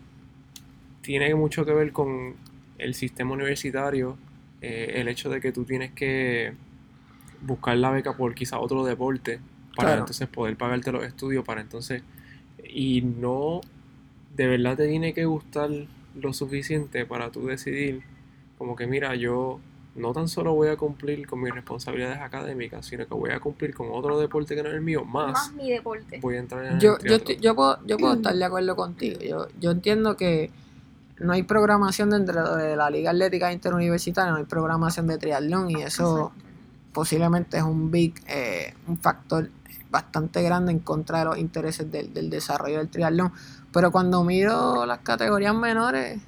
tiene 1.03 1.35
mucho 1.35 1.65
que 1.65 1.73
ver 1.73 1.93
con 1.93 2.35
el 2.79 2.95
sistema 2.95 3.33
universitario, 3.33 4.17
eh, 4.61 4.93
el 4.97 5.09
hecho 5.09 5.31
de 5.31 5.41
que 5.41 5.53
tú 5.53 5.65
tienes 5.65 5.93
que 5.93 6.53
buscar 7.43 7.77
la 7.77 7.91
beca 7.91 8.17
por 8.17 8.35
quizá 8.35 8.59
otro 8.59 8.85
deporte 8.85 9.39
para 9.75 9.89
Claro. 9.91 10.01
entonces 10.03 10.27
poder 10.29 10.57
pagarte 10.57 10.91
los 10.91 11.05
estudios 11.05 11.45
para 11.45 11.61
entonces 11.61 12.03
y 12.69 13.03
no 13.03 13.61
de 14.35 14.47
verdad 14.47 14.77
te 14.77 14.89
tiene 14.89 15.13
que 15.15 15.27
gustar 15.27 15.71
lo 16.21 16.33
suficiente 16.33 17.05
para 17.05 17.31
tú 17.31 17.47
decidir 17.47 18.03
como 18.59 18.75
que 18.75 18.87
mira 18.87 19.15
yo 19.15 19.61
no 19.97 20.13
tan 20.13 20.29
solo 20.29 20.55
voy 20.55 20.69
a 20.69 20.77
cumplir 20.77 21.27
con 21.27 21.41
mis 21.41 21.55
responsabilidades 21.55 22.19
académicas 22.21 22.85
sino 22.85 23.07
que 23.07 23.15
voy 23.15 23.31
a 23.31 23.41
cumplir 23.41 23.75
con 23.75 23.89
otro 23.91 24.19
deporte 24.19 24.55
que 24.55 24.63
no 24.63 24.69
es 24.69 24.75
el 24.75 24.83
mío 24.83 25.05
más 25.05 25.33
Más 25.33 25.53
mi 25.53 25.71
deporte. 25.71 26.19
voy 26.21 26.37
a 26.37 26.39
entrar 26.39 26.65
en 26.65 26.73
el 26.75 26.79
Yo, 26.81 26.99
yo, 26.99 27.19
yo, 27.19 27.55
puedo, 27.55 27.79
yo 27.87 27.97
puedo 27.97 28.15
estar 28.15 28.35
de 28.35 28.45
acuerdo 28.45 28.77
contigo. 28.77 29.21
Yo, 29.21 29.49
yo 29.59 29.71
entiendo 29.71 30.17
que 30.17 30.51
no 31.19 31.33
hay 31.33 31.43
programación 31.45 32.11
dentro 32.11 32.57
de 32.57 32.77
la 32.77 32.91
Liga 32.91 33.11
Atlética 33.11 33.53
Interuniversitaria, 33.53 34.31
no 34.33 34.37
hay 34.39 34.45
programación 34.45 35.07
de 35.07 35.19
triatlón 35.19 35.71
y 35.71 35.83
eso 35.83 36.27
Exacto. 36.27 36.45
posiblemente 36.93 37.57
es 37.57 37.63
un 37.63 37.91
big, 37.91 38.15
eh, 38.29 38.75
un 38.87 38.99
factor 38.99 39.51
bastante 39.91 40.43
grande 40.43 40.73
en 40.73 40.81
contra 40.81 41.21
de 41.21 41.25
los 41.25 41.39
intereses 41.39 41.91
del, 41.91 42.13
del 42.13 42.29
desarrollo 42.29 42.79
del 42.79 42.89
triatlón. 42.91 43.33
Pero 43.73 43.91
cuando 43.91 44.23
miro 44.25 44.85
las 44.85 44.99
categorías 44.99 45.55
menores, 45.55 46.21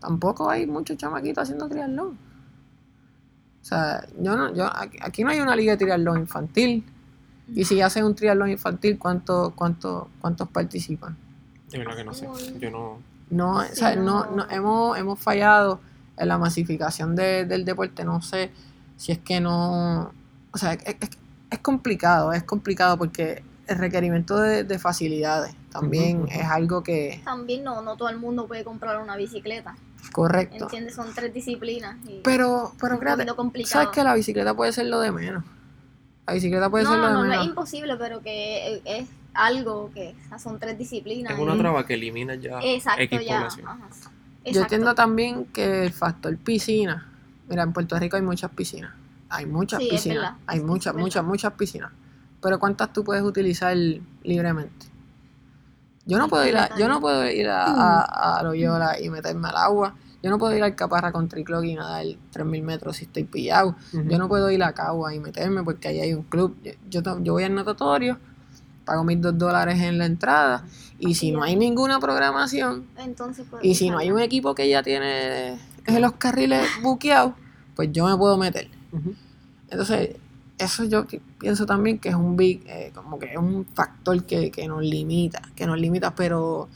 tampoco 0.00 0.50
hay 0.50 0.66
muchos 0.66 0.96
chamaquitos 0.96 1.42
haciendo 1.42 1.68
triatlón. 1.68 2.18
O 3.68 3.70
sea, 3.70 4.02
yo 4.18 4.34
no, 4.34 4.54
yo, 4.54 4.64
aquí, 5.02 5.22
no 5.24 5.30
hay 5.30 5.40
una 5.40 5.54
liga 5.54 5.72
de 5.72 5.76
triatlón 5.84 6.20
infantil. 6.20 6.84
Y 7.54 7.66
si 7.66 7.82
hacen 7.82 8.04
un 8.06 8.14
triatlón 8.14 8.48
infantil, 8.50 8.98
¿cuánto, 8.98 9.52
cuánto, 9.54 10.08
¿cuántos 10.22 10.48
participan? 10.48 11.16
de 11.70 11.76
verdad 11.76 11.96
que 11.96 12.04
no 12.04 12.14
sé 12.14 12.26
yo 12.58 12.70
no 12.70 12.98
No, 13.28 13.56
o 13.58 13.62
sea, 13.74 13.94
no, 13.94 14.24
no. 14.24 14.36
no- 14.36 14.50
hemos, 14.50 14.96
hemos 14.96 15.18
fallado 15.20 15.80
en 16.16 16.28
la 16.28 16.38
masificación 16.38 17.14
de- 17.14 17.44
del 17.44 17.66
deporte. 17.66 18.04
No 18.06 18.22
sé 18.22 18.50
si 18.96 19.12
es 19.12 19.18
que 19.18 19.38
no. 19.38 20.12
O 20.50 20.56
sea, 20.58 20.72
es, 20.72 20.96
es- 20.98 21.10
es 21.50 21.58
complicado, 21.58 22.32
es 22.32 22.42
complicado 22.44 22.96
porque 22.96 23.42
el 23.66 23.76
requerimiento 23.76 24.38
de, 24.38 24.64
de 24.64 24.78
facilidades 24.78 25.54
también 25.70 26.26
es 26.30 26.46
algo 26.46 26.82
que. 26.82 27.20
También 27.22 27.64
no, 27.64 27.82
no 27.82 27.96
todo 27.98 28.08
el 28.08 28.16
mundo 28.16 28.46
puede 28.46 28.64
comprar 28.64 28.98
una 29.02 29.14
bicicleta. 29.16 29.76
Correcto. 30.12 30.64
¿Entiendes? 30.64 30.94
Son 30.94 31.12
tres 31.14 31.32
disciplinas. 31.32 31.96
Y 32.06 32.20
Pero, 32.24 32.72
pero 32.80 32.98
créate. 32.98 33.26
¿sabes 33.64 33.88
que 33.88 34.02
la 34.02 34.14
bicicleta 34.14 34.54
puede 34.54 34.72
ser 34.72 34.86
lo 34.86 35.00
de 35.00 35.12
menos? 35.12 35.44
La 36.26 36.34
bicicleta 36.34 36.68
puede 36.70 36.84
no, 36.84 36.90
ser 36.90 36.98
lo 37.00 37.04
no, 37.04 37.08
de 37.08 37.14
no, 37.14 37.22
no 37.24 37.28
menos. 37.30 37.44
es 37.44 37.48
imposible, 37.48 37.96
pero 37.96 38.20
que 38.20 38.82
es 38.84 39.08
algo 39.34 39.90
que 39.94 40.14
son 40.38 40.58
tres 40.58 40.76
disciplinas. 40.78 41.32
es 41.32 41.38
y- 41.38 41.42
una 41.42 41.56
traba 41.56 41.86
que 41.86 41.94
elimina 41.94 42.34
ya 42.34 42.60
Exacto, 42.62 43.02
X 43.02 43.20
ya. 43.26 43.48
Yo 44.44 44.62
entiendo 44.62 44.94
también 44.94 45.44
que 45.46 45.84
el 45.84 45.92
factor 45.92 46.36
piscina. 46.38 47.06
Mira, 47.48 47.62
en 47.62 47.72
Puerto 47.72 47.98
Rico 47.98 48.16
hay 48.16 48.22
muchas 48.22 48.50
piscinas. 48.50 48.92
Hay 49.28 49.46
muchas 49.46 49.80
Sí, 49.80 49.88
piscinas. 49.90 50.34
Hay 50.46 50.60
muchas, 50.60 50.94
muchas, 50.94 51.24
muchas 51.24 51.52
piscinas. 51.52 51.92
Pero 52.40 52.58
¿cuántas 52.58 52.92
tú 52.92 53.04
puedes 53.04 53.22
utilizar 53.22 53.76
libremente? 54.22 54.86
Yo 56.08 56.18
no 56.18 56.28
puedo 56.28 56.46
ir 56.46 56.56
a, 56.56 56.76
yo 56.76 56.88
no 56.88 57.00
puedo 57.00 57.30
ir 57.30 57.48
a, 57.48 57.64
a, 57.64 58.38
a 58.38 58.42
Loyola 58.42 59.00
y 59.00 59.10
meterme 59.10 59.48
al 59.48 59.56
agua. 59.56 59.94
Yo 60.22 60.30
no 60.30 60.38
puedo 60.38 60.56
ir 60.56 60.64
al 60.64 60.74
Caparra 60.74 61.12
con 61.12 61.28
triclog 61.28 61.64
y 61.64 61.74
nadar 61.74 62.04
3000 62.32 62.62
metros 62.62 62.96
si 62.96 63.04
estoy 63.04 63.24
pillado. 63.24 63.76
Yo 63.92 64.18
no 64.18 64.26
puedo 64.26 64.50
ir 64.50 64.62
a 64.64 64.72
Cagua 64.72 65.14
y 65.14 65.20
meterme 65.20 65.62
porque 65.62 65.88
ahí 65.88 66.00
hay 66.00 66.14
un 66.14 66.24
club. 66.24 66.56
Yo, 66.90 67.02
yo, 67.20 67.32
voy 67.32 67.44
al 67.44 67.54
natatorio, 67.54 68.18
pago 68.84 69.04
mis 69.04 69.20
dos 69.20 69.38
dólares 69.38 69.80
en 69.80 69.98
la 69.98 70.06
entrada 70.06 70.64
y 70.98 71.14
si 71.14 71.30
no 71.30 71.42
hay 71.44 71.54
ninguna 71.54 72.00
programación, 72.00 72.86
Entonces, 72.96 73.46
pues, 73.48 73.64
y 73.64 73.76
si 73.76 73.90
no 73.90 73.98
hay 73.98 74.10
un 74.10 74.18
equipo 74.18 74.54
que 74.54 74.68
ya 74.68 74.82
tiene 74.82 75.56
en 75.86 76.02
los 76.02 76.12
carriles 76.14 76.66
buqueados, 76.82 77.34
pues 77.76 77.92
yo 77.92 78.06
me 78.06 78.16
puedo 78.16 78.36
meter. 78.36 78.68
Entonces, 79.70 80.16
eso 80.58 80.84
yo 80.84 81.06
pi- 81.06 81.20
pienso 81.38 81.64
también 81.66 81.98
que 81.98 82.08
es 82.10 82.14
un 82.14 82.36
big, 82.36 82.62
eh, 82.66 82.90
como 82.94 83.18
que 83.18 83.26
es 83.32 83.36
un 83.38 83.64
factor 83.66 84.24
que, 84.24 84.50
que 84.50 84.66
nos 84.68 84.82
limita, 84.82 85.40
que 85.54 85.66
nos 85.66 85.78
limita, 85.78 86.14
pero 86.14 86.68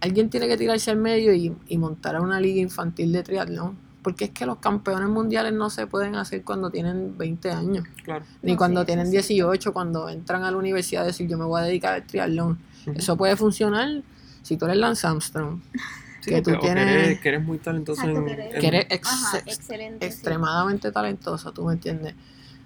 alguien 0.00 0.30
tiene 0.30 0.46
que 0.48 0.56
tirarse 0.56 0.90
al 0.90 0.98
medio 0.98 1.32
y, 1.34 1.54
y 1.68 1.78
montar 1.78 2.20
una 2.20 2.40
liga 2.40 2.60
infantil 2.60 3.12
de 3.12 3.22
triatlón, 3.22 3.76
porque 4.02 4.26
es 4.26 4.30
que 4.32 4.44
los 4.46 4.58
campeones 4.58 5.08
mundiales 5.08 5.52
no 5.54 5.70
se 5.70 5.86
pueden 5.86 6.14
hacer 6.14 6.42
cuando 6.44 6.70
tienen 6.70 7.16
20 7.16 7.50
años, 7.50 7.84
claro 8.04 8.24
ni 8.42 8.52
No, 8.52 8.58
cuando 8.58 8.80
sí, 8.82 8.86
tienen 8.86 9.06
sí. 9.06 9.12
18, 9.12 9.50
18, 9.50 9.72
cuando 9.72 10.08
entran 10.08 10.44
a 10.44 10.50
la 10.50 10.56
universidad 10.58 11.04
a 11.04 11.06
decir 11.06 11.26
yo 11.26 11.38
me 11.38 11.44
voy 11.46 11.60
a 11.62 11.64
dedicar 11.64 11.94
al 11.94 12.02
triatlón. 12.06 12.58
Eso 12.94 13.16
puede 13.16 13.34
funcionar 13.34 14.02
si 14.42 14.58
tú 14.58 14.66
eres 14.66 14.76
Lance 14.76 15.06
Armstrong, 15.06 15.60
Sí, 16.20 16.30
que 16.30 16.40
tú 16.42 16.52
que 16.52 16.56
tienes- 16.58 16.86
eres, 16.86 17.20
que 17.20 17.28
eres 17.30 17.44
muy 17.44 17.58
talentoso 17.58 18.02
en, 18.06 18.24
que 18.24 18.32
eres- 18.32 18.54
en- 18.54 18.60
que 18.60 18.66
eres 18.66 18.86
ex- 18.90 19.08
Ajá, 19.08 19.38
ex- 19.44 19.58
excelente. 19.58 20.06
sí. 20.06 20.12
extremadamente 20.14 20.90
talentoso, 20.92 21.52
tú 21.52 21.64
me 21.66 21.74
entiendes. 21.74 22.14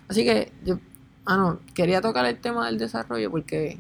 Así 0.08 0.24
que 0.24 0.52
yo, 0.64 0.78
ah 1.26 1.36
no, 1.36 1.60
quería 1.74 2.00
tocar 2.00 2.24
el 2.26 2.38
tema 2.38 2.66
del 2.66 2.78
desarrollo 2.78 3.30
porque 3.30 3.78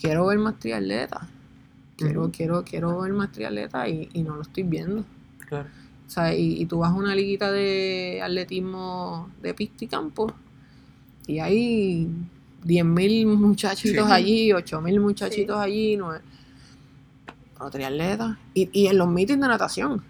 quiero 0.00 0.26
ver 0.26 0.38
más 0.38 0.58
triatletas. 0.58 1.22
Quiero, 1.96 2.30
quiero, 2.32 2.64
quiero 2.64 3.00
ver 3.00 3.12
más 3.12 3.30
triatletas 3.32 3.88
y, 3.88 4.08
y 4.12 4.22
no 4.22 4.36
lo 4.36 4.42
estoy 4.42 4.62
viendo. 4.64 5.04
claro. 5.48 5.68
O 6.06 6.10
sea, 6.10 6.34
y, 6.34 6.60
y 6.60 6.66
tú 6.66 6.80
vas 6.80 6.90
a 6.92 6.94
una 6.94 7.14
liguita 7.14 7.50
de 7.50 8.20
atletismo 8.22 9.30
de 9.40 9.54
pista 9.54 9.84
y 9.84 9.88
campo 9.88 10.32
y 11.26 11.38
hay 11.38 12.08
10.000 12.64 13.26
muchachitos 13.26 14.06
Sí. 14.06 14.12
allí, 14.12 14.52
8.000 14.52 15.00
muchachitos 15.00 15.56
allí, 15.56 15.96
no 15.96 16.12
no 17.58 17.70
triatletas. 17.70 18.36
Y, 18.52 18.68
y 18.72 18.86
en 18.88 18.98
los 18.98 19.08
meetings 19.08 19.40
de 19.40 19.48
natación, 19.48 20.02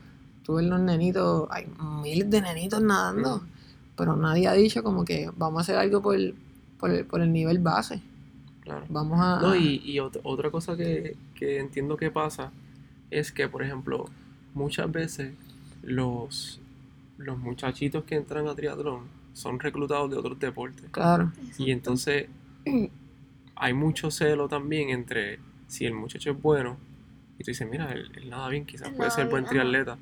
tú 0.43 0.55
ves 0.55 0.66
los 0.66 0.81
nenitos, 0.81 1.47
hay 1.51 1.66
miles 2.03 2.29
de 2.31 2.41
nenitos 2.41 2.83
nadando. 2.83 3.45
Pero 3.97 4.17
nadie 4.17 4.49
ha 4.49 4.53
dicho 4.55 4.83
como 4.83 5.05
que 5.05 5.31
vamos 5.37 5.59
a 5.61 5.63
hacer 5.63 5.77
algo 5.77 6.03
por 6.03 6.17
el, 6.17 6.35
por 6.79 6.91
el, 6.91 7.07
por 7.07 7.21
el 7.21 7.33
nivel 7.33 7.59
base. 7.59 8.01
claro 8.61 8.87
Vamos 8.89 9.19
a... 9.21 9.41
No, 9.41 9.55
y, 9.57 9.81
y 9.85 9.97
ot- 9.99 10.21
otra 10.23 10.51
cosa 10.51 10.77
que, 10.77 11.17
que 11.35 11.59
entiendo 11.59 11.97
que 11.97 12.11
pasa 12.11 12.53
es 13.11 13.33
que, 13.33 13.49
por 13.49 13.63
ejemplo, 13.63 14.07
muchas 14.55 14.91
veces 14.91 15.35
los, 15.83 16.61
los 17.19 17.39
muchachitos 17.39 18.05
que 18.05 18.17
entran 18.17 18.49
a 18.49 18.55
triatlón 18.55 19.03
son 19.35 19.61
reclutados 19.61 20.11
de 20.11 20.17
otros 20.17 20.39
deportes. 20.39 20.87
Claro, 20.91 21.33
Y 21.59 21.71
entonces 21.73 22.29
hay 23.57 23.73
mucho 23.73 24.11
celo 24.11 24.49
también 24.49 24.91
entre 24.91 25.39
si 25.67 25.87
el 25.87 25.95
muchacho 25.95 26.31
es 26.33 26.43
bueno 26.43 26.77
y 27.39 27.45
tú 27.45 27.51
dices, 27.51 27.69
mira, 27.69 27.93
él, 27.93 28.11
él 28.17 28.31
nada 28.31 28.49
bien, 28.49 28.65
quizás 28.65 28.89
Él 28.89 28.95
puede 28.97 29.11
ser 29.11 29.29
buen 29.29 29.45
triatleta, 29.47 29.99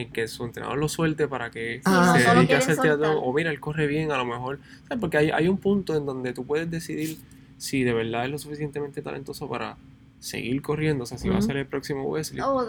en 0.00 0.10
que 0.12 0.26
su 0.28 0.44
entrenador 0.44 0.78
lo 0.78 0.88
suelte 0.88 1.28
para 1.28 1.50
que 1.50 1.80
Ah, 1.84 2.14
se 2.18 2.34
dedique 2.34 2.54
a 2.54 2.58
hacer 2.58 2.74
soltar. 2.76 2.98
o 3.16 3.32
mira, 3.32 3.50
él 3.50 3.60
corre 3.60 3.86
bien 3.86 4.10
a 4.12 4.16
lo 4.18 4.24
mejor, 4.24 4.58
¿sabes? 4.88 5.00
porque 5.00 5.18
hay, 5.18 5.30
hay 5.30 5.48
un 5.48 5.58
punto 5.58 5.96
en 5.96 6.04
donde 6.06 6.32
tú 6.32 6.44
puedes 6.44 6.70
decidir 6.70 7.18
si 7.58 7.82
de 7.84 7.92
verdad 7.94 8.24
es 8.24 8.30
lo 8.30 8.38
suficientemente 8.38 9.02
talentoso 9.02 9.48
para 9.48 9.76
seguir 10.18 10.62
corriendo, 10.62 11.04
o 11.04 11.06
sea, 11.06 11.18
si 11.18 11.28
va 11.28 11.38
a 11.38 11.42
ser 11.42 11.56
el 11.58 11.66
próximo 11.66 12.02
Wesley, 12.04 12.40
O 12.40 12.64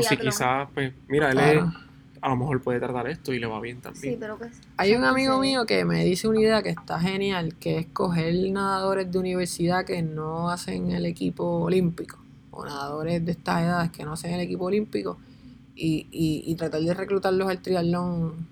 si, 0.00 0.14
o 0.14 0.18
quizás, 0.20 0.68
pues, 0.74 0.92
mira, 1.08 1.28
él 1.30 1.34
claro. 1.38 1.64
es- 1.68 1.88
a 2.20 2.30
lo 2.30 2.36
mejor 2.36 2.60
puede 2.60 2.80
tratar 2.80 3.06
esto 3.08 3.32
y 3.32 3.38
le 3.38 3.46
va 3.46 3.60
bien 3.60 3.76
Sí, 3.76 3.82
también. 3.82 4.16
pero 4.18 4.36
que. 4.38 4.46
Hay 4.76 4.92
un 4.96 5.04
amigo 5.04 5.34
sí. 5.34 5.40
mío 5.40 5.66
que 5.66 5.84
me 5.84 6.04
dice 6.04 6.26
una 6.26 6.40
idea 6.40 6.62
que 6.64 6.70
está 6.70 6.98
genial, 6.98 7.54
que 7.60 7.78
es 7.78 7.86
coger 7.92 8.34
nadadores 8.50 9.12
de 9.12 9.18
universidad 9.20 9.84
que 9.84 10.02
no 10.02 10.50
hacen 10.50 10.90
el 10.90 11.06
equipo 11.06 11.44
olímpico, 11.60 12.18
o 12.50 12.64
nadadores 12.64 13.24
de 13.24 13.30
estas 13.30 13.62
edades 13.62 13.92
que 13.92 14.04
no 14.04 14.14
hacen 14.14 14.32
el 14.32 14.40
equipo 14.40 14.64
olímpico, 14.64 15.16
y, 15.78 16.06
y, 16.10 16.42
y 16.46 16.54
tratar 16.56 16.80
de 16.82 16.92
reclutarlos 16.94 17.48
al 17.48 17.60
triatlón 17.62 18.46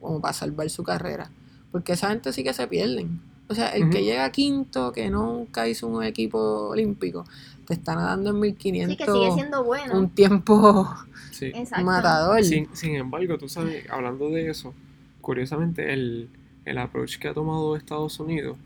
como 0.00 0.20
para 0.20 0.34
salvar 0.34 0.68
su 0.70 0.82
carrera. 0.82 1.30
Porque 1.72 1.92
esa 1.92 2.08
gente 2.10 2.32
sí 2.32 2.42
que 2.44 2.52
se 2.52 2.66
pierden. 2.66 3.20
O 3.48 3.54
sea, 3.54 3.68
el 3.68 3.90
que 3.90 4.02
llega 4.02 4.30
quinto, 4.30 4.92
que 4.92 5.10
nunca 5.10 5.68
hizo 5.68 5.86
un 5.86 6.02
equipo 6.02 6.68
olímpico, 6.70 7.24
te 7.66 7.74
está 7.74 7.94
nadando 7.94 8.30
en 8.30 8.36
Sí, 8.36 8.40
1500 8.72 8.96
que 8.96 9.04
sigue 9.12 9.32
siendo 9.32 9.64
bueno. 9.64 9.98
un 9.98 10.08
tiempo 10.10 10.88
Sí. 11.30 11.52
Matador. 11.82 12.42
Sin, 12.44 12.68
sin 12.74 12.94
embargo, 12.96 13.36
tú 13.38 13.48
sabes, 13.48 13.90
hablando 13.90 14.30
de 14.30 14.48
eso, 14.50 14.72
curiosamente 15.20 15.92
el, 15.92 16.28
el 16.64 16.78
approach 16.78 17.18
que 17.18 17.28
ha 17.28 17.34
tomado 17.34 17.76
Estados 17.76 18.18
Unidos 18.20 18.56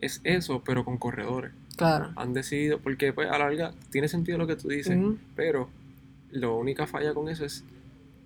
es 0.00 0.20
eso, 0.24 0.62
pero 0.64 0.84
con 0.84 0.98
corredores. 0.98 1.52
Claro. 1.76 2.12
han 2.14 2.34
decidido, 2.34 2.78
porque 2.78 3.12
pues 3.12 3.26
a 3.28 3.32
la 3.32 3.38
larga 3.50 3.72
tiene 3.90 4.06
sentido 4.06 4.38
lo 4.38 4.46
que 4.46 4.54
tú 4.54 4.68
dices, 4.68 4.96
pero 5.34 5.68
la 6.34 6.48
única 6.50 6.86
falla 6.86 7.14
con 7.14 7.28
eso 7.28 7.44
es 7.44 7.64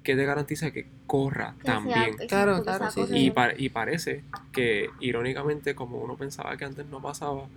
que 0.02 0.16
te 0.16 0.24
garantiza 0.24 0.70
que 0.70 0.86
corra 1.06 1.54
también. 1.62 2.16
Claro, 2.28 2.62
claro, 2.62 2.90
sí. 2.90 3.02
Y, 3.12 3.30
pa- 3.30 3.52
y 3.56 3.68
parece 3.68 4.22
que, 4.52 4.90
irónicamente, 5.00 5.74
como 5.74 5.98
uno 5.98 6.16
pensaba 6.16 6.56
que 6.56 6.64
antes 6.64 6.86
no 6.86 7.00
pasaba, 7.02 7.48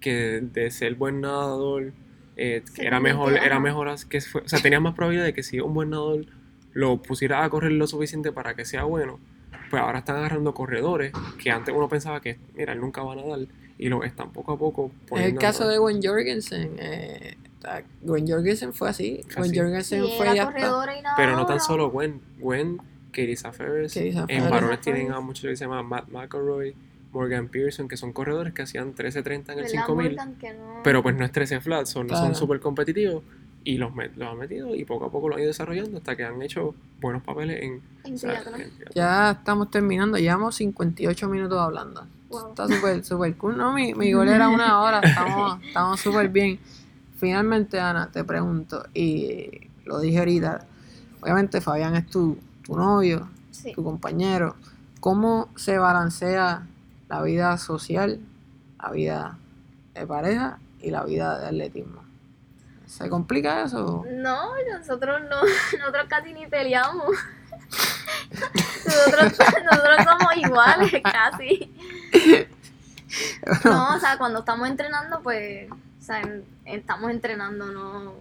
que 0.00 0.40
de 0.40 0.70
ser 0.70 0.94
buen 0.94 1.20
nadador, 1.20 1.92
eh, 2.36 2.62
era 2.78 3.00
mejor, 3.00 3.32
era 3.36 3.58
mejor, 3.60 3.88
que 4.08 4.20
fue, 4.20 4.40
o 4.42 4.48
sea, 4.48 4.60
tenías 4.60 4.80
más 4.80 4.94
probabilidad 4.94 5.24
de 5.26 5.34
que 5.34 5.42
si 5.42 5.60
un 5.60 5.74
buen 5.74 5.90
nadador 5.90 6.24
lo 6.72 6.96
pusiera 7.02 7.42
a 7.44 7.50
correr 7.50 7.72
lo 7.72 7.86
suficiente 7.86 8.30
para 8.32 8.54
que 8.54 8.64
sea 8.64 8.84
bueno, 8.84 9.18
pues 9.70 9.82
ahora 9.82 9.98
están 9.98 10.16
agarrando 10.16 10.54
corredores 10.54 11.12
que 11.42 11.50
antes 11.50 11.74
uno 11.74 11.88
pensaba 11.88 12.20
que, 12.20 12.38
mira, 12.54 12.72
él 12.72 12.80
nunca 12.80 13.02
va 13.02 13.12
a 13.14 13.16
nadar, 13.16 13.40
y 13.78 13.88
lo 13.88 14.02
están 14.04 14.30
poco 14.32 14.52
a 14.52 14.58
poco 14.58 14.90
Es 15.12 15.26
el 15.26 15.34
caso 15.40 15.66
de 15.68 15.78
Gwen 15.78 16.00
Jorgensen. 16.02 16.76
Eh, 16.78 17.36
Gwen 18.02 18.28
Jorgensen 18.28 18.72
fue 18.72 18.88
así. 18.90 19.20
Gwen. 19.36 19.54
Jorgensen 19.54 20.04
Sí, 20.04 20.14
fue 20.16 20.28
hasta- 20.28 20.84
Pero 21.16 21.36
no 21.36 21.46
tan 21.46 21.60
solo 21.60 21.90
Gwen, 21.90 22.20
Gwen, 22.38 22.78
Katie 23.10 23.36
Ferris, 23.36 23.96
en 23.96 24.50
varones 24.50 24.80
tienen 24.80 25.12
a 25.12 25.20
muchos 25.20 25.42
que 25.44 25.56
se 25.56 25.64
llaman 25.64 25.86
Matt 25.86 26.08
McElroy, 26.08 26.74
Morgan 27.12 27.48
Pearson, 27.48 27.88
que 27.88 27.96
son 27.96 28.12
corredores 28.12 28.52
que 28.52 28.62
hacían 28.62 28.94
13.30 28.94 29.52
en 29.54 29.58
el 29.60 29.64
¿Verdad, 29.64 29.70
5000, 29.86 30.10
Morgan? 30.16 30.34
Que 30.36 30.52
no- 30.52 30.80
pero 30.84 31.02
pues 31.02 31.16
no 31.16 31.24
es 31.24 31.32
13 31.32 31.60
flat, 31.60 31.86
son 31.86 32.06
Claro. 32.06 32.26
son 32.26 32.34
súper 32.34 32.60
competitivos 32.60 33.22
y 33.64 33.78
los, 33.78 33.92
met- 33.92 34.14
los 34.14 34.28
han 34.30 34.38
metido 34.38 34.74
y 34.74 34.84
poco 34.84 35.06
a 35.06 35.10
poco 35.10 35.28
lo 35.28 35.34
han 35.34 35.40
ido 35.40 35.48
desarrollando 35.48 35.98
hasta 35.98 36.14
que 36.16 36.24
han 36.24 36.40
hecho 36.42 36.74
buenos 37.00 37.22
papeles 37.22 37.62
en... 37.62 37.80
En 38.04 38.14
o 38.14 38.18
sea, 38.18 38.30
triatlón. 38.32 38.60
en 38.60 38.70
triatlón. 38.70 38.92
Ya 38.94 39.30
estamos 39.32 39.70
terminando. 39.70 40.18
Llevamos 40.18 40.54
58 40.56 41.28
minutos 41.28 41.58
hablando. 41.58 42.06
Wow. 42.28 42.50
Está 42.50 42.68
súper, 42.68 43.04
súper 43.04 43.36
cool. 43.36 43.56
No, 43.56 43.72
mi, 43.72 43.94
mi 43.94 44.12
gol 44.12 44.28
era 44.28 44.48
una 44.50 44.80
hora. 44.82 45.00
Estamos 45.00 45.64
estamos 45.66 46.00
súper 46.00 46.28
bien. 46.28 46.58
Finalmente, 47.18 47.80
Ana, 47.80 48.10
te 48.12 48.22
pregunto, 48.22 48.84
y 48.94 49.68
lo 49.84 49.98
dije 49.98 50.20
ahorita, 50.20 50.64
obviamente 51.20 51.60
Fabián 51.60 51.96
es 51.96 52.06
tu, 52.06 52.38
tu 52.62 52.76
novio, 52.76 53.28
Sí. 53.50 53.72
tu 53.72 53.82
compañero. 53.82 54.54
¿Cómo 55.00 55.48
se 55.56 55.78
balancea 55.78 56.66
la 57.08 57.22
vida 57.22 57.58
social, 57.58 58.20
la 58.80 58.90
vida 58.92 59.38
de 59.94 60.06
pareja 60.06 60.58
y 60.80 60.90
la 60.92 61.02
vida 61.04 61.40
de 61.40 61.46
atletismo? 61.46 62.04
¿Se 62.86 63.08
complica 63.08 63.64
eso? 63.64 64.04
No, 64.12 64.50
nosotros 64.78 65.20
no, 65.28 65.40
nosotros 65.78 66.06
casi 66.08 66.32
ni 66.32 66.46
peleamos. 66.46 67.04
nosotros, 68.86 69.32
nosotros 69.64 69.96
somos 70.04 70.36
iguales, 70.36 70.92
casi. 71.02 71.74
No, 73.64 73.96
o 73.96 73.98
sea, 73.98 74.18
cuando 74.18 74.40
estamos 74.40 74.68
entrenando, 74.68 75.20
pues, 75.20 75.68
sea, 76.08 76.20
en- 76.22 76.44
estamos 76.64 77.10
entrenando, 77.10 77.66
no. 77.66 78.12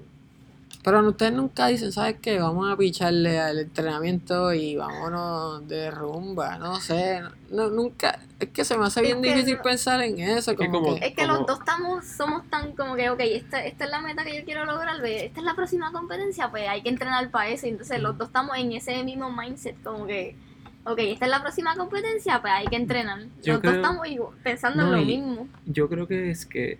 Pero 0.83 1.05
ustedes 1.09 1.33
nunca 1.33 1.67
dicen, 1.67 1.91
¿sabes 1.91 2.15
qué? 2.21 2.39
Vamos 2.39 2.71
a 2.71 2.77
picharle 2.77 3.39
al 3.41 3.59
entrenamiento 3.59 4.53
y 4.53 4.77
vámonos 4.77 5.67
de 5.67 5.91
rumba, 5.91 6.57
no 6.57 6.79
sé. 6.79 7.21
No, 7.49 7.69
nunca, 7.69 8.19
es 8.39 8.49
que 8.49 8.63
se 8.63 8.77
me 8.77 8.85
hace 8.85 9.01
Es 9.01 9.05
bien 9.07 9.21
difícil 9.21 9.57
no- 9.57 9.63
pensar 9.63 10.01
en 10.01 10.17
eso. 10.19 10.51
Es 10.51 10.57
que 10.57 10.65
Como, 10.67 10.81
como- 10.81 10.95
que, 10.99 11.07
Es 11.07 11.15
que 11.15 11.23
Como- 11.25 11.39
los 11.39 11.45
dos 11.47 11.59
estamos, 11.59 12.05
somos 12.05 12.49
tan 12.49 12.71
como 12.73 12.95
que, 12.95 13.09
ok, 13.09 13.19
esta, 13.19 13.65
esta 13.65 13.83
es 13.83 13.89
la 13.91 13.99
meta 14.01 14.23
que 14.23 14.37
yo 14.37 14.45
quiero 14.45 14.63
lograr, 14.65 15.01
ve, 15.01 15.25
esta 15.25 15.39
es 15.41 15.45
la 15.45 15.55
próxima 15.55 15.91
competencia, 15.91 16.49
pues 16.51 16.67
hay 16.69 16.81
que 16.81 16.89
entrenar 16.89 17.31
para 17.31 17.49
eso. 17.49 17.67
Entonces 17.67 18.01
los 18.01 18.17
dos 18.17 18.27
estamos 18.27 18.55
en 18.57 18.71
ese 18.71 19.03
mismo 19.03 19.29
mindset, 19.29 19.81
como 19.83 20.05
que, 20.07 20.37
ok, 20.85 20.99
esta 20.99 21.25
es 21.25 21.31
la 21.31 21.41
próxima 21.41 21.75
competencia, 21.75 22.39
pues 22.41 22.53
hay 22.53 22.67
que 22.67 22.77
entrenar. 22.77 23.19
Yo 23.43 23.53
los 23.53 23.61
creo- 23.61 23.73
dos 23.73 23.81
estamos 23.81 24.07
pensando 24.41 24.83
No, 24.83 24.93
en 24.95 24.99
lo 25.01 25.05
mismo. 25.05 25.47
Yo 25.65 25.89
creo 25.89 26.07
que 26.07 26.29
es 26.31 26.45
que 26.45 26.79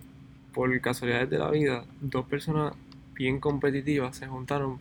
por 0.58 0.80
casualidades 0.80 1.30
de 1.30 1.38
la 1.38 1.50
vida, 1.50 1.84
dos 2.00 2.26
personas 2.26 2.72
bien 3.14 3.38
competitivas 3.38 4.16
se 4.16 4.26
juntaron 4.26 4.76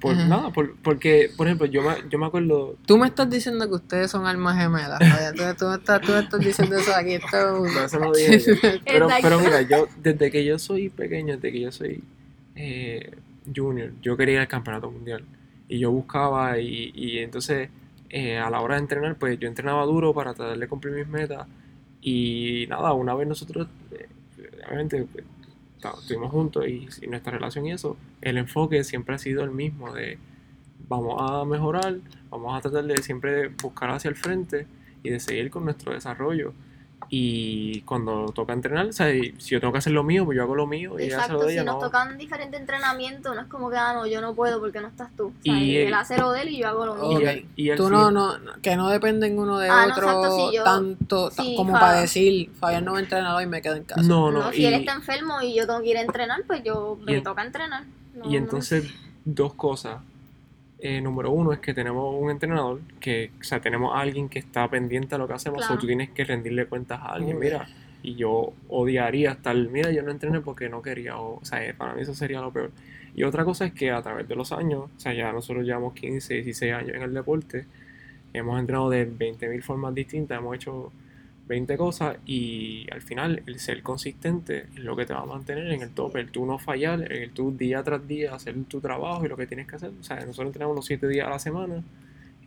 por 0.00 0.16
Ajá. 0.16 0.26
nada, 0.26 0.50
por- 0.50 0.74
porque, 0.78 1.30
por 1.36 1.46
ejemplo, 1.46 1.66
yo 1.66 1.82
me, 1.84 1.94
yo 2.10 2.18
me 2.18 2.26
acuerdo 2.26 2.74
Tú 2.84 2.98
me 2.98 3.06
estás 3.06 3.30
diciendo 3.30 3.68
que 3.68 3.74
ustedes 3.76 4.10
son 4.10 4.26
almas 4.26 4.56
gemelas. 4.58 4.98
Tú, 5.36 5.42
tú 5.56 5.66
me 5.66 5.76
estás, 5.76 6.02
tú 6.02 6.10
me 6.12 6.18
estás 6.18 6.40
diciendo 6.44 6.76
eso 6.76 6.92
aquí. 6.96 7.12
Esto 7.14 7.60
No, 7.72 7.84
eso 7.84 7.98
no 8.00 8.06
lo 8.06 8.16
dije 8.16 8.40
yo. 8.40 8.54
Pero, 8.84 9.08
pero 9.22 9.38
mira, 9.38 9.62
yo, 9.62 9.86
desde 10.02 10.32
que 10.32 10.44
yo 10.44 10.58
soy 10.58 10.88
pequeño, 10.88 11.36
desde 11.36 11.52
que 11.52 11.60
yo 11.60 11.70
soy 11.70 12.02
eh, 12.56 13.08
junior, 13.54 13.92
yo 14.02 14.16
quería 14.16 14.34
ir 14.34 14.40
al 14.40 14.48
campeonato 14.48 14.90
mundial. 14.90 15.22
Y 15.68 15.78
yo 15.78 15.92
buscaba, 15.92 16.58
y, 16.58 16.90
y 16.92 17.18
entonces 17.18 17.68
eh, 18.10 18.36
a 18.38 18.50
la 18.50 18.60
hora 18.62 18.74
de 18.74 18.80
entrenar, 18.80 19.14
pues 19.14 19.38
yo 19.38 19.46
entrenaba 19.46 19.84
duro 19.84 20.12
para 20.12 20.34
tratar 20.34 20.58
de 20.58 20.66
cumplir 20.66 20.94
mis 20.94 21.06
metas. 21.06 21.46
Y 22.00 22.66
nada, 22.68 22.92
una 22.94 23.14
vez 23.14 23.28
nosotros, 23.28 23.68
eh, 23.92 24.08
obviamente, 24.68 25.06
pues, 25.12 25.24
estuvimos 26.00 26.30
juntos 26.30 26.66
y, 26.66 26.88
y 27.02 27.06
nuestra 27.06 27.32
relación 27.32 27.66
y 27.66 27.72
eso, 27.72 27.96
el 28.20 28.38
enfoque 28.38 28.84
siempre 28.84 29.14
ha 29.14 29.18
sido 29.18 29.42
el 29.42 29.50
mismo 29.50 29.92
de 29.92 30.18
vamos 30.88 31.16
a 31.20 31.44
mejorar, 31.44 31.98
vamos 32.30 32.56
a 32.56 32.60
tratar 32.60 32.84
de 32.84 32.96
siempre 33.02 33.48
buscar 33.48 33.90
hacia 33.90 34.08
el 34.08 34.16
frente 34.16 34.66
y 35.02 35.10
de 35.10 35.20
seguir 35.20 35.50
con 35.50 35.64
nuestro 35.64 35.92
desarrollo. 35.92 36.52
Y 37.10 37.80
cuando 37.82 38.26
toca 38.34 38.52
entrenar, 38.52 38.86
o 38.86 38.92
sea, 38.92 39.08
si 39.10 39.32
yo 39.50 39.60
tengo 39.60 39.72
que 39.72 39.78
hacer 39.78 39.92
lo 39.94 40.02
mío, 40.04 40.24
pues 40.26 40.36
yo 40.36 40.42
hago 40.42 40.54
lo 40.54 40.66
mío 40.66 40.98
y 40.98 41.04
ella 41.04 41.20
hace 41.22 41.32
lo 41.32 41.38
Exacto, 41.42 41.48
si 41.50 41.56
nos 41.56 41.74
no. 41.76 41.78
tocan 41.78 42.18
diferentes 42.18 42.60
entrenamientos, 42.60 43.34
no 43.34 43.40
es 43.40 43.46
como 43.48 43.70
que, 43.70 43.76
ah, 43.78 43.94
no, 43.94 44.06
yo 44.06 44.20
no 44.20 44.34
puedo 44.34 44.60
porque 44.60 44.80
no 44.80 44.88
estás 44.88 45.08
tú. 45.16 45.28
O 45.28 45.42
sea, 45.42 45.54
Y- 45.58 45.76
él 45.78 45.94
hace 45.94 46.18
lo 46.18 46.32
de 46.32 46.42
él 46.42 46.48
y 46.50 46.58
yo 46.58 46.68
hago 46.68 46.84
lo 46.86 46.94
mío. 46.96 47.30
Y 47.56 47.74
Tú 47.76 47.88
no, 47.88 48.10
no, 48.10 48.34
que 48.62 48.76
no 48.76 48.88
dependen 48.90 49.38
uno 49.38 49.58
de 49.58 49.70
Ah, 49.70 49.86
no, 49.86 49.92
otro 49.94 50.06
exacto, 50.06 50.36
sí, 50.36 50.56
yo- 50.56 50.64
tanto 50.64 51.30
sí, 51.30 51.54
como 51.56 51.72
para 51.72 52.00
decir, 52.00 52.50
Fabián 52.60 52.84
no 52.84 52.92
va 52.92 52.98
a 52.98 53.00
entrenar 53.00 53.34
hoy 53.36 53.44
y 53.44 53.46
me 53.46 53.62
quedo 53.62 53.76
en 53.76 53.84
casa. 53.84 54.02
No, 54.02 54.30
No, 54.30 54.44
no, 54.44 54.52
si 54.52 54.62
y, 54.62 54.66
él 54.66 54.74
está 54.74 54.92
enfermo 54.92 55.40
y 55.40 55.54
yo 55.54 55.66
tengo 55.66 55.80
que 55.80 55.88
ir 55.88 55.96
a 55.96 56.02
entrenar, 56.02 56.42
pues 56.46 56.62
yo 56.62 56.98
me 57.02 57.16
en- 57.16 57.22
toca 57.22 57.42
entrenar. 57.42 57.84
No, 58.14 58.26
y 58.26 58.32
no. 58.32 58.36
entonces, 58.38 58.84
dos 59.24 59.54
cosas. 59.54 59.98
Eh, 60.80 61.00
número 61.00 61.30
uno 61.32 61.52
es 61.52 61.58
que 61.58 61.74
tenemos 61.74 62.14
un 62.20 62.30
entrenador 62.30 62.80
que, 63.00 63.32
o 63.40 63.42
sea, 63.42 63.60
tenemos 63.60 63.94
a 63.94 64.00
alguien 64.00 64.28
que 64.28 64.38
está 64.38 64.68
pendiente 64.70 65.14
a 65.16 65.18
lo 65.18 65.26
que 65.26 65.34
hacemos, 65.34 65.58
Claro. 65.60 65.74
o 65.74 65.78
tú 65.78 65.86
tienes 65.86 66.10
que 66.10 66.24
rendirle 66.24 66.66
cuentas 66.66 67.00
a 67.02 67.14
alguien, 67.14 67.38
mira, 67.38 67.66
y 68.02 68.14
yo 68.14 68.52
odiaría 68.68 69.32
estar, 69.32 69.56
mira, 69.56 69.90
yo 69.90 70.02
no 70.04 70.12
entrené 70.12 70.40
porque 70.40 70.68
no 70.68 70.80
quería, 70.80 71.18
o, 71.18 71.40
o 71.40 71.44
sea, 71.44 71.64
eh, 71.66 71.74
para 71.74 71.94
mí 71.94 72.02
eso 72.02 72.14
sería 72.14 72.40
lo 72.40 72.52
peor. 72.52 72.70
Y 73.16 73.24
otra 73.24 73.44
cosa 73.44 73.64
es 73.66 73.72
que 73.72 73.90
a 73.90 74.00
través 74.02 74.28
de 74.28 74.36
los 74.36 74.52
años, 74.52 74.84
o 74.96 75.00
sea, 75.00 75.12
ya 75.12 75.32
nosotros 75.32 75.64
llevamos 75.64 75.94
15, 75.94 76.34
16 76.34 76.72
años 76.72 76.94
en 76.94 77.02
el 77.02 77.12
deporte, 77.12 77.66
hemos 78.32 78.60
entrenado 78.60 78.88
de 78.90 79.04
20.000 79.10 79.62
formas 79.62 79.92
distintas, 79.94 80.38
hemos 80.38 80.54
hecho 80.54 80.92
20 81.48 81.76
cosas 81.76 82.18
y 82.26 82.86
al 82.92 83.00
final 83.00 83.42
el 83.46 83.58
ser 83.58 83.82
consistente 83.82 84.66
es 84.74 84.80
lo 84.80 84.94
que 84.94 85.06
te 85.06 85.14
va 85.14 85.20
a 85.20 85.26
mantener 85.26 85.72
en 85.72 85.82
el 85.82 85.90
tope, 85.90 86.20
el 86.20 86.30
tú 86.30 86.44
no 86.46 86.58
fallar, 86.58 87.10
el 87.10 87.30
tú 87.30 87.56
día 87.56 87.82
tras 87.82 88.06
día 88.06 88.34
hacer 88.34 88.54
tu 88.64 88.80
trabajo 88.80 89.24
y 89.24 89.28
lo 89.28 89.36
que 89.36 89.46
tienes 89.46 89.66
que 89.66 89.76
hacer. 89.76 89.90
O 89.98 90.04
sea, 90.04 90.16
nosotros 90.16 90.48
entrenamos 90.48 90.76
los 90.76 90.86
7 90.86 91.08
días 91.08 91.26
a 91.26 91.30
la 91.30 91.38
semana, 91.38 91.82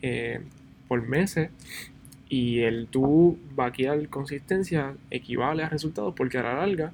eh, 0.00 0.40
por 0.88 1.02
meses, 1.06 1.50
y 2.28 2.60
el 2.60 2.86
tú 2.86 3.38
vaquear 3.54 4.08
consistencia 4.08 4.94
equivale 5.10 5.64
a 5.64 5.68
resultados 5.68 6.14
porque 6.16 6.38
a 6.38 6.42
la 6.44 6.54
larga 6.54 6.92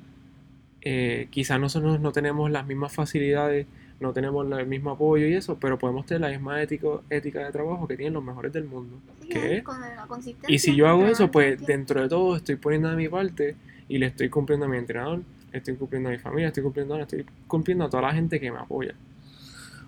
eh, 0.80 1.28
quizás 1.30 1.60
nosotros 1.60 2.00
no 2.00 2.12
tenemos 2.12 2.50
las 2.50 2.66
mismas 2.66 2.92
facilidades, 2.92 3.66
no 4.00 4.12
tenemos 4.12 4.46
el 4.52 4.66
mismo 4.66 4.90
apoyo 4.92 5.26
y 5.26 5.34
eso, 5.34 5.56
pero 5.60 5.78
podemos 5.78 6.06
tener 6.06 6.20
la 6.20 6.28
misma 6.28 6.62
ético- 6.62 7.02
ética 7.10 7.44
de 7.44 7.50
trabajo 7.52 7.86
que 7.88 7.96
tienen 7.96 8.14
los 8.14 8.22
mejores 8.22 8.52
del 8.52 8.64
mundo. 8.64 8.96
Sí, 9.22 9.28
¿Qué 9.28 9.56
es? 9.58 9.62
con 9.64 9.80
la 9.80 10.06
consistencia, 10.06 10.54
Y 10.54 10.58
si 10.58 10.76
yo 10.76 10.88
hago 10.88 11.04
eso, 11.06 11.30
pues 11.30 11.60
dentro 11.66 12.00
de 12.02 12.08
todo 12.08 12.36
estoy 12.36 12.56
poniendo 12.56 12.88
de 12.90 12.96
mi 12.96 13.08
parte 13.08 13.56
y 13.88 13.98
le 13.98 14.06
estoy 14.06 14.28
cumpliendo 14.28 14.66
a 14.66 14.68
mi 14.68 14.78
entrenador, 14.78 15.22
le 15.50 15.58
estoy 15.58 15.74
cumpliendo 15.76 16.10
a 16.10 16.12
mi 16.12 16.18
familia, 16.18 16.48
estoy 16.48 16.62
cumpliendo, 16.62 16.96
le 16.96 17.02
estoy 17.02 17.26
cumpliendo 17.46 17.84
a 17.84 17.90
toda 17.90 18.02
la 18.04 18.12
gente 18.14 18.38
que 18.38 18.52
me 18.52 18.58
apoya. 18.58 18.94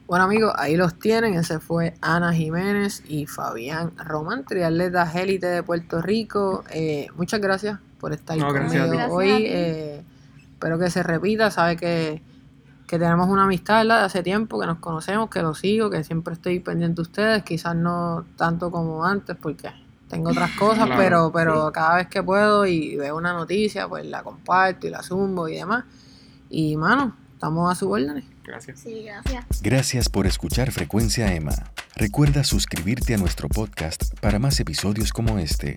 Bueno 0.06 0.24
amigos, 0.24 0.52
ahí 0.56 0.76
los 0.76 0.98
tienen. 0.98 1.34
Ese 1.34 1.60
fue 1.60 1.94
Ana 2.00 2.32
Jiménez 2.32 3.04
y 3.06 3.26
Fabián 3.26 3.92
Román, 3.96 4.44
triatletas 4.44 5.14
élite 5.14 5.46
de 5.46 5.62
Puerto 5.62 6.02
Rico. 6.02 6.64
Eh, 6.72 7.06
muchas 7.16 7.40
gracias 7.40 7.78
por 8.00 8.12
estar 8.12 8.36
No, 8.36 8.52
gracias 8.52 8.82
a 8.82 8.86
conmigo 8.88 9.14
hoy. 9.14 9.28
Gracias 9.28 9.46
ti. 9.48 9.54
Eh, 9.56 10.02
espero 10.54 10.78
que 10.80 10.90
se 10.90 11.04
repita. 11.04 11.52
Sabe 11.52 11.76
que, 11.76 12.22
que 12.90 12.98
tenemos 12.98 13.28
una 13.28 13.44
amistad 13.44 13.82
¿verdad? 13.82 14.00
de 14.00 14.06
hace 14.06 14.22
tiempo, 14.24 14.58
que 14.58 14.66
nos 14.66 14.78
conocemos, 14.78 15.30
que 15.30 15.42
lo 15.42 15.54
sigo, 15.54 15.90
que 15.90 16.02
siempre 16.02 16.34
estoy 16.34 16.58
pendiente 16.58 16.96
de 16.96 17.02
ustedes. 17.02 17.44
Quizás 17.44 17.76
no 17.76 18.24
tanto 18.36 18.72
como 18.72 19.04
antes, 19.04 19.36
porque 19.40 19.70
tengo 20.08 20.30
otras 20.30 20.50
cosas, 20.58 20.86
Claro, 20.86 21.00
pero, 21.00 21.32
pero 21.32 21.72
cada 21.72 21.94
vez 21.94 22.08
que 22.08 22.20
puedo 22.20 22.66
y 22.66 22.96
veo 22.96 23.16
una 23.16 23.32
noticia, 23.32 23.86
pues 23.86 24.04
la 24.06 24.24
comparto 24.24 24.88
y 24.88 24.90
la 24.90 25.04
zumbo 25.04 25.46
y 25.46 25.54
demás. 25.54 25.84
Y 26.48 26.76
mano, 26.76 27.14
estamos 27.32 27.70
a 27.70 27.76
sus 27.76 27.88
órdenes. 27.88 28.24
Gracias. 28.42 28.80
Sí, 28.80 29.04
gracias. 29.04 29.62
Gracias 29.62 30.08
por 30.08 30.26
escuchar 30.26 30.72
Frecuencia 30.72 31.32
Emma. 31.32 31.54
Recuerda 31.94 32.42
suscribirte 32.42 33.14
a 33.14 33.18
nuestro 33.18 33.48
podcast 33.48 34.18
para 34.20 34.40
más 34.40 34.58
episodios 34.58 35.12
como 35.12 35.38
este. 35.38 35.76